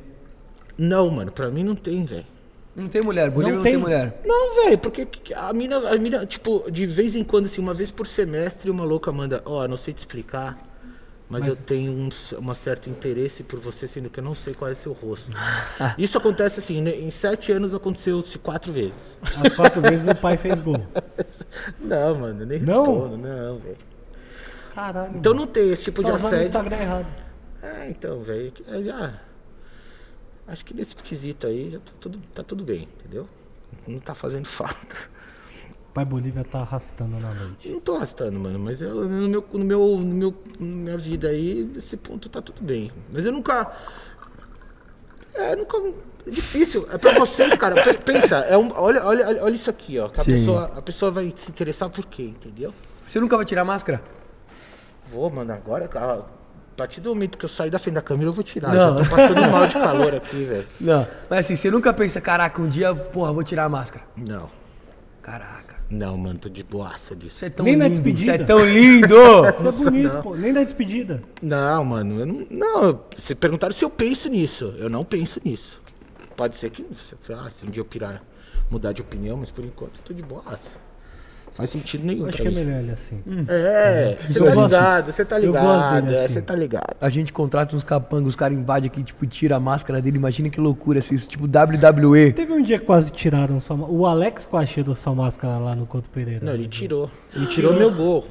[0.77, 2.38] Não, mano, pra mim não tem, velho.
[2.79, 3.73] Não tem mulher, Bolívia não, tem.
[3.73, 4.21] tem mulher.
[4.25, 7.73] Não, velho, porque que- a mina, a mina, tipo, de vez em quando, assim, uma
[7.73, 10.57] vez por semestre, uma louca manda, ó, não sei te explicar,
[11.29, 12.09] mas, Mas- eu tenho um,
[12.39, 15.31] um certo interesse por você, sendo que eu não sei qual é seu rosto.
[15.97, 18.93] Isso acontece assim, né, em sete anos aconteceu-se quatro vezes.
[19.43, 20.83] As quatro vezes o pai fez gol.
[21.79, 22.85] Não, mano, nem Não?
[22.85, 23.77] respondo, não, velho.
[24.75, 25.17] Caralho.
[25.17, 26.45] Então não tem esse tipo tá de usando o assédio.
[26.45, 27.07] Instagram errado.
[27.61, 29.13] É, então, velho, é, já.
[30.49, 33.27] Acho que nesse quesito aí já tá tudo, tá tudo bem, entendeu?
[33.87, 34.95] Não tá fazendo falta.
[35.93, 37.69] Pai Bolívia tá arrastando na noite.
[37.69, 41.29] Não tô arrastando, mano, mas eu, no, meu, no, meu, no meu, na minha vida
[41.29, 42.91] aí, nesse ponto tá tudo bem.
[43.11, 43.71] Mas eu nunca.
[45.33, 45.77] É, nunca.
[46.27, 46.87] É difícil.
[46.91, 47.81] É pra vocês, cara.
[47.83, 50.05] pe- Pensa, é um, olha, olha, olha isso aqui, ó.
[50.15, 50.33] A Sim.
[50.33, 52.73] pessoa, a pessoa vai se interessar por quê, entendeu?
[53.05, 54.01] Você nunca vai tirar a máscara?
[55.07, 56.25] Vou, mano, agora, cara.
[56.79, 58.73] A partir do momento que eu sair da frente da câmera, eu vou tirar.
[58.73, 59.03] Não.
[59.03, 60.67] Já tô passando mal de calor aqui, velho.
[60.79, 61.05] Não.
[61.29, 64.05] Mas assim, você nunca pensa, caraca, um dia, porra, vou tirar a máscara.
[64.15, 64.49] Não.
[65.21, 65.75] Caraca.
[65.89, 67.35] Não, mano, tô de boaça disso.
[67.35, 67.95] Você é tão Nem na lindo.
[67.97, 68.43] Você despedida.
[68.43, 69.15] é tão lindo.
[69.57, 70.21] Você é bonito, não.
[70.21, 70.35] pô.
[70.35, 71.21] Nem na despedida.
[71.41, 72.99] Não, mano, eu não, não.
[73.17, 74.73] Você perguntaram se eu penso nisso.
[74.77, 75.81] Eu não penso nisso.
[76.37, 78.23] Pode ser que se- ah, se um dia eu pirar,
[78.69, 80.77] mudar de opinião, mas por enquanto eu tô de boaça.
[81.59, 82.21] Faz sentido nenhum.
[82.23, 82.55] Eu acho que é mim.
[82.55, 83.21] melhor ele assim.
[83.47, 86.33] É, você Eu tá gosto- ligado, você tá eu gosto ligado, dele é, assim.
[86.33, 86.95] você tá ligado.
[86.99, 90.17] A gente contrata uns capangas, os caras invadem aqui, tipo, tira a máscara dele.
[90.17, 91.27] Imagina que loucura assim, isso.
[91.29, 92.33] Tipo, WWE.
[92.33, 93.97] Teve um dia que quase tiraram sua máscara.
[93.99, 96.45] O Alex quase tirou sua máscara lá no Couto Pereira.
[96.45, 97.11] Não, ele tirou.
[97.35, 98.27] Ele tirou meu gorro.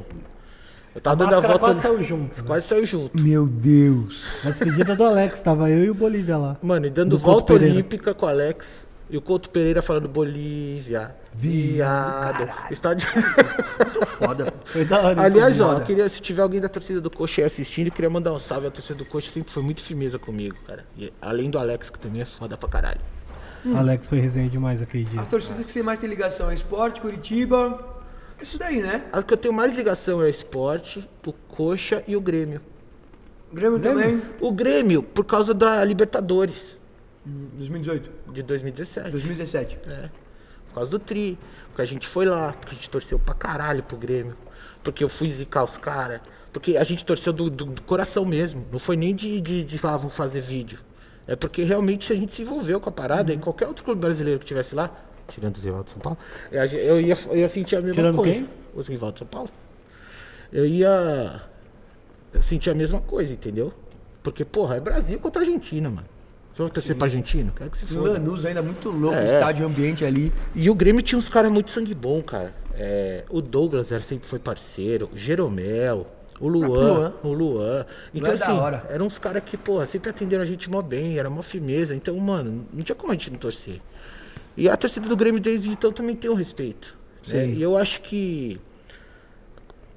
[0.95, 1.65] Eu A tava dando a máscara volta.
[1.67, 2.37] quase saiu junto.
[2.39, 2.43] né?
[2.47, 3.23] Quase saiu junto.
[3.23, 4.25] Meu Deus.
[4.43, 6.57] Na despedida do Alex, tava eu e o Bolívia lá.
[6.63, 8.88] Mano, e dando volta olímpica com o Alex.
[9.11, 12.51] E o Couto Pereira falando Bolívia, viado.
[12.71, 13.09] Estádio...
[14.19, 14.53] Foda.
[14.67, 15.23] Foi da hora.
[15.23, 15.65] Aliás, isso.
[15.65, 18.41] ó, queria, se tiver alguém da torcida do Coxa aí assistindo, eu queria mandar um
[18.41, 18.67] salve.
[18.67, 20.85] A torcida do Coxa sempre foi muito firmeza comigo, cara.
[20.97, 23.01] E, além do Alex, que também é foda pra caralho.
[23.75, 25.21] Alex foi resenha demais aquele dia.
[25.21, 27.97] A torcida que você mais tem ligação é esporte, Curitiba.
[28.41, 29.05] Isso daí, né?
[29.11, 32.61] A que eu tenho mais ligação é o esporte, o Coxa e o Grêmio.
[33.53, 34.23] Grêmio, também.
[34.41, 36.78] O Grêmio, por causa da Libertadores Hum,
[37.57, 38.11] 2018.
[38.33, 39.11] de 2017.
[39.11, 39.79] 2017.
[39.87, 40.11] É.
[40.69, 41.39] Por causa do Tri.
[41.69, 44.35] Porque a gente foi lá, porque a gente torceu pra caralho pro Grêmio.
[44.83, 46.21] Porque eu fui zicar os caras.
[46.53, 48.65] Porque a gente torceu do, do- do coração mesmo.
[48.73, 50.79] Não foi nem de, de, de falar, vou fazer vídeo.
[51.27, 53.33] É porque realmente a gente se envolveu com a parada.
[53.33, 54.91] E qualquer outro clube brasileiro que tivesse lá,
[55.29, 56.19] tirando os rival de São Paulo,
[56.51, 58.33] eu, eu ia, eu ia sentir a mesma Tirando coisa.
[58.33, 58.49] quem?
[58.75, 59.51] Os rival de São Paulo.
[60.51, 61.43] Eu ia
[62.41, 63.75] sentir a mesma coisa, entendeu?
[64.23, 66.07] Porque, porra, é Brasil contra Argentina, mano.
[66.67, 67.53] Você torcer pra Argentina?
[67.57, 68.13] Quer que se No foda.
[68.15, 69.25] Lanús ainda muito louco, É.
[69.25, 70.33] estádio ambiente ali.
[70.55, 72.53] E o Grêmio tinha uns caras muito sangue bom, cara.
[72.75, 76.07] É, o Douglas era, sempre foi parceiro, o Jeromel,
[76.41, 77.13] o Luan, Luan.
[77.25, 77.87] o Luan.
[78.15, 78.87] Então, é da assim, hora.
[78.91, 81.95] eram uns caras que, porra, sempre atenderam a gente mó bem, era mó firmeza.
[81.95, 83.81] Então, mano, não tinha como a gente não torcer.
[84.57, 86.97] E a torcida do Grêmio desde então também tem um respeito.
[87.29, 87.47] né?
[87.47, 88.61] E eu acho que.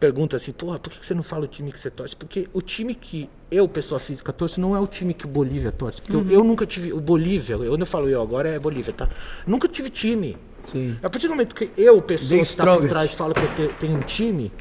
[0.01, 2.15] Pergunta assim, porra, por que você não fala o time que você torce?
[2.15, 5.71] Porque o time que eu, pessoa física, torço não é o time que o Bolívia
[5.71, 6.01] torce.
[6.01, 6.31] Porque eu- Uhum.
[6.31, 6.91] eu, nunca tive.
[6.91, 9.07] O Bolívia, eu não falo eu, agora é Bolívia, tá?
[9.45, 10.35] Nunca tive time.
[10.65, 10.97] Sim.
[11.03, 13.75] A partir do momento que eu, pessoa que tá por trás, falo que eu te-
[13.75, 14.51] tenho um time,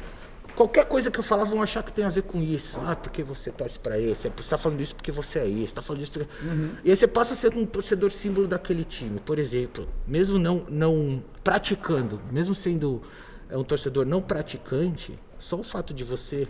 [0.55, 2.79] qualquer coisa que eu falar vão achar que tem a ver com isso.
[2.85, 4.29] Ah, porque você torce pra esse.
[4.37, 5.69] Você tá falando isso porque você é isso.
[5.69, 6.29] Você tá falando isso porque...
[6.83, 9.19] E aí você passa a ser um torcedor símbolo daquele time.
[9.19, 13.01] Por exemplo, mesmo não, não praticando, mesmo sendo
[13.49, 16.47] é, um torcedor não praticante, só o fato de você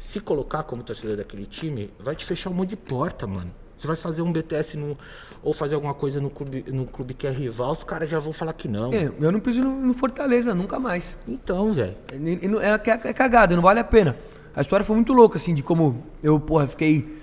[0.00, 3.50] se colocar como torcedor daquele time vai te fechar um monte de porta, mano.
[3.76, 4.96] Você vai fazer um BTS no,
[5.42, 8.32] ou fazer alguma coisa no clube, no clube que é rival, os caras já vão
[8.32, 8.92] falar que não.
[8.92, 11.16] É, eu não piso no, no Fortaleza, nunca mais.
[11.26, 11.94] Então, velho.
[12.10, 14.16] É, é, é, cagada, não vale a pena.
[14.54, 17.20] A história foi muito louca, assim, de como eu, porra, fiquei,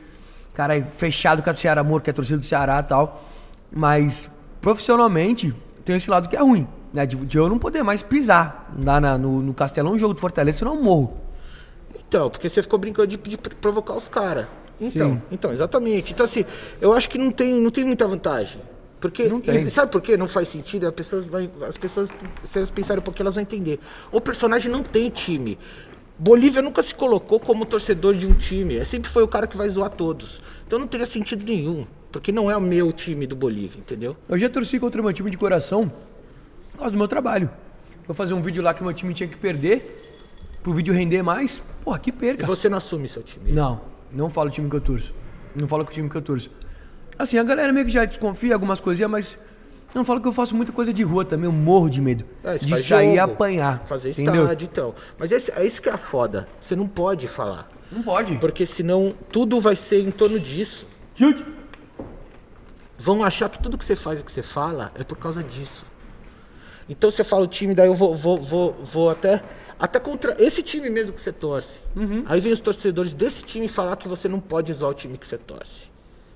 [0.53, 3.23] cara, fechado com a Ceará Amor, que é a torcida do Ceará e tal.
[3.71, 4.29] Mas,
[4.61, 5.55] profissionalmente,
[5.85, 7.05] tem esse lado que é ruim, né?
[7.05, 10.19] De, de eu não poder mais pisar lá na- no, no Castelão, um jogo de
[10.21, 11.17] Fortaleza, senão eu morro.
[12.07, 14.45] Então, porque você ficou brincando de, de provocar os caras.
[14.79, 15.21] Então, Sim.
[15.31, 16.13] então, exatamente.
[16.13, 16.45] Então, assim,
[16.81, 18.61] eu acho que não tem, não tem muita vantagem.
[18.99, 19.69] Porque, Não tem.
[19.69, 20.87] sabe por que não faz sentido?
[20.87, 22.07] As pessoas, vai, as pessoas,
[22.45, 23.77] se elas pensarem pouquinho, elas vão entender.
[24.09, 25.59] O personagem não tem time.
[26.17, 28.77] Bolívia nunca se colocou como torcedor de um time.
[28.77, 30.41] É sempre foi o cara que vai zoar todos.
[30.65, 31.85] Então não teria sentido nenhum.
[32.11, 34.15] Porque não é o meu time do Bolívia, entendeu?
[34.29, 35.91] Eu já torci contra o meu time de coração
[36.71, 37.49] por causa do meu trabalho.
[38.07, 40.01] Eu fazer um vídeo lá que meu time tinha que perder,
[40.61, 42.45] pro vídeo render mais, porra, que E perca.
[42.45, 43.51] você não assume seu time.
[43.51, 45.13] Não, não falo o time que eu torço.
[45.55, 46.51] Não falo com o time que eu torço.
[47.17, 49.39] Assim, a galera meio que já desconfia algumas coisinhas, mas
[49.93, 52.25] não falo que eu faço muita coisa de rua também, eu morro de medo.
[52.43, 53.83] É, de sair e jogo, apanhar.
[53.87, 54.43] Fazer entendeu?
[54.43, 54.95] estádio, então.
[55.17, 56.47] Mas esse, é isso que é foda.
[56.59, 57.69] Você não pode falar.
[57.93, 58.37] Não pode.
[58.37, 60.85] Porque senão tudo vai ser em torno disso.
[61.15, 61.45] Chute.
[62.97, 65.85] Vão achar que tudo que você faz e que você fala é por causa disso.
[66.87, 69.41] Então você fala o time, daí eu vou, vou, vou, vou até.
[69.79, 71.79] Até contra esse time mesmo que você torce.
[71.95, 72.23] Uhum.
[72.25, 75.27] Aí vem os torcedores desse time falar que você não pode zoar o time que
[75.27, 75.91] você torce.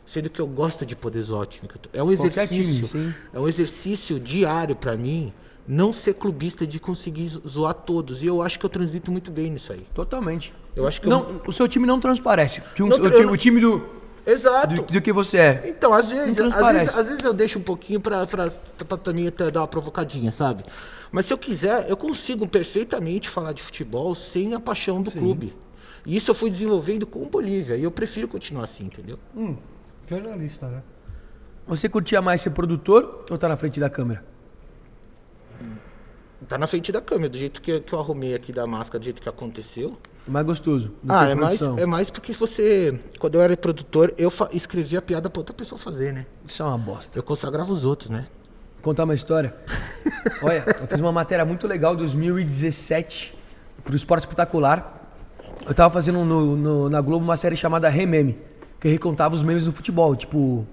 [0.05, 1.97] Sendo que eu gosto de poder zoar o time que eu torço.
[1.97, 2.87] É um Qualquer time, exercício.
[2.87, 3.13] sim.
[3.33, 5.33] é um exercício diário pra mim
[5.67, 8.23] não ser clubista de conseguir zo- zoar todos.
[8.23, 9.85] E eu acho que eu transito muito bem nisso aí.
[9.93, 10.53] Totalmente.
[10.75, 12.61] Eu acho que eu- não, o seu time não transparece.
[12.61, 13.83] O time- Não o, eu o time do,
[14.25, 14.75] Exato.
[14.75, 15.63] do, do que você é.
[15.67, 18.49] Então, às vezes, às vezes, às vezes eu deixo um pouquinho pra, pra,
[18.87, 20.63] pra também até dar uma provocadinha, sabe?
[21.11, 25.53] Mas se eu quiser, eu consigo perfeitamente falar de futebol sem a paixão do clube.
[26.05, 27.75] E isso eu fui desenvolvendo com o Bolívia.
[27.75, 29.17] E eu prefiro continuar assim, entendeu?
[29.35, 29.55] Hum,
[30.09, 30.81] jornalista, né?
[31.67, 34.23] Você curtia mais ser produtor ou tá na frente da câmera?
[36.47, 39.03] Tá na frente da câmera, do jeito que, que eu arrumei aqui da máscara, do
[39.03, 39.97] jeito que aconteceu.
[40.27, 40.91] Mais gostoso.
[41.07, 42.99] Ah, é mais, é mais porque você.
[43.17, 46.25] Quando eu era produtor, eu escrevia a piada pra outra pessoa fazer, né?
[46.45, 47.17] Isso é uma bosta.
[47.17, 48.27] Eu consagrava os outros, né?
[48.83, 49.53] contar uma história.
[50.41, 53.35] Olha, eu fiz uma matéria muito legal em 2017
[53.83, 55.09] pro Esporte Espetacular.
[55.65, 58.37] Eu tava fazendo no- no- na Globo uma série chamada Rememe,
[58.79, 60.15] que recontava os memes do futebol.
[60.15, 60.65] Tipo,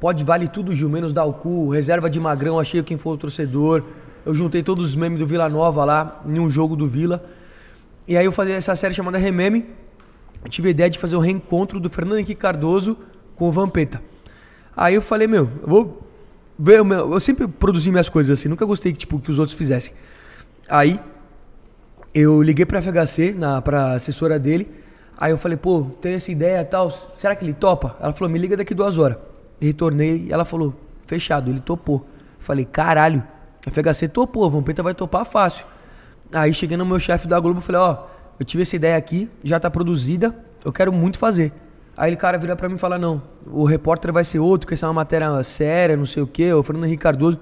[0.00, 3.16] pode vale tudo, Gil, menos dar o cu, reserva de magrão, achei quem for o
[3.18, 3.84] torcedor.
[4.24, 7.24] Eu juntei todos os memes do Vila Nova lá, em um jogo do Vila.
[8.06, 9.66] E aí eu fazia essa série chamada Rememe.
[10.42, 12.96] Eu tive a ideia de fazer o reencontro do Fernando Henrique Cardoso
[13.36, 14.02] com o Vampeta.
[14.76, 16.08] Aí eu falei, meu, eu vou
[16.58, 17.12] ver o meu.
[17.12, 19.92] Eu sempre produzi minhas coisas assim, nunca gostei tipo, que os outros fizessem.
[20.68, 21.00] Aí
[22.14, 24.68] eu liguei pra FHC, na, pra assessora dele.
[25.16, 27.96] Aí eu falei, pô, tem essa ideia e tal, será que ele topa?
[28.00, 29.18] Ela falou, me liga daqui duas horas.
[29.60, 30.74] Eu retornei e ela falou,
[31.06, 32.06] fechado, ele topou.
[32.38, 33.22] Falei, caralho,
[33.66, 35.66] a FHC topou, o Vampeta vai topar fácil.
[36.32, 38.04] Aí cheguei no meu chefe da Globo e falei, ó,
[38.38, 40.34] eu tive essa ideia aqui, já tá produzida,
[40.64, 41.52] eu quero muito fazer.
[41.96, 44.74] Aí ele, cara, vira pra mim e fala, não, o repórter vai ser outro, que
[44.74, 47.38] essa é uma matéria séria, não sei o quê, o Fernando Henrique Cardoso.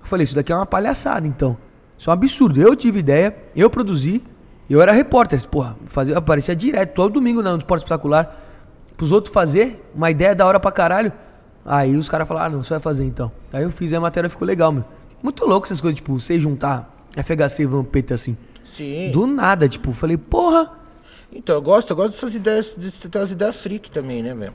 [0.00, 1.56] Eu falei, isso daqui é uma palhaçada, então.
[1.96, 2.60] Isso é um absurdo.
[2.60, 4.20] Eu tive ideia, eu produzi,
[4.68, 5.46] eu era repórter.
[5.46, 8.40] Porra, fazia, aparecia direto, todo domingo no Esporte Espetacular.
[8.96, 11.12] Pros outros fazer, uma ideia da hora pra caralho.
[11.64, 13.30] Aí os caras falaram, ah, não, você vai fazer então.
[13.52, 14.84] Aí eu fiz e a matéria ficou legal, meu.
[15.22, 18.36] Muito louco essas coisas, tipo, você juntar FHC e Vampeta assim.
[18.64, 19.10] Sim.
[19.12, 20.72] Do nada, tipo, falei, porra.
[21.30, 24.52] Então, eu gosto, eu gosto dessas ideias, dessas ideias freak também, né, meu?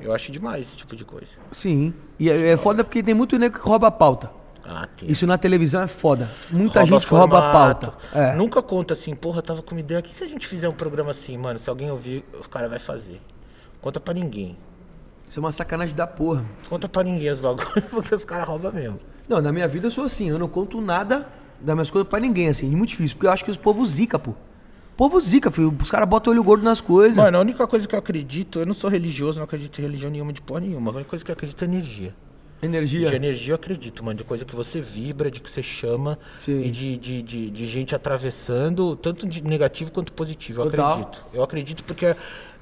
[0.00, 1.26] Eu acho demais esse tipo de coisa.
[1.52, 1.92] Sim.
[2.18, 4.30] E é, é foda porque tem muito nego que rouba a pauta.
[4.64, 4.86] Ah.
[5.02, 6.30] Isso na televisão é foda.
[6.50, 7.94] Muita Rouba gente que rouba a pauta.
[8.12, 8.34] É.
[8.34, 10.14] Nunca conta assim, porra, tava com uma ideia aqui.
[10.14, 13.20] Se a gente fizer um programa assim, mano, se alguém ouvir, o cara vai fazer.
[13.80, 14.56] Conta pra ninguém.
[15.26, 16.44] Isso é uma sacanagem da porra.
[16.68, 19.00] Conta pra ninguém os bagulhos, porque os caras roubam mesmo.
[19.28, 21.28] Não, na minha vida eu sou assim, eu não conto nada
[21.60, 23.84] das minhas coisas pra ninguém, assim, é muito difícil, porque eu acho que os povo
[23.84, 24.32] zica, pô.
[24.96, 25.72] Povo zica, filho.
[25.80, 27.16] Os caras botam olho gordo nas coisas.
[27.16, 30.10] Mano, a única coisa que eu acredito, eu não sou religioso, não acredito em religião
[30.10, 30.90] nenhuma de porra nenhuma.
[30.90, 32.12] A única coisa que eu acredito é energia.
[32.60, 33.08] Energia.
[33.08, 34.18] De energia eu acredito, mano.
[34.18, 36.18] De coisa que você vibra, de que você chama.
[36.40, 36.62] Sim.
[36.64, 40.62] E de, de, de, de gente atravessando, tanto de negativo quanto positivo.
[40.62, 40.90] Eu Total.
[40.90, 41.24] acredito.
[41.32, 42.16] Eu acredito porque,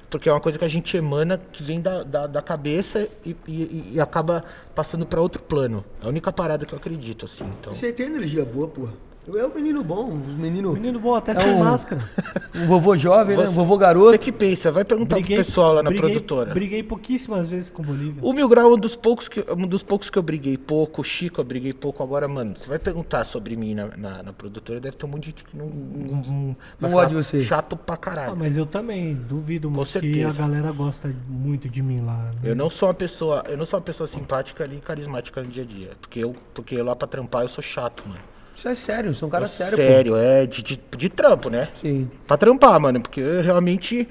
[0.09, 3.35] porque é uma coisa que a gente emana, que vem da, da, da cabeça e,
[3.47, 4.43] e, e acaba
[4.73, 5.83] passando pra outro plano.
[6.01, 7.45] É a única parada que eu acredito, assim.
[7.59, 7.75] Então.
[7.75, 8.93] Você tem energia boa, porra.
[9.35, 10.71] É um menino bom, um menino.
[10.73, 12.01] Menino bom, até É sem um- máscara.
[12.55, 13.43] Um vovô jovem, né?
[13.43, 14.17] Um Você- vovô Você garoto.
[14.19, 16.53] que pensa, vai perguntar pro pessoal lá na briguei- produtora.
[16.53, 18.19] Briguei pouquíssimas vezes com o Bolívia.
[18.23, 21.01] O Mil Grau é um dos poucos que, um dos poucos que eu briguei pouco,
[21.01, 22.01] o Chico eu briguei pouco.
[22.01, 25.19] Agora, mano, você vai perguntar sobre mim na, na, na produtora, deve ter um monte
[25.23, 27.43] de gente que não, não, não, gosta de você.
[27.43, 28.35] Chato pra Ah, caralho.
[28.37, 32.31] mas eu também duvido muito que a galera gosta muito de mim lá.
[32.43, 35.49] Eu não sou uma pessoa, eu não sou uma pessoa simpática ali e carismática no
[35.49, 35.91] dia a dia.
[36.01, 38.21] Porque eu, porque lá pra trampar eu sou chato, mano.
[38.57, 41.47] Isso é sério, você é um cara Eu sério, sério, é de, de, de trampo,
[41.47, 41.67] né?
[41.67, 41.77] pô.
[41.77, 42.09] Sim.
[42.25, 44.09] Pra trampar, mano, porque eu realmente,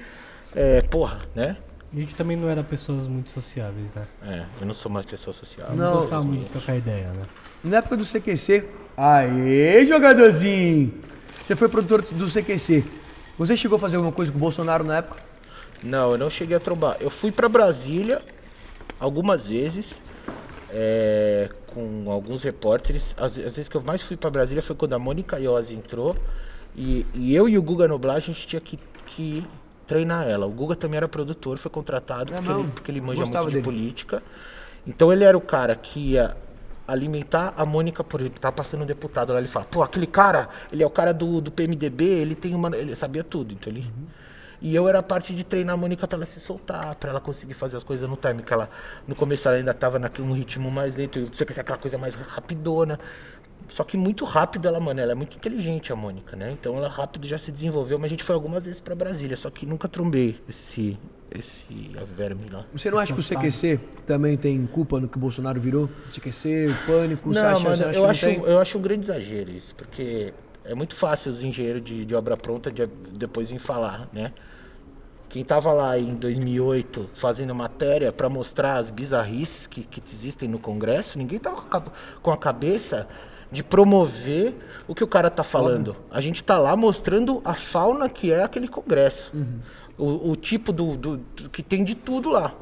[0.55, 1.57] é, porra, né?
[1.93, 4.07] A gente também não era pessoas muito sociáveis, né?
[4.25, 5.67] É, eu não sou uma pessoa social.
[5.71, 7.23] Eu Não, não gostava muito de trocar ideia, né?
[7.61, 8.63] Na época do CQC.
[8.95, 10.93] Aê, jogadorzinho!
[11.43, 12.85] Você foi produtor do CQC.
[13.37, 15.21] Você chegou a fazer alguma coisa com o Bolsonaro na época?
[15.83, 16.95] Não, eu não cheguei a trombar.
[17.01, 18.21] Eu fui pra Brasília
[18.97, 19.93] algumas vezes
[20.69, 23.13] é, com alguns repórteres.
[23.15, 26.15] As, as vezes que eu mais fui pra Brasília foi quando a Mônica Iose entrou.
[26.75, 29.45] E, e eu e o Guga Noblar, a gente tinha que, que
[29.87, 30.47] treinar ela.
[30.47, 33.55] O Guga também era produtor, foi contratado É porque, ele, porque ele manja Gostava muito
[33.55, 33.77] de dele.
[33.77, 34.23] política.
[34.85, 36.35] Então ele era o cara que ia
[36.87, 40.49] alimentar a Mônica, por exemplo, tá passando um deputado lá, ele fala, pô, aquele cara,
[40.71, 42.75] ele é o cara do, do PMDB, ele tem uma.
[42.75, 43.85] Ele sabia tudo, então ele.
[44.61, 47.21] E eu era a parte de treinar a Mônica pra ela se soltar, pra ela
[47.21, 48.69] conseguir fazer as coisas no time, que ela
[49.07, 51.97] no começo ela ainda tava naquele um ritmo mais lento, eu sei que aquela coisa
[51.97, 52.99] mais rapidona.
[53.69, 56.51] Só que muito rápido ela, mano, ela é muito inteligente a Mônica, né?
[56.51, 59.49] Então ela rápido já se desenvolveu, mas a gente foi algumas vezes pra Brasília, só
[59.49, 60.97] que nunca trombei esse
[61.29, 62.65] esse verme lá.
[62.71, 65.89] Você não acha que o CQC também tem culpa no que o Bolsonaro virou?
[66.09, 68.43] CQC, o pânico, você Não, acha, mano, você acha eu, que acho, não tem?
[68.45, 72.37] eu acho um grande exagero isso, porque é muito fácil os engenheiros de, de obra
[72.37, 74.31] pronta de, depois vir falar, né?
[75.37, 80.57] Quem tava lá em 2008 fazendo matéria para mostrar as bizarrices que, que existem no
[80.57, 81.61] Congresso, ninguém tava
[82.23, 83.07] com a, cabeça
[83.51, 84.55] de promover
[84.87, 85.95] o que o cara tá falando.
[86.09, 89.31] A gente tá lá mostrando a fauna que é aquele Congresso.
[89.95, 92.55] O, o tipo do, do- do- que tem de tudo lá.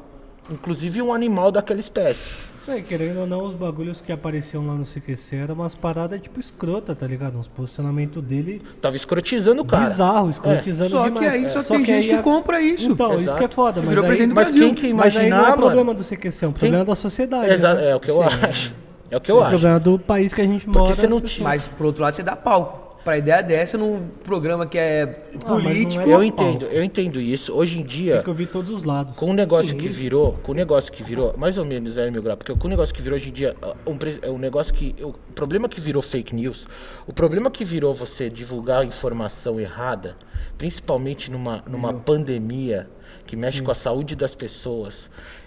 [0.50, 2.30] Inclusive um animal daquela espécie.
[2.68, 6.40] É, querendo ou não, os bagulhos que apareciam lá no CQC eram umas paradas tipo
[6.40, 7.38] escrota, tá ligado?
[7.38, 9.84] Uns posicionamentos dele Tava escrotizando o cara.
[9.84, 11.62] bizarro, escrotizando Só que aí só É.
[11.62, 12.90] tem gente aí que compra isso.
[12.90, 13.38] Então, isso Exato.
[13.38, 14.64] que é foda, mas Virou aí, Mas Brasil.
[14.64, 15.98] quem que mas aí não é imaginar, problema mano?
[15.98, 17.52] do CQC, é um problema da sociedade.
[17.52, 17.90] Exa- né?
[17.90, 18.22] é o que eu Sim.
[18.42, 18.74] acho.
[19.08, 19.50] É o que Sim, eu é acho.
[19.50, 20.92] problema do país que a gente mora.
[20.92, 22.85] você não Mas, por outro lado, você dá palco.
[23.06, 26.04] Pra ideia dessa num programa que é mas político.
[26.04, 27.54] não é Eu entendo, eu entendo isso.
[27.54, 29.14] Hoje em dia, Tem que ouvir todos os lados.
[29.16, 29.78] com o negócio Sim.
[29.78, 32.36] que virou, com o negócio que virou, mais ou menos, né, meu grau?
[32.36, 33.54] Porque com o negócio que virou hoje em dia,
[33.86, 34.92] um, pre- é um negócio que.
[35.00, 36.66] O problema que virou fake news,
[37.06, 40.16] o problema que virou você divulgar informação errada,
[40.58, 42.88] principalmente numa, numa pandemia
[43.24, 44.94] que mexe com a saúde das pessoas.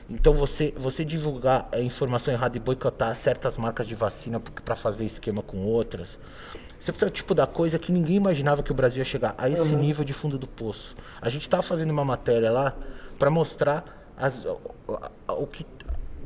[0.09, 5.05] Então você, você divulgar a informação errada e boicotar certas marcas de vacina para fazer
[5.05, 6.17] esquema com outras.
[6.89, 10.03] O tipo da coisa que ninguém imaginava que o Brasil ia chegar a esse nível
[10.03, 10.95] de fundo do poço.
[11.21, 12.73] A gente estava fazendo uma matéria lá
[13.17, 13.83] para mostrar
[14.17, 14.41] as,
[15.27, 15.65] o, que,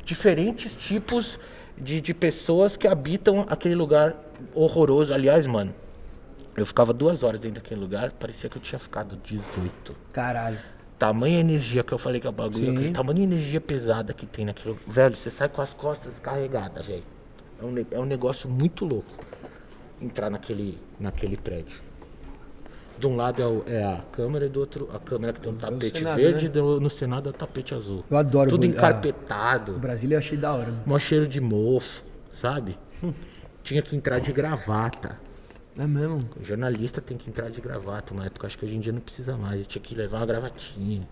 [0.04, 1.38] diferentes tipos
[1.76, 4.14] de, de pessoas que habitam aquele lugar
[4.54, 5.12] horroroso.
[5.12, 5.74] Aliás, mano,
[6.56, 9.94] eu ficava duas horas dentro daquele lugar, parecia que eu tinha ficado 18.
[10.12, 10.58] Caralho.
[10.98, 12.76] Tamanha energia que eu falei que é o bagulho, Sim.
[12.76, 14.78] aquele tamanho de energia pesada que tem naquilo.
[14.86, 17.02] Velho, você sai com as costas carregadas, velho.
[17.60, 19.12] É um, é um negócio muito louco
[20.00, 21.80] entrar naquele, naquele prédio.
[22.98, 25.52] De um lado é, o- é a câmera e do outro a câmera que tem
[25.52, 26.44] um tapete Senado, verde né?
[26.44, 28.04] e do- no Senado é o tapete azul.
[28.08, 29.72] Eu adoro Tudo encarpetado.
[29.74, 30.66] O Brasília eu achei da hora.
[30.70, 30.82] mano.
[30.86, 32.02] Mó cheiro de mofo,
[32.40, 32.78] sabe?
[33.64, 35.18] Tinha que entrar de gravata.
[35.76, 36.28] É mesmo?
[36.40, 38.14] O jornalista tem que entrar de gravata.
[38.14, 39.54] Uma época, acho que hoje em dia não precisa mais.
[39.56, 41.08] Ele tinha que levar uma gravatinha.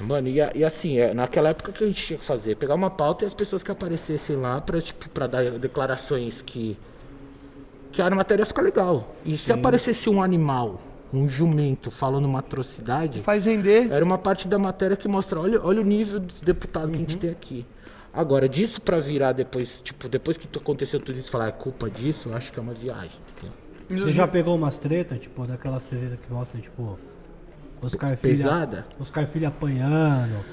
[0.00, 2.54] Mano, e, e assim, é, naquela época que a gente tinha que fazer?
[2.56, 6.76] Pegar uma pauta e as pessoas que aparecessem lá pra, tipo, pra dar declarações que.
[7.92, 9.14] que a matéria fica legal.
[9.24, 10.80] E se aparecesse um animal,
[11.12, 13.22] um jumento, falando uma atrocidade.
[13.22, 13.90] Faz render.
[13.90, 17.00] Era uma parte da matéria que mostra, olha, olha o nível de deputado que a
[17.00, 17.20] gente Uhum.
[17.20, 17.66] tem aqui.
[18.12, 22.28] Agora, disso pra virar depois, tipo, depois que aconteceu tudo isso, falar é culpa disso,
[22.30, 24.06] eu acho que é uma viagem, entendeu?
[24.06, 26.98] Você já pegou umas tretas, tipo, daquelas tretas que mostram, tipo,
[27.82, 28.36] Oscar Filho.
[28.36, 28.86] Pesada?
[29.00, 30.44] Oscar Filho apanhando,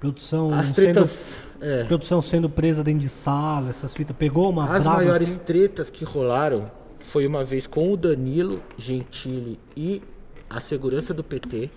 [0.00, 1.24] produção As sendo, tretas,
[1.60, 4.16] é, produção sendo presa dentro de sala, essas fitas.
[4.16, 5.38] Pegou uma as brava maiores assim?
[5.38, 6.70] tretas que rolaram
[7.06, 10.02] foi uma vez com o Danilo Gentili e
[10.50, 11.70] a segurança do PT.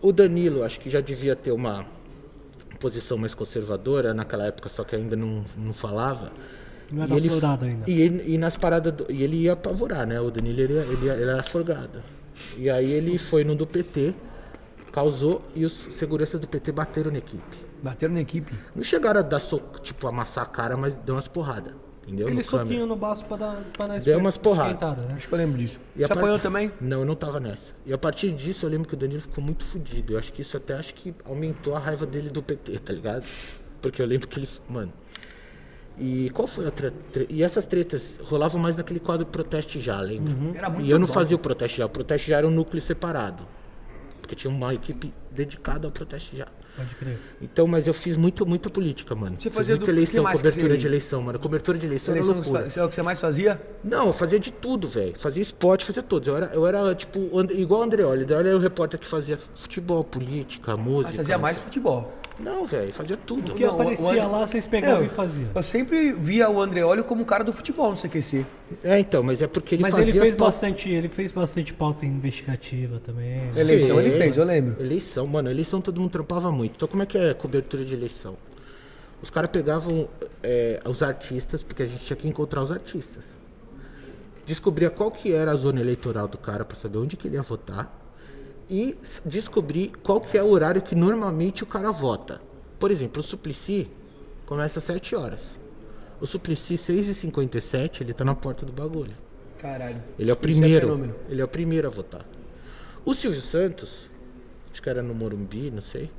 [0.00, 1.86] O Danilo, acho que já devia ter uma
[2.78, 6.30] posição mais conservadora naquela época, só que ainda não, não falava.
[6.92, 7.90] Não E era ele, aflorado ainda.
[7.90, 8.92] E, ele- e nas paradas.
[8.92, 10.20] do- e ele ia apavorar, né?
[10.20, 12.02] O Danilo ele, ele, ele era forgado.
[12.56, 14.14] E aí ele foi no do PT,
[14.92, 17.56] causou e os seguranças do PT bateram na equipe.
[17.82, 18.52] Bateram na equipe.
[18.74, 21.74] Não chegaram a dar soco, tipo, amassar a cara, mas deu umas porradas.
[22.06, 22.26] Entendeu?
[22.26, 22.68] Aquele No câmera.
[22.68, 24.98] soquinho no baço pra dar pra dar Deu umas porradas.
[25.06, 25.14] né?
[25.16, 25.80] Acho que eu lembro disso.
[25.96, 26.70] E Você apanhou também?
[26.80, 27.72] Não, eu não tava nessa.
[27.86, 30.12] E a partir disso eu lembro que o Danilo ficou muito fudido.
[30.12, 33.24] Eu acho que isso até acho que aumentou a raiva dele do PT, tá ligado?
[33.80, 34.48] Porque eu lembro que ele.
[34.68, 34.92] Mano.
[35.98, 36.92] E qual foi a outra.
[37.12, 40.32] tre- E essas tretas rolavam mais naquele quadro Proteste Já, lembra?
[40.34, 41.12] Muito E eu não bom.
[41.12, 41.86] fazia o Proteste Já.
[41.86, 43.44] O Proteste Já era um núcleo separado.
[44.20, 46.48] Porque tinha uma equipe dedicada ao Proteste Já.
[46.76, 47.18] Pode crer.
[47.40, 49.36] Então, mas eu fiz muito, muita política, mano.
[49.38, 51.38] Você fazia muita do- eleição, cobertura de eleição, mano.
[51.38, 52.68] Cobertura de eleição, Eleição era loucura.
[52.70, 53.62] você- é o que você mais fazia?
[53.84, 55.14] Não, eu fazia de tudo, velho.
[55.20, 56.26] Fazia esporte, fazia todos.
[56.26, 58.22] Eu era, eu era tipo, And- igual o Andreoli.
[58.22, 61.08] O Andreoli era o repórter que fazia futebol, política, música.
[61.08, 62.12] Mas fazia mais futebol.
[62.38, 63.52] Não, velho, fazia tudo.
[63.52, 65.48] O que Não, aparecia o André- lá, vocês pegavam Eu- e faziam.
[65.54, 68.44] Eu sempre via o Andreoli como o cara do futebol no CQC.
[68.82, 72.04] É, então, mas é porque ele Mas fazia ele fez bastante, ele fez bastante pauta
[72.04, 73.50] investigativa também.
[73.56, 74.22] Eleição ele Fez.
[74.22, 74.82] fez, eu lembro.
[74.82, 76.74] Eleição, mano, eleição todo mundo trampava muito.
[76.74, 78.36] Então como é que é cobertura de eleição?
[79.22, 80.08] Os caras pegavam
[80.42, 83.22] é, os artistas, porque a gente tinha que encontrar os artistas.
[84.44, 87.42] Descobria qual que era a zona eleitoral do cara pra saber onde que ele ia
[87.42, 88.03] votar.
[88.68, 92.40] E descobrir qual que é o horário que normalmente o cara vota.
[92.78, 93.90] Por exemplo, o Suplicy
[94.46, 95.40] começa às 7 horas.
[96.20, 99.12] O Suplicy, 6h57, ele tá na porta do bagulho.
[99.58, 100.02] Caralho.
[100.18, 100.86] Ele é o Isso primeiro.
[100.86, 101.14] fenômeno.
[101.28, 102.24] ele é o primeiro a votar.
[103.04, 104.08] O Silvio Santos,
[104.72, 106.10] acho que era no Morumbi, não sei.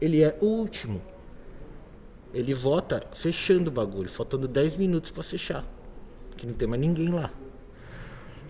[0.00, 1.02] Ele é o último.
[2.32, 5.64] Ele vota fechando o bagulho, faltando 10 minutos pra fechar.
[6.36, 7.30] Que não tem mais ninguém lá.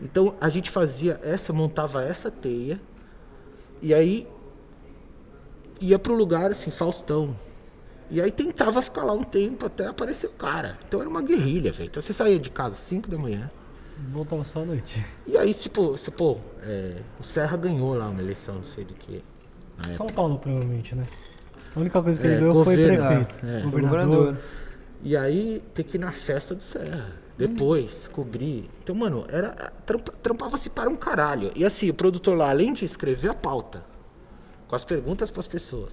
[0.00, 2.80] Então a gente fazia essa, montava essa teia
[3.82, 4.26] e aí
[5.80, 7.36] ia pro lugar assim, Faustão.
[8.10, 10.78] E aí tentava ficar lá um tempo até aparecer o cara.
[10.88, 11.88] Então era uma guerrilha, velho.
[11.88, 13.50] Então você saía de casa às 5 da manhã.
[14.12, 15.04] Voltava só à noite.
[15.26, 18.94] E aí, tipo, você, pô, é, o Serra ganhou lá uma eleição, não sei do
[18.94, 19.22] que.
[19.82, 20.12] São época.
[20.14, 21.04] Paulo, provavelmente, né?
[21.76, 23.46] A única coisa que É, ele ganhou foi prefeito.
[23.46, 23.60] é.
[23.62, 23.70] Governador.
[23.80, 24.36] Governador.
[25.02, 27.06] E aí tem que ir na festa do Serra.
[27.38, 28.68] Depois, cobrir.
[28.82, 29.72] Então, mano, era.
[29.86, 31.52] trampa- Trampava-se para um caralho.
[31.54, 33.84] E assim, o produtor lá, além de escrever a pauta,
[34.66, 35.92] com as perguntas para as pessoas.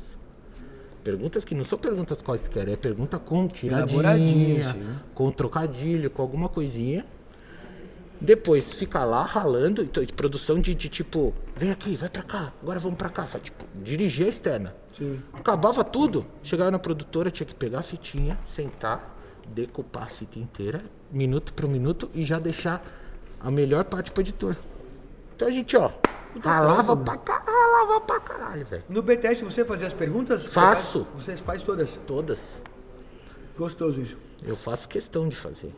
[1.04, 4.76] Perguntas que não são perguntas quaisquer, é pergunta com tiradinha,
[5.14, 7.06] com trocadilho, com alguma coisinha.
[8.20, 12.54] Depois fica lá ralando, então, de produção de, de tipo, vem aqui, vai pra cá,
[12.64, 13.28] agora vamos pra cá.
[13.28, 14.74] Faz, Tipo, dirigir a externa.
[14.94, 15.22] Sim.
[15.34, 19.15] Acabava tudo, chegava na produtora, tinha que pegar a fitinha, sentar,
[19.54, 22.84] decupar a fita inteira, minuto por minuto, e já deixar
[23.40, 24.56] a melhor parte pro editor.
[25.36, 25.92] Então a gente, ó,
[26.42, 27.14] ralava pra
[27.46, 28.84] ralava pra caralho, velho.
[28.90, 30.44] No BTS você fazia as perguntas?
[30.44, 31.06] Você Faço.
[31.14, 32.00] faz- Você faz todas.
[32.08, 32.62] Todas.
[33.58, 34.18] Gostoso isso.
[34.44, 35.74] Eu faço questão de fazer.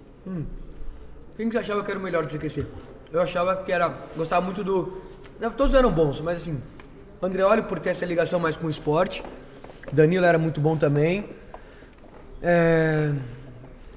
[1.35, 2.65] Quem que você achava que era o melhor de CQC?
[3.11, 3.87] Eu achava que era.
[4.15, 5.01] Gostava muito do.
[5.39, 6.61] não, Todos eram bons, mas assim.
[7.21, 9.23] O Andreoli por ter essa ligação mais com o esporte.
[9.91, 11.29] Danilo era muito bom também.
[12.41, 13.13] É.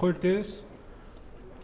[0.00, 0.58] Cortez,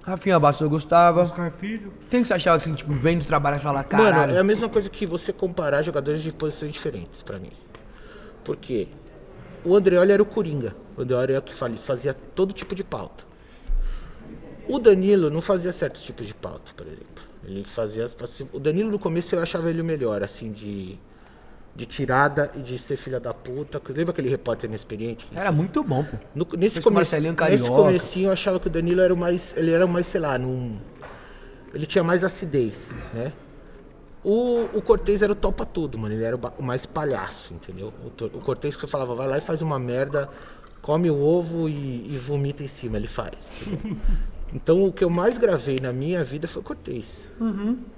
[0.02, 1.22] Rafinha Bastos eu gostava.
[1.22, 1.90] Oscar Filho.
[2.10, 4.14] Quem que você achava que assim, tipo, vendo trabalhar e falar, caralho.
[4.14, 7.50] Mano, é a mesma coisa que você comparar jogadores de posições diferentes pra mim.
[8.44, 8.88] Por quê?
[9.64, 10.76] O Andreoli era o Coringa.
[10.96, 13.24] O Andreoli era o que fazia todo tipo de pauta.
[14.68, 17.24] O Danilo não fazia certos tipos de pauta, por exemplo.
[17.42, 18.10] Ele fazia.
[18.52, 20.98] O Danilo no começo eu achava ele o melhor, assim, de.
[21.76, 23.80] De tirada e de ser filha da puta.
[23.88, 25.26] Lembra aquele repórter inexperiente?
[25.34, 26.16] Era muito bom, pô.
[26.34, 26.96] No- nesse, Fez com o come...
[26.96, 29.52] Marcelinho nesse comecinho eu achava que o Danilo era o mais.
[29.56, 30.78] Ele era o mais, sei lá, num.
[31.74, 32.74] Ele tinha mais acidez,
[33.12, 33.32] né?
[34.24, 36.14] O, o Cortez era o topa tudo, mano.
[36.14, 37.92] Ele era o, mais palhaço, entendeu?
[38.02, 40.28] O, o Cortez que você falava, vai lá e faz uma merda,
[40.80, 43.34] come o ovo e, e vomita em cima, ele faz.
[44.56, 47.04] então o que eu mais gravei na minha vida foi o Cortez.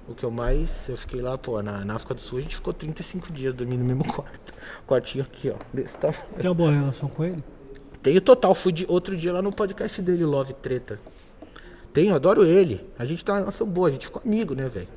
[0.09, 0.69] O que eu mais.
[0.89, 3.79] Eu fiquei lá, pô, na, na África do Sul a gente ficou 35 dias dormindo
[3.79, 4.53] no mesmo quarto.
[4.85, 5.55] Quartinho aqui, ó.
[5.73, 6.21] Desse tamanho.
[6.37, 7.45] Tem uma boa relação com ele?
[8.03, 10.99] Tenho total, fui de outro dia lá no podcast dele, Love Treta.
[11.93, 12.85] Tenho, adoro ele.
[12.99, 14.89] A gente tá uma relação boa, a gente ficou amigo, né, velho?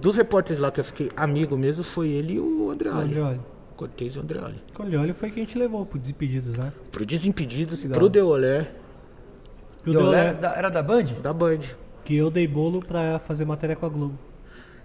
[0.00, 3.04] Dos repórteres lá que eu fiquei amigo mesmo foi ele e o Andreoli.
[3.04, 3.40] Andreoli.
[3.76, 4.56] Cortez e o Andreoli.
[4.74, 6.72] Colholi foi quem a gente levou pro Desimpedidos, né?
[6.90, 7.98] Pro Desimpedidos, Legal.
[7.98, 8.68] pro Deolé,
[9.86, 11.04] E o Deolé Deolé, era da, era da Band?
[11.22, 11.60] da Band.
[12.04, 14.18] que eu dei bolo pra fazer matéria com a Globo.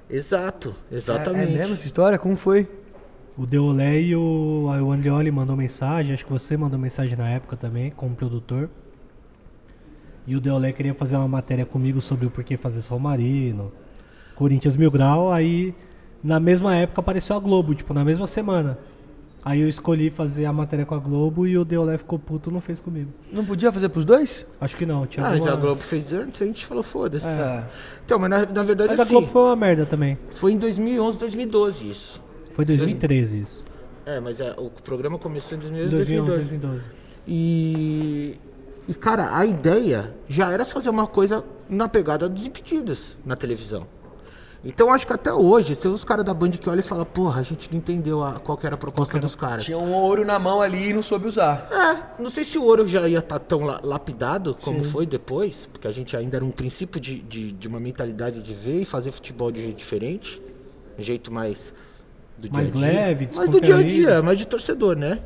[0.09, 1.53] Exato, É, exatamente.
[1.53, 2.17] é mesmo essa história?
[2.19, 2.67] Como foi?
[3.37, 7.55] O Deolé e o, o Andreoli mandou mensagem, acho que você mandou mensagem na época
[7.55, 8.69] também, como produtor.
[10.27, 13.71] E o Deolé queria fazer uma matéria comigo sobre o porquê fazer Sol Marino,
[14.35, 15.73] Corinthians Mil Grau, aí
[16.23, 18.77] na mesma época apareceu a Globo, tipo, na mesma semana.
[19.43, 22.61] Aí eu escolhi fazer a matéria com a Globo e o Deolé ficou puto não
[22.61, 23.11] fez comigo.
[23.31, 24.45] Não podia fazer pros dois?
[24.59, 25.57] Acho que não, tinha Ah, mas alguma...
[25.57, 27.25] a Globo fez antes, a gente falou, foda-se.
[27.25, 27.63] É.
[28.05, 30.17] Então, mas na, na verdade Mas a assim, Globo foi uma merda também.
[30.35, 32.21] foi em 2011, 2012 isso.
[32.53, 33.63] Foi 2013 isso.
[34.05, 36.49] É, mas é, o programa começou em 2011, 2011, 2012.
[36.49, 37.01] 2012.
[37.27, 38.37] E,
[38.87, 43.87] e, cara, a ideia já era fazer uma coisa na pegada dos impedidos na televisão.
[44.63, 47.39] Então acho que até hoje, se os caras da Band que olham e falam, porra,
[47.39, 49.63] a gente não entendeu a, qual era a proposta dos caras.
[49.63, 51.67] Tinha um ouro na mão ali e não soube usar.
[51.71, 54.91] É, não sei se o ouro já ia estar tão la- lapidado como Sim.
[54.91, 58.53] foi depois, porque a gente ainda era um princípio de, de, de uma mentalidade de
[58.53, 60.39] ver e fazer futebol de um jeito diferente,
[60.97, 61.73] um jeito mais
[62.37, 62.99] do Mais dia a dia.
[63.01, 65.21] leve, mais do dia a dia, mais de torcedor, né?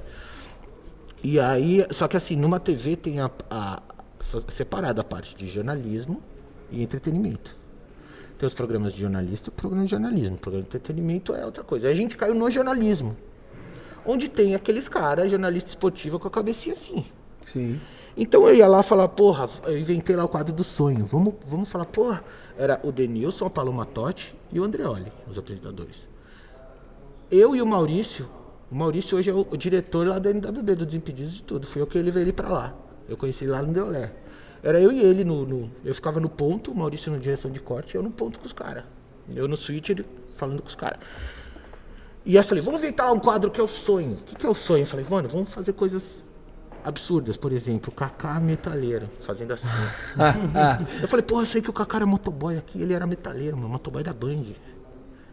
[1.21, 5.47] E aí, só que assim, numa TV tem a, a, a separada a parte de
[5.49, 6.21] jornalismo
[6.71, 7.55] e entretenimento.
[8.37, 10.35] Tem os programas de jornalista e o programa de jornalismo.
[10.35, 11.87] O programa de entretenimento é outra coisa.
[11.87, 13.15] Aí a gente caiu no jornalismo.
[14.05, 17.05] Onde tem aqueles caras, jornalista esportiva com a cabecinha assim.
[17.45, 17.79] Sim.
[18.17, 21.05] Então eu ia lá falar, porra, eu inventei lá o quadro do sonho.
[21.05, 22.23] Vamos, vamos falar, porra.
[22.57, 25.97] Era o Denilson, a Paloma Totti e o Andreoli, os apresentadores.
[27.29, 28.29] Eu e o Maurício,
[28.71, 31.67] o Maurício hoje é o, o diretor lá da NWB, do Desimpedidos de tudo.
[31.67, 32.75] Fui eu que levei ele pra lá.
[33.09, 34.11] Eu conheci ele lá no Deolé.
[34.65, 37.59] Era eu e ele no, no- Eu ficava no ponto, o Maurício na direção de
[37.59, 38.83] corte eu no ponto com os caras.
[39.33, 40.05] Eu no switch, ele
[40.35, 40.99] falando com os caras.
[42.25, 44.13] E aí eu falei, vamos inventar um quadro que é o sonho.
[44.13, 44.81] O que, que é o sonho?
[44.83, 46.23] Eu falei, mano, vamos fazer coisas
[46.83, 47.37] absurdas.
[47.37, 49.67] Por exemplo, o Kaká metaleiro, fazendo assim.
[51.01, 53.69] eu falei, porra, eu sei que o Kaká era motoboy aqui, ele era metaleiro, mano,
[53.69, 54.43] motoboy da Band.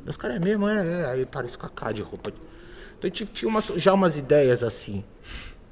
[0.05, 1.05] E Os caras é mesmo, é, é.
[1.07, 2.31] Aí parece o Kaká de roupa.
[2.31, 5.03] Então a gente tinha umas- já umas ideias assim,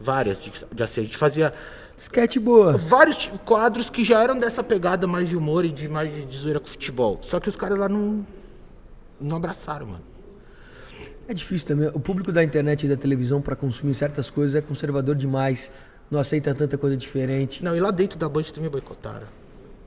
[0.01, 1.53] várias de, de assim, a gente fazia
[2.01, 2.79] Sketch boa.
[2.79, 6.59] vários quadros que já eram dessa pegada mais de humor e de mais de, zoeira
[6.59, 7.19] com futebol.
[7.23, 8.27] Só que os caras lá não,
[9.21, 10.03] não abraçaram, mano.
[11.29, 11.89] É difícil também.
[11.89, 15.71] O público da internet e da televisão para consumir certas coisas é conservador demais.
[16.11, 17.63] Não aceita tanta coisa diferente.
[17.63, 19.27] Não, e lá dentro da Band também boicotaram.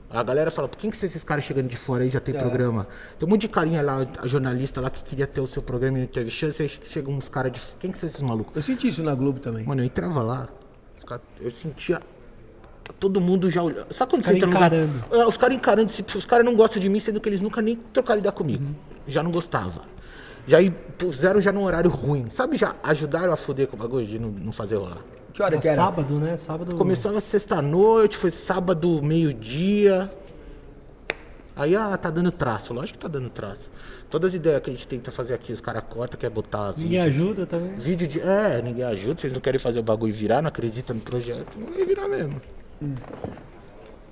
[0.08, 2.36] A galera fala, por quem que são esses caras chegando de fora aí já tem
[2.36, 2.38] É.
[2.38, 2.86] programa?
[3.18, 5.98] Tem um monte de carinha lá, a jornalista lá que queria ter o seu programa
[5.98, 7.60] e entrevistando, aí chegam uns caras de.
[7.80, 8.54] Quem que são esses malucos?
[8.54, 9.66] Eu senti isso na Globo também.
[9.66, 10.48] Mano, eu entrava lá,
[11.40, 12.00] eu sentia
[13.00, 13.92] todo mundo já olhando.
[13.92, 15.04] Sabe quando Os você entra lugar- encarando.
[15.10, 17.60] É, Os caras encarando, se os caras não gostam de mim, sendo que eles nunca
[17.62, 18.64] nem trocaram ideia comigo.
[18.64, 18.74] Uhum.
[19.08, 19.82] Já não gostava.
[20.46, 20.58] Já
[20.98, 22.28] puseram já num horário ruim.
[22.30, 24.98] Sabe, já ajudaram a foder com o bagulho de não, não fazer rolar.
[25.32, 25.74] Que hora Era que era?
[25.76, 26.36] sábado, né?
[26.36, 26.76] Sábado.
[26.76, 30.12] Começava sexta-noite, foi sábado, meio-dia.
[31.56, 32.72] Aí, ah, tá dando traço.
[32.72, 33.70] Lógico que tá dando traço.
[34.14, 37.02] Todas as ideias que a gente tenta fazer aqui, os caras cortam, quer botar Ninguém
[37.02, 37.02] vídeo.
[37.02, 37.74] ajuda também.
[37.74, 38.20] Vídeo de.
[38.20, 41.72] É, ninguém ajuda, vocês não querem fazer o bagulho virar, não acreditam no projeto, não
[41.72, 42.40] vai virar mesmo.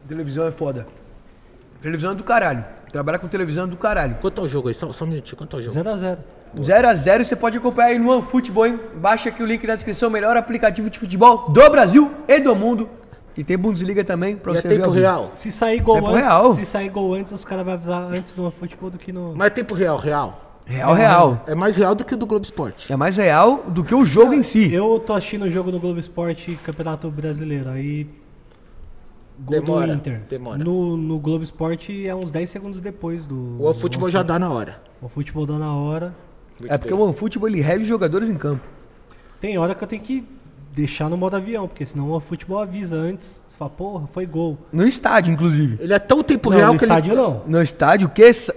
[0.09, 0.89] Televisão é foda.
[1.81, 2.65] Televisão é do caralho.
[2.91, 4.17] Trabalhar com televisão é do caralho.
[4.21, 4.75] Quanto é o jogo aí?
[4.75, 5.79] Só, só um minutinho, quanto é o jogo?
[5.79, 6.19] 0x0.
[6.57, 8.81] 0x0 você pode acompanhar aí no OneFootball, hein?
[8.97, 12.91] Baixa aqui o link na descrição, melhor aplicativo de futebol do Brasil e do mundo.
[13.37, 14.75] E tem Bundesliga também pra E é você ver.
[14.77, 15.01] tempo vivo.
[15.01, 15.31] real?
[15.33, 16.55] Se sair gol Tempo antes, real.
[16.55, 19.35] se sair gol antes, os caras vão avisar antes no futebol do que no.
[19.35, 20.61] Mas é tempo real, real.
[20.65, 21.43] Real, real.
[21.47, 22.93] É mais real do que o do Globo Esporte.
[22.93, 24.73] É mais real do que o jogo em si.
[24.73, 28.07] Eu tô assistindo o jogo no Globo Esporte Campeonato Brasileiro, aí.
[29.41, 30.21] Gol Demora, do Inter.
[30.29, 30.59] demora.
[30.63, 33.57] No, no Globo Esporte é uns 10 segundos depois do.
[33.61, 34.81] O futebol já dá na hora.
[35.01, 36.15] O futebol dá na hora.
[36.69, 38.63] É porque o OneFootball ele rege os jogadores em campo.
[39.41, 40.25] Tem hora que eu tenho que
[40.75, 43.43] deixar no modo avião, porque senão o futebol avisa antes.
[43.47, 44.59] Você fala, porra, foi gol.
[44.73, 45.77] No estádio, inclusive.
[45.81, 47.21] Ele é tão tempo Não, real no que estádio ele...
[47.21, 47.43] não.
[47.47, 48.55] No estádio, que sa-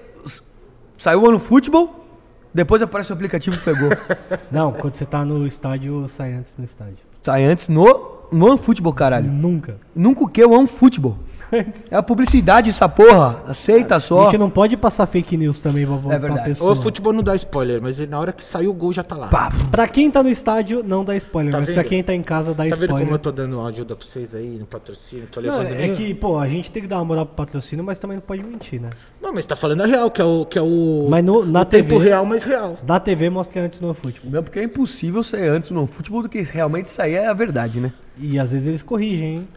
[0.98, 2.06] saiu o OneFootball,
[2.54, 3.90] depois aparece o aplicativo que pegou.
[4.50, 6.98] Não, quando você tá no estádio, sai antes no estádio.
[7.22, 9.32] Sai antes no, no OneFootball, caralho.
[9.32, 9.78] Nunca.
[9.96, 11.18] Nunca o que é o OneFootball.
[11.92, 13.40] É a publicidade essa porra.
[13.48, 14.26] Aceita A só.
[14.26, 16.50] gente não pode passar fake news também pra, pra verdade.
[16.50, 16.74] pessoa.
[16.74, 19.28] O futebol não dá spoiler, mas na hora que saiu o gol já tá lá.
[19.28, 19.52] Pá.
[19.72, 21.88] Pra quem tá no estádio, não dá spoiler, Tá mas pra vendo?
[21.88, 23.06] quem tá em casa dá Tá vendo spoiler.
[23.06, 25.28] como eu tô dando ajuda pra vocês aí no patrocínio?
[25.32, 25.94] Tô Não, levando é nenhum?
[25.96, 28.44] que, pô, a gente tem que dar uma moral pro patrocínio, mas também não pode
[28.44, 28.90] mentir, né?
[29.22, 31.62] Não, mas tá falando a real, que é o, que é o, Mas no- na
[31.62, 32.06] o tempo TV.
[32.06, 32.76] real, mas real.
[32.84, 34.32] Da TV mostra antes no futebol.
[34.32, 37.80] Não, porque é impossível sair antes no futebol do que realmente sair é a verdade,
[37.80, 37.94] né?
[38.18, 39.48] E às vezes eles corrigem, hein?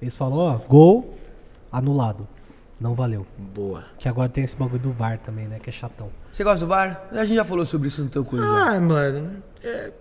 [0.00, 1.14] Eles falam, ó, gol
[1.70, 2.26] anulado.
[2.80, 3.26] Não valeu.
[3.36, 3.84] Boa.
[3.98, 5.58] Que agora tem esse bagulho do VAR também, né?
[5.58, 6.10] Que é chatão.
[6.32, 7.08] Você gosta do VAR?
[7.10, 8.44] A gente já falou sobre isso no teu curso.
[8.44, 8.60] né?
[8.68, 9.92] Ah, mano, é,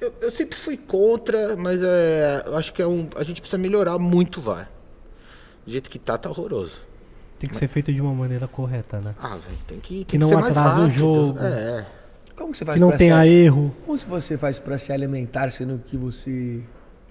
[0.00, 3.58] eu, eu sempre fui contra, mas é, eu acho que é um, a gente precisa
[3.58, 4.70] melhorar muito o VAR.
[5.66, 6.78] Do jeito que tá, tá horroroso.
[7.38, 9.14] Tem que ser feito de uma maneira correta, né?
[9.20, 11.38] Ah, velho, tem que, tem Que não ser mais atrasa o jogo.
[11.40, 11.84] É,
[12.34, 13.28] Como que você faz Que não tenha se...
[13.28, 13.74] erro.
[13.84, 16.62] Como se você faz pra se alimentar sendo que você...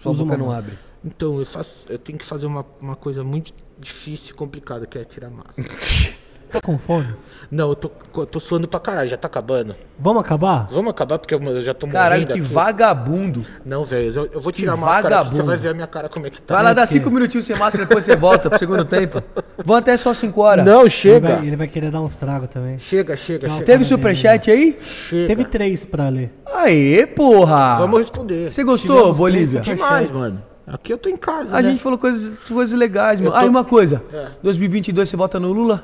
[0.04, 0.78] Sua boca uma não abre?
[1.04, 4.98] então eu faço, eu tenho que fazer uma, uma coisa muito difícil e complicada, que
[4.98, 5.70] é tirar máscara.
[6.54, 7.08] Tá com fome?
[7.52, 9.76] não, eu tô, eu tô suando pra caralho, já tá acabando.
[10.00, 10.68] Vamos acabar?
[10.72, 12.54] Vamos acabar porque eu, eu já tô Caralho, morrendo que aqui.
[12.54, 13.46] vagabundo.
[13.66, 15.46] Não, velho, eu, eu vou tirar a Que máscara aqui, você vagabundo.
[15.46, 16.56] vai ver a minha cara como é que tá.
[16.56, 16.94] Vai lá dar quê?
[16.94, 19.22] cinco minutinhos sem máscara, depois você volta pro segundo tempo.
[19.64, 20.66] Vão até só cinco horas.
[20.66, 21.36] Não, Ele chega.
[21.36, 22.80] vai, ele vai querer dar uns tragos também.
[22.80, 23.66] Chega, chega, Não, chega.
[23.68, 24.80] Teve superchat aí?
[25.10, 25.28] chega.
[25.28, 26.32] Teve três pra ler.
[26.54, 27.76] Aê, porra!
[27.78, 28.52] Vamos responder.
[28.52, 29.62] Você gostou, Tivemos Bolívia?
[29.62, 30.42] Demais, mano.
[30.66, 31.70] Aqui eu tô em casa, A né?
[31.70, 33.32] gente falou coisas, coisas legais, mano.
[33.32, 34.02] tô- Ah, e uma coisa.
[34.14, 34.28] É.
[34.42, 35.84] 2022 você vota no Lula?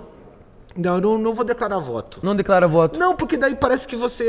[0.75, 2.19] Não, eu não, não vou declarar voto.
[2.23, 2.99] Não declara voto.
[2.99, 4.23] Não, porque daí parece que você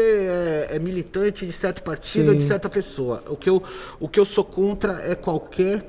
[0.71, 3.23] é, é militante de certo partido ou de certa pessoa.
[3.29, 3.63] O que eu,
[3.99, 5.85] o que eu sou contra é qualquer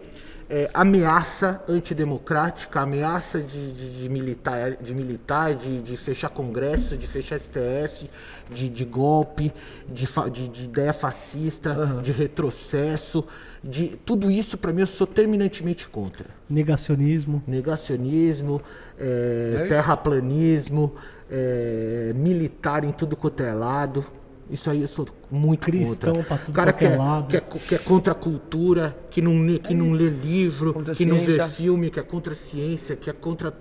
[0.49, 7.07] é, ameaça antidemocrática, ameaça de, de, de militar, de, militar de, de fechar Congresso, de
[7.07, 8.09] fechar STF,
[8.49, 9.53] de, de golpe,
[9.87, 13.25] de, de, de ideia fascista, de retrocesso.
[13.63, 17.43] De, tudo isso, pra mim, eu sou terminantemente contra Negacionismo.
[17.45, 18.59] negacionismo,
[18.99, 20.95] é, É terraplanismo,
[21.29, 24.03] é, militar em tudo quanto é lado.
[24.49, 26.27] Isso aí eu sou muito Cristão contra.
[26.27, 27.27] pra tudo O cara quanto que é é, lado.
[27.27, 30.93] que, é, que é contra a cultura, que não, lê, que não lê livro, Contra
[30.95, 33.53] que não vê filme, que é contra a ciência, que é contra.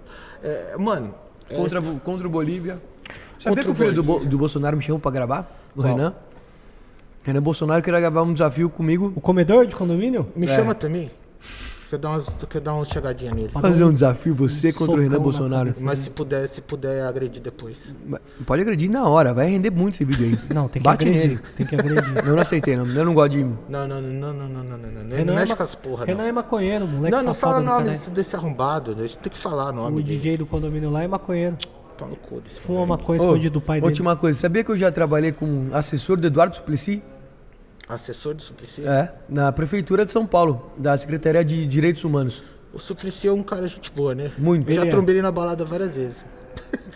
[0.42, 1.14] é, mano,
[1.48, 2.80] é, Contra, contra o Bolívia.
[3.38, 5.62] Sabia Contra que o filho do, Bo- do Bolsonaro me chamou pra gravar?
[5.76, 5.94] O Qual?
[5.94, 6.14] Renan?
[7.24, 9.12] Renan Bolsonaro queria gravar um desafio comigo.
[9.14, 10.28] O comedor de condomínio?
[10.34, 10.56] Me é.
[10.56, 11.10] chama também.
[11.90, 13.48] Quer dar, umas, quer dar uma chegadinha nele.
[13.48, 15.72] Fazer um desafio, você um contra o Renan Bolsonaro.
[15.82, 17.76] Mas se puder, se puder, agredir depois.
[18.46, 20.38] Pode agredir na hora, vai render muito esse vídeo aí.
[20.54, 21.28] Não, tem que Bate agredir.
[21.30, 21.40] Nele.
[21.56, 22.16] Tem que agredir.
[22.24, 22.86] Eu não aceitei, não.
[22.86, 23.42] Eu não gosto de.
[23.42, 25.16] Não, não, não, não, não, não, não, não.
[25.16, 25.56] Renan não é mexe é ma...
[25.56, 26.28] com as porra, Renan não.
[26.28, 27.16] é maconheiro, moleque.
[27.16, 28.92] Não, não fala nada, nome desse, desse arrombado.
[28.92, 30.00] A gente tem que falar o nome.
[30.00, 30.16] O dele.
[30.16, 31.56] DJ do condomínio lá é maconheiro.
[32.00, 33.90] Tá no cu desse Fuma maconha Ô, escondido do pai dele.
[33.90, 37.02] Última coisa, sabia que eu já trabalhei como assessor do Eduardo Suplicy?
[37.86, 38.86] Assessor do Suplicy?
[38.86, 42.42] É, na Prefeitura de São Paulo, da Secretaria de Direitos Humanos.
[42.72, 44.32] O Suplicy é um cara gente boa, né?
[44.38, 44.66] Muito.
[44.70, 44.90] Eu já Ele é.
[44.90, 46.24] trombei ele na balada várias vezes.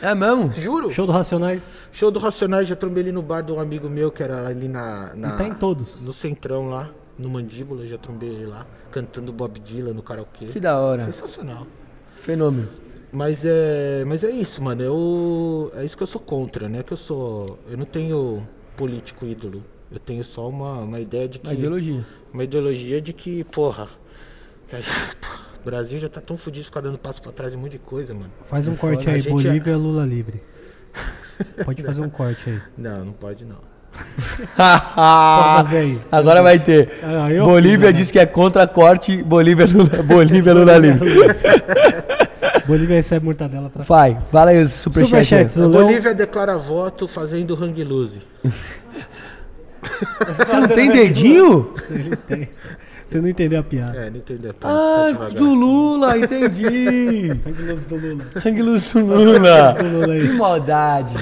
[0.00, 0.50] É mesmo?
[0.52, 0.84] Juro?
[0.84, 1.62] Show, Show do Racionais.
[2.00, 5.14] do Racionais, já trombei ele no bar de um amigo meu que era ali na.
[5.14, 6.00] na Ele tá em todos.
[6.00, 10.46] No centrão lá, no Mandíbula, já trombei ele lá, cantando Bob Dylan no karaokê.
[10.46, 11.02] Que da hora.
[11.02, 11.66] Sensacional.
[12.20, 12.68] Fenômeno.
[13.14, 14.82] Mas é, mas é isso, mano.
[14.82, 16.82] Eu é isso que eu sou contra, né?
[16.82, 18.42] Que eu sou, eu não tenho
[18.76, 19.62] político ídolo.
[19.92, 22.04] Eu tenho só uma, uma ideia de que Uma ideologia.
[22.32, 23.88] uma ideologia de que, porra,
[24.68, 24.74] que
[25.62, 27.72] o Brasil já tá tão fudido de ficar dando passo pra trás em um monte
[27.72, 28.32] de coisa, mano.
[28.46, 30.42] Faz um corte A aí, gente é- Bolívia, Lula livre.
[31.64, 32.60] Pode fazer um corte aí.
[32.76, 33.58] Não, não pode não.
[33.92, 36.00] Pode fazer aí.
[36.10, 36.98] Agora vai ter.
[37.02, 38.00] Ah, eu Bolívia fiz, né?
[38.02, 41.10] diz que é contra corte, Bolívia Lula, Bolívia Lula livre.
[42.68, 45.56] Bolívia recebe mortadela pra Vai, fala aí os superchats.
[45.56, 48.18] Leão- Bolívia declara voto fazendo hang loose.
[50.36, 51.74] Você não tem dedinho?
[51.90, 52.48] Ele tem.
[53.06, 53.96] Você não entendeu a piada.
[53.98, 54.52] É, não entendeu?
[54.54, 57.30] Tá, Ah, tá do Lula, entendi.
[57.44, 59.24] Anguloso do Lula.
[59.24, 59.72] Lula.
[59.74, 60.20] Do Lula.
[60.20, 61.14] Que maldade.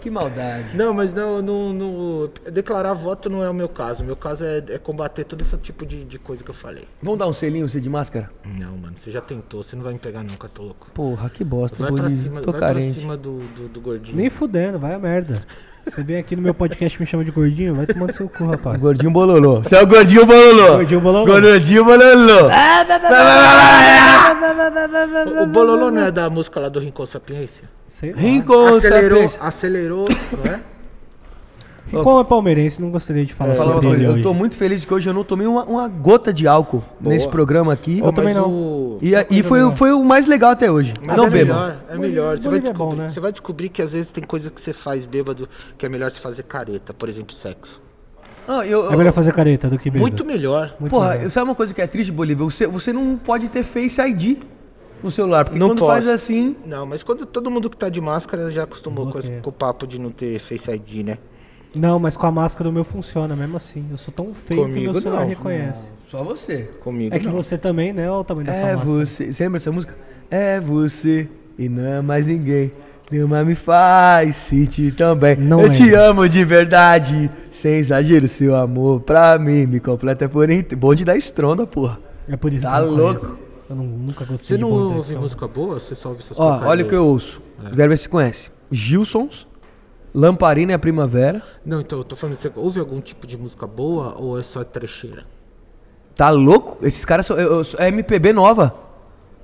[0.00, 0.76] Que maldade.
[0.76, 4.02] Não, mas não, não, não- Declarar voto não é o meu caso.
[4.02, 6.84] O meu caso é, é combater todo esse tipo de, de coisa que eu falei.
[7.02, 8.30] Vamos dar um selinho, você de máscara?
[8.44, 10.88] Não, mano, você já tentou, você não vai me pegar nunca, tô louco.
[10.94, 12.22] Porra, que bosta, Vai pra Bolívia.
[12.24, 13.00] cima, Tô vai pra carente.
[13.00, 14.16] cima do, do, do gordinho.
[14.16, 15.34] Nem fudendo, vai a merda.
[15.88, 18.44] Você vem aqui no meu podcast e me chama de gordinho, vai tomando seu cu,
[18.46, 18.78] rapaz.
[18.78, 19.60] Gordinho bololô.
[19.62, 20.76] Você é o gordinho bololô.
[20.76, 21.26] Gordinho bololô.
[21.26, 22.48] Gordinho bololô.
[25.26, 27.68] O, o Bololô não é da música lá do Rincon Sapiência?
[27.86, 28.18] Sei lá.
[28.18, 29.40] Rincon acelerou, Sapiência.
[29.40, 30.60] acelerou, não é?
[31.90, 34.22] Rincon é palmeirense, não gostaria de falar Fala uma sobre coisa, ele eu hoje.
[34.22, 37.14] tô muito feliz que hoje eu não tomei uma, uma gota de álcool Boa.
[37.14, 38.00] nesse programa aqui.
[38.00, 38.50] Eu também não.
[38.50, 40.94] o- E, a- e foi, foi o mais legal até hoje.
[41.04, 41.56] Mas não é bebam.
[41.56, 42.38] melhor, é melhor.
[42.38, 43.10] Você vai, é bom, descobrir, né?
[43.10, 45.48] você vai descobrir que às vezes tem coisa que você faz bêbado
[45.78, 47.80] que é melhor você fazer careta, por exemplo, sexo.
[48.46, 50.00] Ah, eu- É melhor fazer careta do que bêbado.
[50.02, 50.74] Muito melhor.
[50.80, 51.30] Muito Porra, melhor.
[51.30, 52.44] sabe uma coisa que é triste, Bolívia?
[52.44, 54.38] Você, você não pode ter Face ID
[55.02, 55.92] no celular, porque Não quando posso.
[55.92, 56.56] faz assim.
[56.66, 59.86] Não, mas quando todo mundo que tá de máscara já acostumou com, com o papo
[59.86, 61.18] de não ter Face ID, né?
[61.76, 63.84] Não, mas com a máscara o meu funciona mesmo assim.
[63.90, 65.28] Eu sou tão feio que o Comigo meu celular não.
[65.28, 65.90] reconhece.
[66.08, 66.62] Só você.
[66.82, 67.14] Comigo.
[67.14, 67.34] É que não.
[67.34, 68.10] você também, né?
[68.10, 68.90] Olha o tamanho da sua É máscara.
[68.98, 69.32] você.
[69.32, 69.94] Você lembra dessa música?
[70.30, 71.28] É você
[71.58, 72.72] e não é mais ninguém.
[73.10, 75.36] Nenhuma me faz sentir também.
[75.36, 76.00] Não Eu te lembro.
[76.02, 77.30] amo de verdade.
[77.50, 80.76] Sem exagero, seu amor pra mim me completa por inteiro.
[80.76, 81.98] Bonde da estronda, porra.
[82.28, 83.20] É por isso Tá que eu não louco.
[83.20, 83.40] conheço.
[83.70, 85.80] Eu não- nunca gostei Você não ouve música boa?
[85.80, 87.42] Você só ouve essas Ó, olha o que eu ouço.
[87.64, 87.74] É.
[87.74, 88.50] Quero ver se conhece.
[88.70, 89.46] Gilsons,
[90.14, 91.42] Lamparina e a Primavera.
[91.64, 94.64] Não, então eu tô falando, você ouve algum tipo de música boa ou é só
[94.64, 95.24] trecheira?
[96.14, 96.78] Tá louco?
[96.84, 97.36] Esses caras são.
[97.38, 98.74] eu- eu- é MPB nova.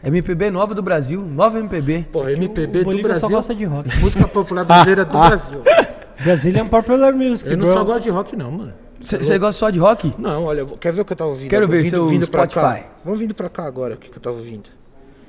[0.03, 1.23] MPB nova do Brasil.
[1.23, 2.07] Nova MPB.
[2.12, 3.28] Porra, MPB o do Bolívia Brasil.
[3.28, 3.97] só gosta de rock.
[4.01, 5.62] Música popular brasileira do Brasil.
[6.23, 7.73] Brazilian Popular Music, Eu não bro.
[7.74, 8.73] só gosto de rock, não, mano.
[9.01, 10.15] Você gosta só de rock?
[10.19, 11.51] Não, olha, quer ver o que eu tava ouvindo?
[11.51, 12.61] Quero ver vindo- seu vindo pra cá.
[12.69, 12.86] Spotify.
[13.05, 14.69] Vamos vindo pra cá agora, o que, que eu tava ouvindo.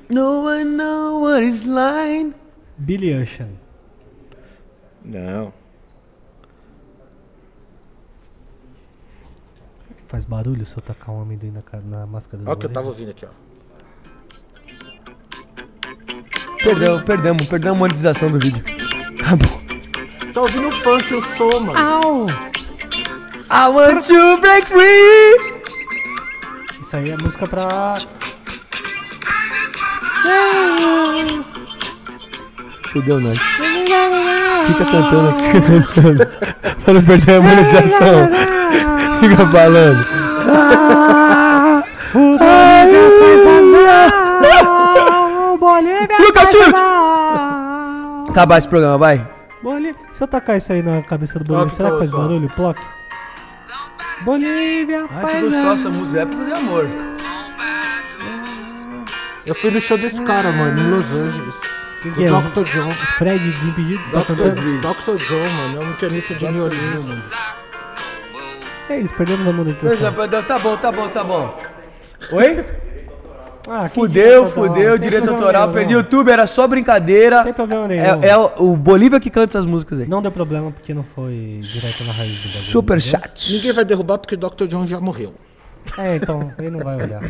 [0.10, 2.34] No one know what is lying.
[2.78, 3.48] Billy Ocean.
[5.06, 5.53] Não.
[10.07, 12.65] Faz barulho se eu tacar um amendoim na, ca- na máscara do Olha o que
[12.65, 13.30] eu tava ouvindo aqui, ó.
[16.64, 18.64] Perdemos, perdemos, perdemos a monetização do vídeo.
[19.18, 20.32] Tá bom.
[20.34, 21.77] Tá ouvindo funk, eu sou, mano.
[21.80, 22.26] Au!
[22.27, 25.61] I want to break free.
[26.82, 27.95] Isso aí é música pra...
[32.91, 33.38] Fudeu nós.
[34.68, 35.44] Fica cantando aqui,
[35.88, 36.28] fica cantando.
[36.84, 38.30] pra não perder a monetização.
[39.20, 40.06] Fica falando.
[46.20, 46.80] Lucas Chute!
[48.30, 49.28] Acabar esse programa, vai.
[49.62, 49.95] Bolívia...
[50.12, 52.18] Se eu tacar isso aí na cabeça do Bolívia, será que faz só.
[52.18, 52.49] barulho?
[52.49, 52.80] Plock?
[54.24, 56.22] Bolívia Ai, que gostosa essa música.
[56.22, 56.90] É pra fazer amor.
[59.45, 61.56] Eu fui no show desse cara, mano, em Los Angeles.
[62.06, 62.30] Quem que é?
[62.30, 62.64] Dr.
[62.72, 62.91] John.
[63.18, 64.26] Fred Desimpedidos tá Dr.
[64.27, 64.82] cantando?
[64.82, 65.23] Dr.
[65.26, 67.23] John, mano, é um pianista de New Orleans, mano.
[68.90, 70.14] É isso, perdemos a monetização.
[70.44, 71.57] Tá bom, tá bom, tá bom.
[72.32, 72.65] Oi?
[73.68, 75.98] Ah, Fudeu, fudeu, direito autoral, perdi o.
[75.98, 77.38] YouTube, era só brincadeira.
[77.38, 78.03] Não tem problema nenhum.
[78.03, 80.07] É, é o, o Bolívia que canta essas músicas aí.
[80.07, 82.72] Não deu problema porque não foi direto na raiz do bagulho.
[82.72, 83.19] Super entendeu?
[83.19, 83.53] chat.
[83.53, 84.68] Ninguém vai derrubar porque o Dr.
[84.68, 85.34] John já morreu.
[85.98, 87.23] É, então, ele não vai olhar.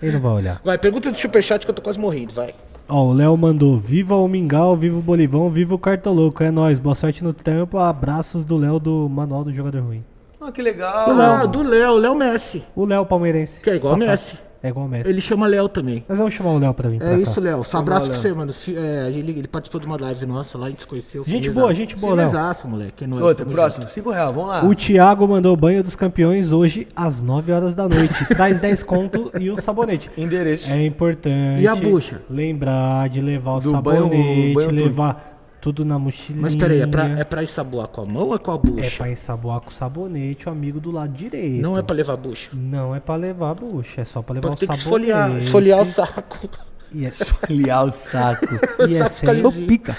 [0.00, 0.60] Ele não vai olhar.
[0.64, 2.54] Vai, pergunta do superchat que eu tô quase morrendo, vai.
[2.88, 6.42] Ó, o Léo mandou: Viva o Mingau, viva o Bolivão, viva o Cartoloco.
[6.42, 7.78] É nóis, boa sorte no trampo.
[7.78, 10.02] Abraços do Léo do Manual do Jogador Ruim.
[10.40, 11.10] Ah, que legal.
[11.10, 12.64] Ah, do Léo, Léo Messi.
[12.74, 13.60] O Léo palmeirense.
[13.60, 14.10] Que é igual Safado.
[14.10, 14.38] Messi.
[14.62, 15.08] É Messi.
[15.08, 16.04] Ele chama Léo também.
[16.08, 17.18] Mas vamos chamar o Léo pra pra É cá.
[17.18, 17.62] isso, Léo.
[17.64, 18.52] Só abraço pra você, mano.
[18.68, 21.22] É, ele, ele participou de uma live nossa lá, a gente se conheceu.
[21.24, 22.30] Gente boa, gente boa, Léo.
[22.66, 23.04] Moleque.
[23.04, 23.82] É nóis, Outro, próximo.
[23.82, 23.92] junto.
[23.92, 24.64] 5 reais, vamos lá.
[24.64, 28.26] O Thiago mandou banho dos campeões hoje às 9 horas da noite.
[28.34, 30.10] Traz 10 conto e o sabonete.
[30.16, 30.70] Endereço.
[30.72, 32.22] É importante E a bucha?
[32.28, 34.74] lembrar de levar o Do banho- sabonete, banho tudo.
[34.84, 36.42] levar tudo na mochilinha.
[36.42, 38.86] Mas peraí, é pra, é pra ensaboar com a mão ou é com a bucha?
[38.86, 41.60] É pra ensaboar com o sabonete o amigo do lado direito.
[41.62, 42.48] Não é pra levar a bucha?
[42.52, 45.10] Não é pra levar a bucha, é só pra levar Porque o tem que sabonete.
[45.10, 46.48] esfoliar, esfoliar o saco.
[46.92, 47.12] E é,
[47.50, 48.46] Liar o saco.
[48.88, 49.96] e é sem, pica.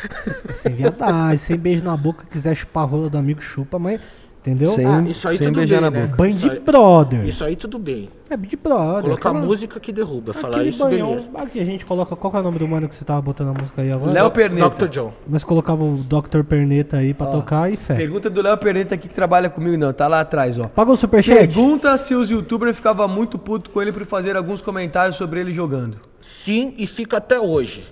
[0.48, 4.02] é sem viadagem, sem beijo na boca, quiser chupar a rola do amigo, chupa, mas.
[4.41, 4.70] Entendeu?
[4.70, 6.06] Sem, Ah, isso aí sem tudo beijar bem, na né?
[6.06, 6.16] boca.
[6.16, 7.26] Banho Isso de aí- brother.
[7.26, 8.10] Isso aí tudo bem.
[8.30, 9.03] É de brother.
[9.03, 10.34] Colocar aquela- música que derruba.
[10.34, 11.30] Falar isso, banhão, beleza.
[11.36, 12.16] Aqui a gente coloca.
[12.16, 14.11] Qual que é o nome do mano que você tava botando a música aí agora?
[14.14, 14.70] Léo Perneta.
[14.70, 14.88] Dr.
[14.88, 15.14] John.
[15.28, 16.44] Nós colocava o Dr.
[16.48, 17.95] Perneta aí pra tocar e fé.
[17.95, 19.91] Pergunta do Léo Perneta aqui que trabalha comigo, não.
[19.91, 20.64] Tá lá atrás, ó.
[20.70, 21.36] Pagou o superchat?
[21.40, 25.52] Pergunta se os youtubers ficavam muito putos com ele por fazer alguns comentários sobre ele
[25.52, 25.98] jogando.
[26.22, 27.84] Sim, e fica até hoje.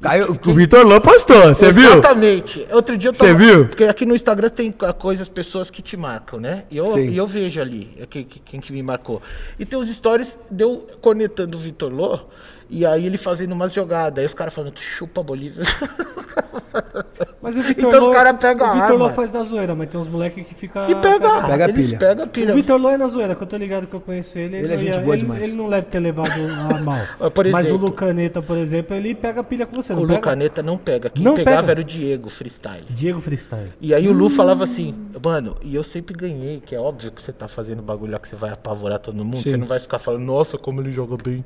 [0.00, 1.88] Caiu, o Vitor Lô postou, você viu?
[1.90, 2.66] Exatamente.
[2.70, 3.66] Outro dia eu Cê viu?
[3.66, 6.64] Porque aqui no Instagram tem coisas, pessoas que te marcam, né?
[6.70, 7.08] E eu, Sim.
[7.10, 9.22] e eu vejo ali é que- que- quem que me marcou.
[9.58, 12.20] E tem os stories, deu cornetando o Vitor Lô,
[12.68, 14.18] e aí ele fazendo umas jogadas.
[14.18, 15.62] Aí os caras falando, chupa Bolívia.
[17.40, 19.10] Mas o Vitor Então os Lô- cara pega O a Vitor Lô arma.
[19.14, 20.90] faz na zoeira, mas tem uns moleques que ficam.
[20.90, 21.98] E pega, Pega a eles pilha.
[21.98, 22.54] pegam a O pilha.
[22.54, 24.56] Vitor Lô é na zoeira, que eu tô ligado que eu conheço ele.
[24.56, 25.42] Ele é não gente ia- boa ele, demais.
[25.42, 27.06] Ele não deve ter levado a mal.
[27.32, 27.86] Por Mas o exemplo.
[27.86, 30.16] Lucaneta, por exemplo, ele pega a pilha com você, não O pega?
[30.18, 31.08] Lucaneta não pega.
[31.10, 31.72] Quem Não pegava pega.
[31.72, 32.84] era o Diego, freestyle.
[32.90, 33.72] Diego Freestyle.
[33.80, 37.22] E aí o Lu falava assim, mano, e eu sempre ganhei, que é óbvio que
[37.22, 39.50] você tá fazendo bagulho lá que você vai apavorar todo mundo, Sim.
[39.50, 41.44] você não vai ficar falando, nossa, como ele joga bem,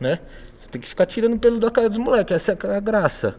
[0.00, 0.18] né?
[0.66, 3.36] Você tem que ficar tirando pelo da cara dos moleques, essa é a graça.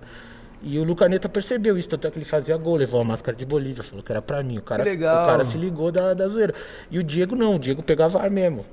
[0.64, 3.46] E o Lucaneta percebeu isso, tanto é que ele fazia gol, levou a máscara de
[3.46, 4.58] Bolívia, falou que era pra mim.
[4.58, 4.82] O cara.
[5.24, 6.54] O cara se ligou da, da zoeira.
[6.90, 8.66] E o Diego não, o Diego pegava ar mesmo.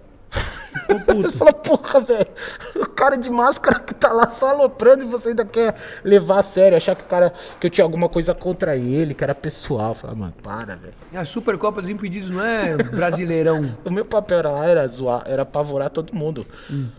[0.81, 1.33] Ficou puto.
[1.39, 2.27] Falou, porra, velho.
[2.77, 6.43] O cara de máscara que tá lá só aloprando e você ainda quer levar a
[6.43, 9.95] sério, achar que o cara que eu tinha alguma coisa contra ele, que era pessoal.
[9.95, 10.95] Falei, mano, para, velho.
[11.15, 13.65] A Supercopa dos Impedidos não é brasileirão.
[13.85, 16.47] O meu papel era lá, era zoar, era apavorar todo mundo.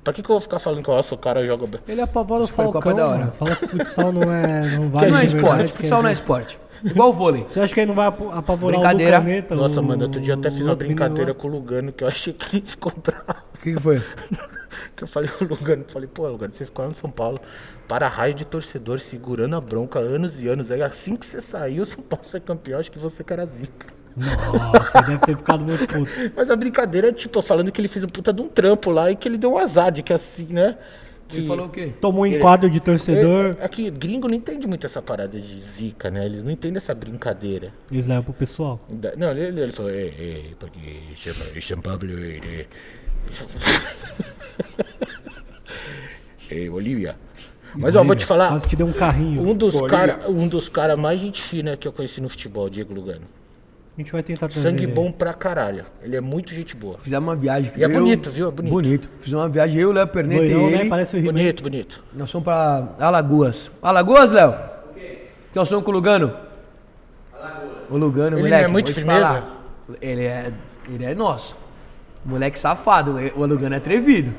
[0.03, 1.79] Pra que, que eu vou ficar falando que nossa, o cara joga bem?
[1.87, 3.19] Ele apavora o Supercopa Falcão, é da hora.
[3.19, 3.31] mano.
[3.33, 4.69] Fala que futsal não é.
[4.77, 6.59] Não vale não é esporte, verdade, futsal não é esporte.
[6.83, 7.45] Igual o vôlei.
[7.49, 9.17] Você acha que ele não vai apavorar Brincadeira.
[9.17, 9.55] o Lucaneta?
[9.55, 11.37] Nossa, o- mano, outro dia até fiz o uma brincadeira lá?
[11.37, 13.41] com o Lugano que eu achei que ele ficou bravo.
[13.65, 14.01] O que, que foi?
[14.95, 17.39] Que eu falei pro Lugano, falei, pô, Lugano, você ficou lá no São Paulo,
[17.87, 20.69] para raio de torcedor, segurando a bronca anos e anos.
[20.69, 23.45] Aí assim que você saiu, o São Paulo foi campeão, acho que você que era
[23.45, 23.87] zica.
[24.15, 26.11] Nossa, ele deve ter ficado muito puto.
[26.35, 29.09] Mas a brincadeira é tipo, falando que ele fez um puta de um trampo lá
[29.11, 30.77] e que ele deu um azar, de que assim, né?
[31.27, 31.91] Que Ele falou o quê?
[31.99, 35.39] Tomou um Ele- enquadro de torcedor, É, é que gringo não entende muito essa parada
[35.39, 36.25] de zica, né?
[36.25, 37.73] Eles não entendem essa brincadeira.
[37.91, 38.79] eles levam pro pessoal.
[39.17, 40.79] Não, ele, ele falou, ei, ei, porque
[41.15, 42.67] chama, São Paulo, ei,
[46.49, 46.69] ei.
[46.69, 47.15] Olivia.
[47.77, 49.41] Mas ó, vou te falar, Quase te deu um carrinho.
[49.41, 49.89] um dos Olivia.
[49.97, 53.25] cara, um dos cara mais gente fina que eu conheci no futebol, Diego Lugano.
[53.97, 54.91] A gente vai tentar trazer Sangue ele.
[54.91, 55.85] bom pra caralho.
[56.01, 56.97] Ele é muito gente boa.
[56.99, 57.71] Fizemos uma viagem.
[57.77, 58.47] E é eu- bonito, viu?
[58.47, 58.71] É bonito.
[58.73, 59.09] Bonito.
[59.21, 60.83] Fizemos uma viagem, eu, Léo Perneta e Loirão, ele.
[60.83, 60.89] né?
[60.89, 61.31] Parece o He-Man.
[61.33, 62.03] Bonito, bonito.
[62.13, 63.71] Nós fomos pra Alagoas.
[63.81, 64.53] Alagoas, Léo?
[64.95, 66.33] Que nós fomos com o Lugano?
[67.89, 68.61] O Lugano, Ele moleque.
[68.63, 69.43] não é muito firmeza?
[70.01, 70.51] Ele é,
[70.89, 71.55] ele é nosso.
[72.25, 73.15] Moleque safado.
[73.35, 74.33] O Lugano é atrevido.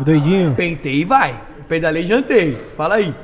[0.00, 0.54] Doidinho.
[0.54, 1.40] Pentei e vai.
[1.68, 2.58] Pedalei e jantei.
[2.76, 3.14] Fala aí.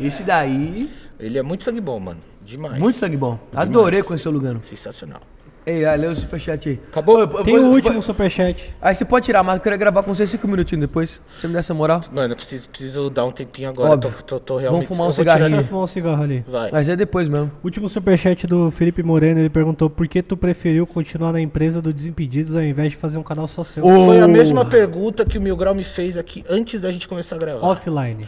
[0.00, 2.20] Esse daí, Ele é muito sangue bom, mano.
[2.42, 2.78] Demais.
[2.78, 3.38] muito sangue bom.
[3.54, 4.60] Adorei conhecer o Lugano.
[4.64, 5.20] Sensacional.
[5.66, 6.80] Ei, lê o superchat aí.
[6.90, 7.16] Acabou?
[7.16, 8.74] Ô, eu- Tem eu- o eu- último superchat.
[8.80, 11.20] Aí você pode tirar, mas eu queria gravar com você cinco minutinhos depois.
[11.36, 12.02] Você me der essa moral?
[12.10, 13.92] Mano, eu preciso, preciso dar um tempinho agora.
[13.92, 14.10] Óbvio.
[14.26, 14.86] Tô, tô, tô realmente...
[14.86, 15.56] fumar um eu cigarrinho.
[15.56, 16.44] Vai fumar um cigarro ali.
[16.48, 16.70] Vai.
[16.72, 17.50] Mas é depois mesmo.
[17.62, 21.92] Último superchat do Felipe Moreno, ele perguntou por que tu preferiu continuar na empresa do
[21.92, 23.82] Desimpedidos ao invés de fazer um canal só seu.
[23.82, 24.28] Foi a Ô.
[24.28, 27.66] mesma pergunta que o Mil Grau me fez aqui antes da gente começar a gravar.
[27.66, 28.26] Offline.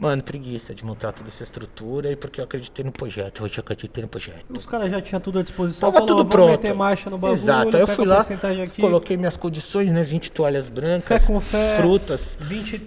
[0.00, 3.42] Mano, preguiça de montar toda essa estrutura e porque eu acreditei no projeto.
[3.42, 4.44] Hoje eu acreditei no projeto.
[4.48, 5.90] Os caras já tinham tudo à disposição.
[5.90, 6.50] Tava falou, tudo "Vamos pronto.
[6.50, 7.76] meter marcha no bagulho, Exato.
[7.76, 10.04] Aí eu fui lá, aqui, coloquei minhas condições, né?
[10.04, 11.78] 20 toalhas brancas, Fé com fé.
[11.80, 12.20] frutas.
[12.40, 12.78] 20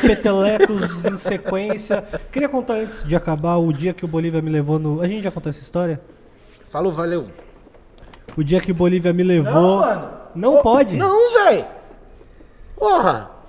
[0.00, 2.04] petelecos em sequência.
[2.30, 5.00] Queria contar antes de acabar o dia que o Bolívia me levou no.
[5.00, 6.00] A gente já contou essa história?
[6.70, 7.28] Falou, valeu.
[8.36, 9.82] O dia que o Bolívia me levou.
[10.36, 10.96] Não, Ô, pode.
[10.96, 11.64] Não, velho.
[12.76, 13.39] Porra.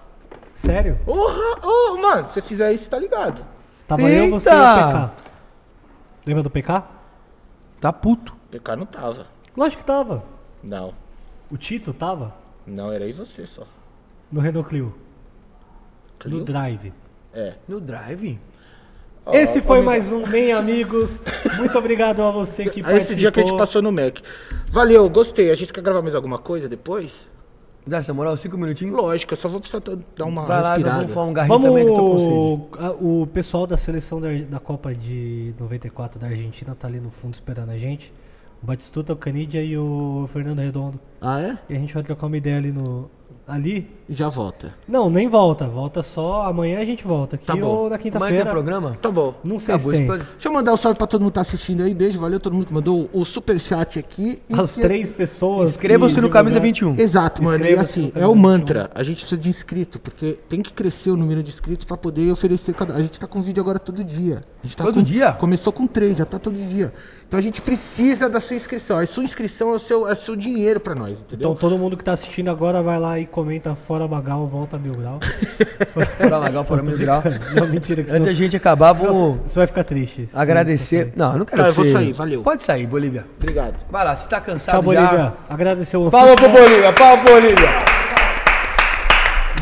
[0.54, 1.00] Sério?
[1.06, 1.60] Porra.
[1.64, 3.46] Ô, mano, se você fizer isso, tá ligado.
[3.88, 5.08] Tava eu, você e o Eita!
[5.08, 5.12] PK.
[6.26, 6.84] Lembra do PK?
[7.80, 8.36] Tá puto.
[8.52, 9.28] PK não tava.
[9.56, 10.24] Lógico que tava.
[10.64, 10.94] Não.
[11.50, 12.34] O Tito tava
[12.66, 13.64] Não, era aí você só.
[14.32, 14.96] no Renault Clio.
[16.20, 16.38] Clio?
[16.40, 16.94] No Drive.
[17.34, 17.56] É.
[17.68, 18.40] No drive?
[19.26, 19.92] Ó, Esse foi amigo.
[19.92, 21.22] mais um Bem Amigos.
[21.58, 22.98] Muito obrigado a você que Aí participou.
[22.98, 24.20] esse dia que a gente passou no Mac.
[24.72, 25.50] Valeu, gostei.
[25.52, 27.28] A gente quer gravar mais alguma coisa depois?
[27.86, 28.96] Dá essa moral, cinco minutinhos?
[28.96, 29.82] Lógico, eu só vou precisar
[30.16, 30.98] dar uma Vai lá, respirada.
[31.00, 32.30] vamos falar um garrinho também que eu tô com sede.
[32.30, 32.68] Vamos.
[32.80, 37.10] a- O pessoal da seleção da, da Copa de 94 da Argentina tá ali no
[37.10, 38.14] fundo esperando a gente.
[38.62, 41.00] O Batistuta, o Canidia e o Fernando Redondo.
[41.20, 41.58] Ah, é?
[41.70, 43.10] E a gente vai trocar uma ideia ali no.
[43.48, 43.90] Ali?
[44.14, 44.74] Já volta.
[44.86, 45.66] Não, nem volta.
[45.68, 46.42] Volta só.
[46.44, 47.38] Amanhã a gente volta.
[47.38, 47.66] Aqui Tá bom.
[47.66, 48.52] ou na Amanhã tem quinta-feira.
[48.52, 48.98] programa?
[49.02, 49.34] Tá bom.
[49.42, 50.18] Não sei Acabou se esse tem.
[50.18, 51.94] Deixa eu mandar um salve pra todo mundo que tá assistindo aí.
[51.94, 54.42] Beijo, valeu todo mundo que mandou o superchat aqui.
[54.50, 55.70] E As que- três pessoas.
[55.70, 57.02] Inscreva-se que no Camisa divulgaram- 21.
[57.02, 57.56] Exato, mano.
[57.56, 58.42] E Inscreva-se assim, no é o 21.
[58.42, 58.92] mantra.
[58.94, 62.30] A gente precisa de inscrito, porque tem que crescer o número de inscritos pra poder
[62.32, 62.74] oferecer.
[62.74, 64.44] cada- A gente tá com vídeo agora todo dia.
[64.62, 65.32] A gente tá Todo com- dia?
[65.32, 66.94] Começou com três, já tá todo dia.
[67.28, 68.98] Então a gente precisa da sua inscrição.
[68.98, 71.52] A sua inscrição é o seu, é o seu dinheiro pra nós, entendeu?
[71.52, 74.94] Então todo mundo que tá assistindo agora vai lá e comenta fora Magal, volta mil
[74.96, 75.20] grau.
[76.18, 77.22] Fora legal, fora mil grau.
[77.56, 80.30] Não, mentira, que Antes da gente acabar, vamos Você vai ficar triste.
[80.34, 81.12] agradecer.
[81.16, 82.42] Não, eu não quero que eu vou você- sair, valeu.
[82.42, 83.26] Pode sair, Bolívia.
[83.38, 83.76] Obrigado.
[83.90, 85.02] Vai lá, se tá cansado Tchau, já.
[85.02, 85.34] Bolívia.
[85.50, 87.70] Agradeceu o Palma pro Bolívia, palma pro Bolívia.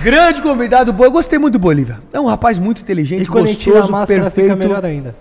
[0.02, 1.08] Grande convidado, boa.
[1.08, 2.00] Eu gostei muito do Bolívia.
[2.14, 4.58] É um rapaz muito inteligente, E quando a gente tira a gostoso, máscara fica perfeito.
[4.58, 5.16] melhor ainda.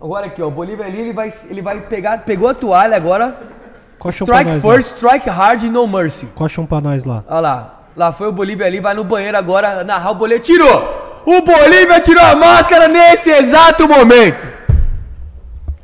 [0.00, 3.36] Agora aqui, ó, o Bolívia ali, ele vai, ele vai pegar, pegou a toalha agora.
[3.98, 4.72] Coxa um Strike nós lá.
[4.72, 6.26] first, strike hard, no mercy.
[6.34, 7.24] Coxa um pra nós lá.
[7.26, 10.42] Olha lá, lá foi o Bolívia ali, vai no banheiro agora narrar o Bolívia.
[10.42, 11.22] Tirou!
[11.24, 14.46] O Bolívia tirou a máscara nesse exato momento.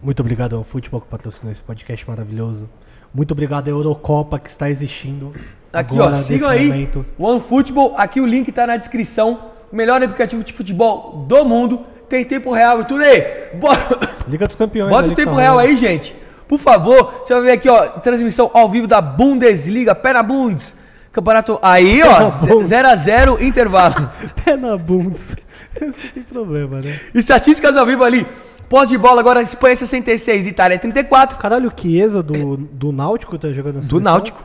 [0.01, 2.69] Muito obrigado ao Futebol que patrocinou esse podcast maravilhoso.
[3.15, 5.33] Muito obrigado à Eurocopa que está existindo.
[5.73, 6.69] Aqui, agora, ó, sigam aí.
[6.69, 7.07] momento.
[7.19, 9.51] OneFootball, aqui o link tá na descrição.
[9.73, 11.85] Melhor aplicativo de futebol do mundo.
[12.09, 13.49] Tem tempo real e tudo aí.
[13.55, 13.99] Bora.
[14.29, 14.91] Liga dos Campeões.
[14.91, 16.15] Bota ali o tempo tá real aí, gente.
[16.47, 20.77] Por favor, você vai ver aqui, ó, transmissão ao vivo da Bundesliga, pé na Bundes.
[21.13, 21.59] Campeonato.
[21.63, 22.71] Aí, ó, Pé na Bundes.
[22.71, 24.11] 0x0 intervalo.
[24.45, 25.37] Pé na bundes.
[25.81, 26.99] Não tem problema, né?
[27.15, 28.27] Estatísticas ao vivo ali.
[28.69, 31.37] Pós de bola agora, Espanha 66, Itália 34.
[31.39, 34.01] Caralho, o Chiesa do, do Náutico tá jogando na Do?
[34.01, 34.43] Náutico.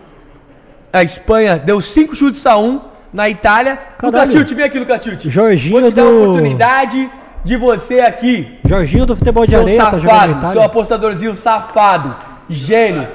[0.92, 2.82] A Espanha deu 5 chutes a 1
[3.14, 3.80] na Itália.
[4.04, 4.32] Lucas Caralho.
[4.32, 5.26] Tilt, vem aqui, Lucas Tilt.
[5.30, 7.10] Jorginho Vou te dar a do- oportunidade
[7.46, 10.52] de você aqui, Jorginho do futebol de seu areia tá jogando na safado, Itália.
[10.52, 12.16] seu apostadorzinho safado,
[12.50, 13.08] gênio.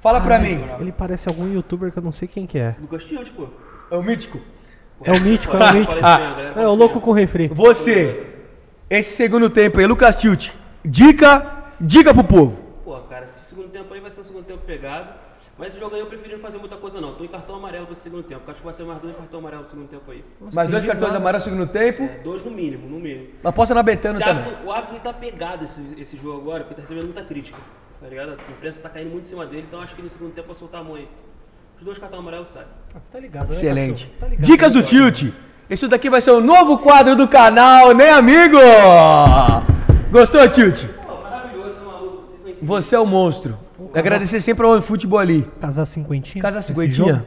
[0.00, 0.60] Fala pra mim.
[0.80, 2.74] Ele parece algum youtuber que eu não sei quem que é.
[2.80, 3.46] Lucas Tilt, pô.
[3.90, 4.40] É o mítico.
[5.02, 6.00] É o Mítico, é o Mítico.
[6.00, 7.48] Parece bem, a galera É o louco com refri.
[7.48, 8.26] Você,
[8.90, 10.50] esse segundo tempo aí, Lucas Tilt.
[10.84, 12.58] Dica, dica pro povo.
[12.84, 15.08] Pô, cara, esse segundo tempo aí vai ser um segundo tempo pegado.
[15.56, 17.14] Mas esse jogo aí eu preferi não fazer muita coisa não.
[17.14, 18.42] Tô em cartão amarelo pro segundo tempo.
[18.46, 20.24] Acho que vai ser mais dois cartão amarelo no segundo tempo aí.
[20.52, 22.02] Mais dois cartões amarelos no segundo tempo.
[22.02, 23.28] É, dois no mínimo, no mínimo.
[23.44, 24.42] Aposta na Betano também.
[24.44, 27.58] árbitro- o árbitro tá pegado esse, esse jogo agora, porque tá recebendo muita crítica.
[28.00, 28.30] Tá ligado?
[28.30, 30.56] A imprensa tá caindo muito em cima dele, então acho que no segundo tempo vai
[30.56, 31.06] soltar a mão aí.
[31.78, 32.66] Os dois cartões amarelos saem.
[33.12, 34.12] Tá ligado, né, Excelente.
[34.18, 35.32] Tá ligado, Dicas né, do Tilt.
[35.68, 38.56] Esse daqui vai ser o novo quadro do canal, né, amigo?
[40.10, 40.86] Gostou, Tilt?
[41.06, 42.24] Pô, maravilhoso, é maluco.
[42.62, 43.56] Você é o monstro.
[43.94, 45.42] Agradecer sempre ao futebol ali.
[45.60, 46.42] Casar cinquentinha?
[46.42, 47.24] Casa esse cinquentinha.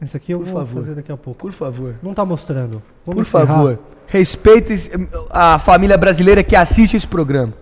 [0.00, 0.82] Esse aqui eu Por vou favor.
[0.82, 1.40] fazer daqui a pouco.
[1.40, 1.94] Por favor.
[2.02, 2.82] Não tá mostrando.
[3.06, 3.54] Vamos Por encerrar.
[3.54, 3.78] favor.
[4.06, 4.90] Respeite
[5.30, 7.52] a família brasileira que assiste esse programa.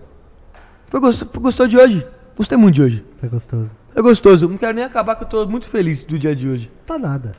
[0.91, 2.05] Foi gostoso, gostou de hoje?
[2.35, 3.05] Gostei muito de hoje.
[3.17, 3.69] Foi gostoso.
[3.95, 4.49] É gostoso.
[4.49, 6.69] Não quero nem acabar que eu tô muito feliz do dia de hoje.
[6.85, 7.31] Tá nada.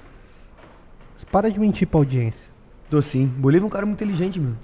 [1.15, 2.49] Mas Para de mentir pra audiência.
[2.89, 3.27] Tô sim.
[3.27, 4.55] Bolívia é um cara muito inteligente, meu.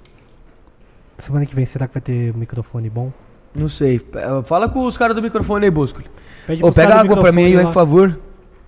[1.19, 3.11] Semana que vem, será que vai ter microfone bom?
[3.53, 4.01] Não sei.
[4.13, 6.01] Eh, Fala com os caras do microfone aí, Bosco.
[6.47, 8.19] Pede Ô, pega água pra mim aí, por favor.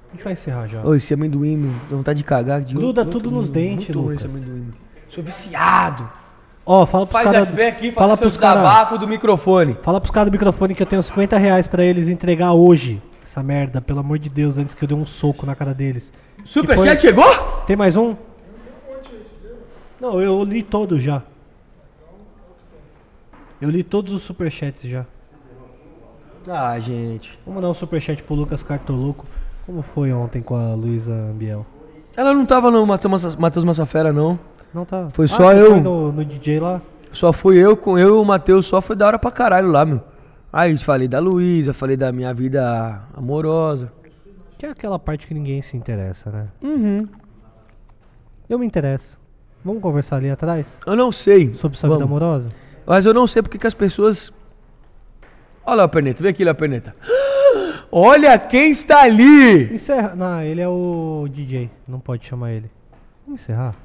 [0.10, 0.84] A gente vai encerrar já.
[0.86, 2.62] Ô, esse amendoim, meu, dá vontade de cagar.
[2.62, 4.16] De Gruda tudo nos dentes, muito Lucas.
[4.18, 4.72] esse amendoim.
[5.08, 6.08] Sou viciado.
[6.72, 9.78] Ó, fala pros Faz vem aqui, fala fala seu desabafo do microfone.
[9.84, 13.02] Fala pros caras do microfone que eu tenho 50 reais pra eles entregar hoje.
[13.22, 16.14] Essa merda, pelo amor de Deus, antes que eu dê um soco na cara deles.
[16.46, 17.30] Superchat foi- chegou?
[17.68, 18.16] Tem mais um?
[20.00, 21.24] Não, eu li todos já.
[23.60, 25.06] Eu li todos os superchats já.
[26.48, 27.38] Ah, gente.
[27.46, 29.26] Vou mandar um superchat pro Lucas Cartoloco.
[29.66, 31.66] Como foi ontem com a Luísa Ambiel?
[32.16, 34.40] Ela não tava no Matheus Massafera, não.
[34.74, 35.10] Não tá.
[35.12, 35.72] Foi Ah, só eu.
[35.72, 36.82] Foi no, no DJ lá?
[37.12, 39.84] Só fui eu com eu e o Matheus, só foi da hora pra caralho lá,
[39.86, 40.02] meu.
[40.52, 43.92] Aí falei da Luísa, falei da minha vida amorosa.
[44.58, 46.48] Que é aquela parte que ninguém se interessa, né?
[46.62, 47.08] Uhum.
[48.50, 49.18] Eu me interesso.
[49.64, 50.78] Vamos conversar ali atrás?
[50.86, 51.54] Eu não sei.
[51.56, 52.12] Sobre sua vida Vamos.
[52.24, 52.50] amorosa?
[52.86, 54.32] Mas eu não sei porque que as pessoas.
[55.66, 56.96] Olha lá, Perneta, vem aqui, lá, Perneta.
[57.92, 59.74] Olha quem está ali!
[59.74, 60.16] Encerra.
[60.16, 61.70] Não, ele é o DJ.
[61.88, 62.70] Não pode chamar ele.
[63.26, 63.76] Vamos encerrar?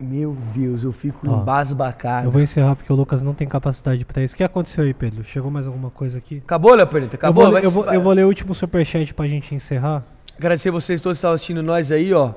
[0.00, 2.28] Meu Deus, eu fico Ó, embasbacado.
[2.28, 4.34] Eu vou encerrar porque o Lucas não tem capacidade pra isso.
[4.34, 5.24] O que aconteceu aí, Pedro?
[5.24, 6.40] Chegou mais alguma coisa aqui?
[6.44, 7.16] Acabou, Léo Perneta?
[7.16, 7.44] Acabou?
[7.44, 10.04] eu, vou, eu, vou, eu vou ler o último superchat pra gente encerrar.
[10.36, 12.32] Agradecer vocês todos que estão assistindo nós aí, ó.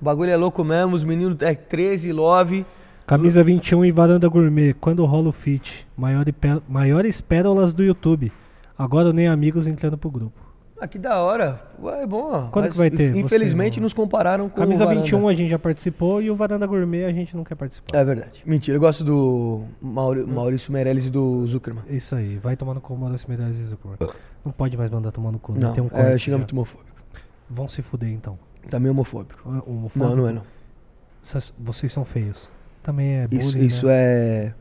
[0.00, 2.66] O bagulho é louco mesmo, os meninos é 13, love.
[3.06, 4.74] Camisa 21 e varanda gourmet.
[4.74, 5.86] Quando rola o fit?
[5.96, 6.24] Maior
[6.68, 8.30] maiores pérolas do YouTube.
[8.78, 10.39] Agora nem amigos entrando pro grupo.
[10.80, 11.60] Ah, que da hora.
[11.82, 12.48] Ué, é bom.
[12.50, 13.14] Quando que vai ter?
[13.14, 15.04] Infelizmente Você, nos compararam com Camisa o Varanda.
[15.04, 17.96] 21 a gente já participou e o varanda gourmet a gente não quer participar.
[17.98, 18.42] É verdade.
[18.46, 21.84] Mentira, eu gosto do Mauri- Maurício Meirelles e do Zuckerman.
[21.90, 23.98] Isso aí, vai tomando com o Maurício Meirelles e Zuckerman.
[24.44, 25.58] Não pode mais mandar tomando cu, né?
[25.62, 26.18] Não, Tem um é já.
[26.18, 26.90] xingamento homofóbico.
[27.50, 28.38] Vão se fuder então.
[28.70, 29.38] Também homofóbico.
[29.46, 29.98] É homofóbico?
[29.98, 30.42] Não, não é não.
[31.58, 32.48] Vocês são feios.
[32.82, 33.64] Também é bullying, Isso, né?
[33.64, 34.54] isso é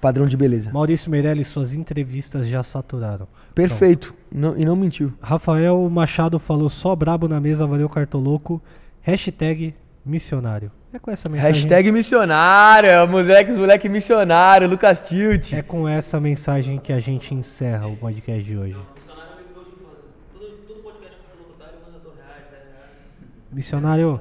[0.00, 0.70] padrão de beleza.
[0.72, 3.26] Maurício Meirelles, suas entrevistas já saturaram.
[3.54, 4.14] Perfeito.
[4.30, 5.12] Não- e não mentiu.
[5.22, 8.60] Rafael Machado falou só brabo na mesa, valeu cartoloco.
[9.02, 9.74] Hashtag
[10.04, 10.70] missionário.
[10.92, 11.52] É com essa mensagem.
[11.54, 15.52] Hashtag missionário, é moleque, moleque missionário, Lucas Tilt.
[15.52, 18.76] É com essa mensagem que a gente encerra o podcast de hoje.
[18.94, 20.04] Missionário é amigo meu de infância.
[20.32, 22.90] Todo, todo podcast que eu locutário manda 2 reais, 10 reais.
[23.52, 24.20] Missionário,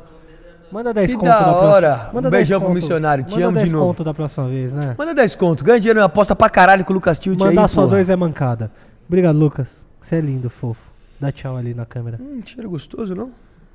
[0.72, 1.88] manda 10 Que conto da hora.
[1.90, 2.10] próxima.
[2.12, 3.86] Um Manda 10 beijão pro missionário, te Manda amo de 10 novo.
[3.88, 4.96] conto da próxima vez, né?
[4.98, 5.64] Manda 10 conto.
[5.64, 7.92] Ganha dinheiro, aposta pra caralho com o Lucas Tilt aí, Mandar só porra.
[7.96, 8.72] dois é mancada.
[9.08, 9.86] Obrigado, Lucas.
[10.08, 10.80] Você é lindo, fofo.
[11.20, 12.18] Dá tchau ali na câmera.
[12.22, 13.30] Hum, cheiro gostoso, não?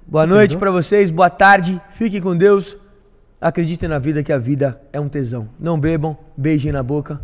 [0.06, 2.74] Boa noite para vocês, boa tarde, fiquem com Deus.
[3.38, 5.46] Acreditem na vida que a vida é um tesão.
[5.60, 7.20] Não bebam, beijem na boca.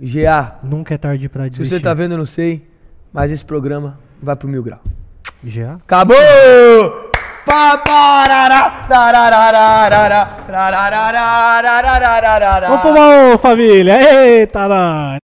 [0.00, 0.58] GA.
[0.62, 1.64] Nunca é tarde pra dizer.
[1.64, 2.66] Se você tá vendo, eu não sei,
[3.12, 4.80] mas esse programa vai pro mil grau.
[5.44, 5.74] GA?
[5.74, 6.16] Acabou!
[12.68, 14.24] Vamos fumar, família!
[14.40, 15.25] Eita, nós!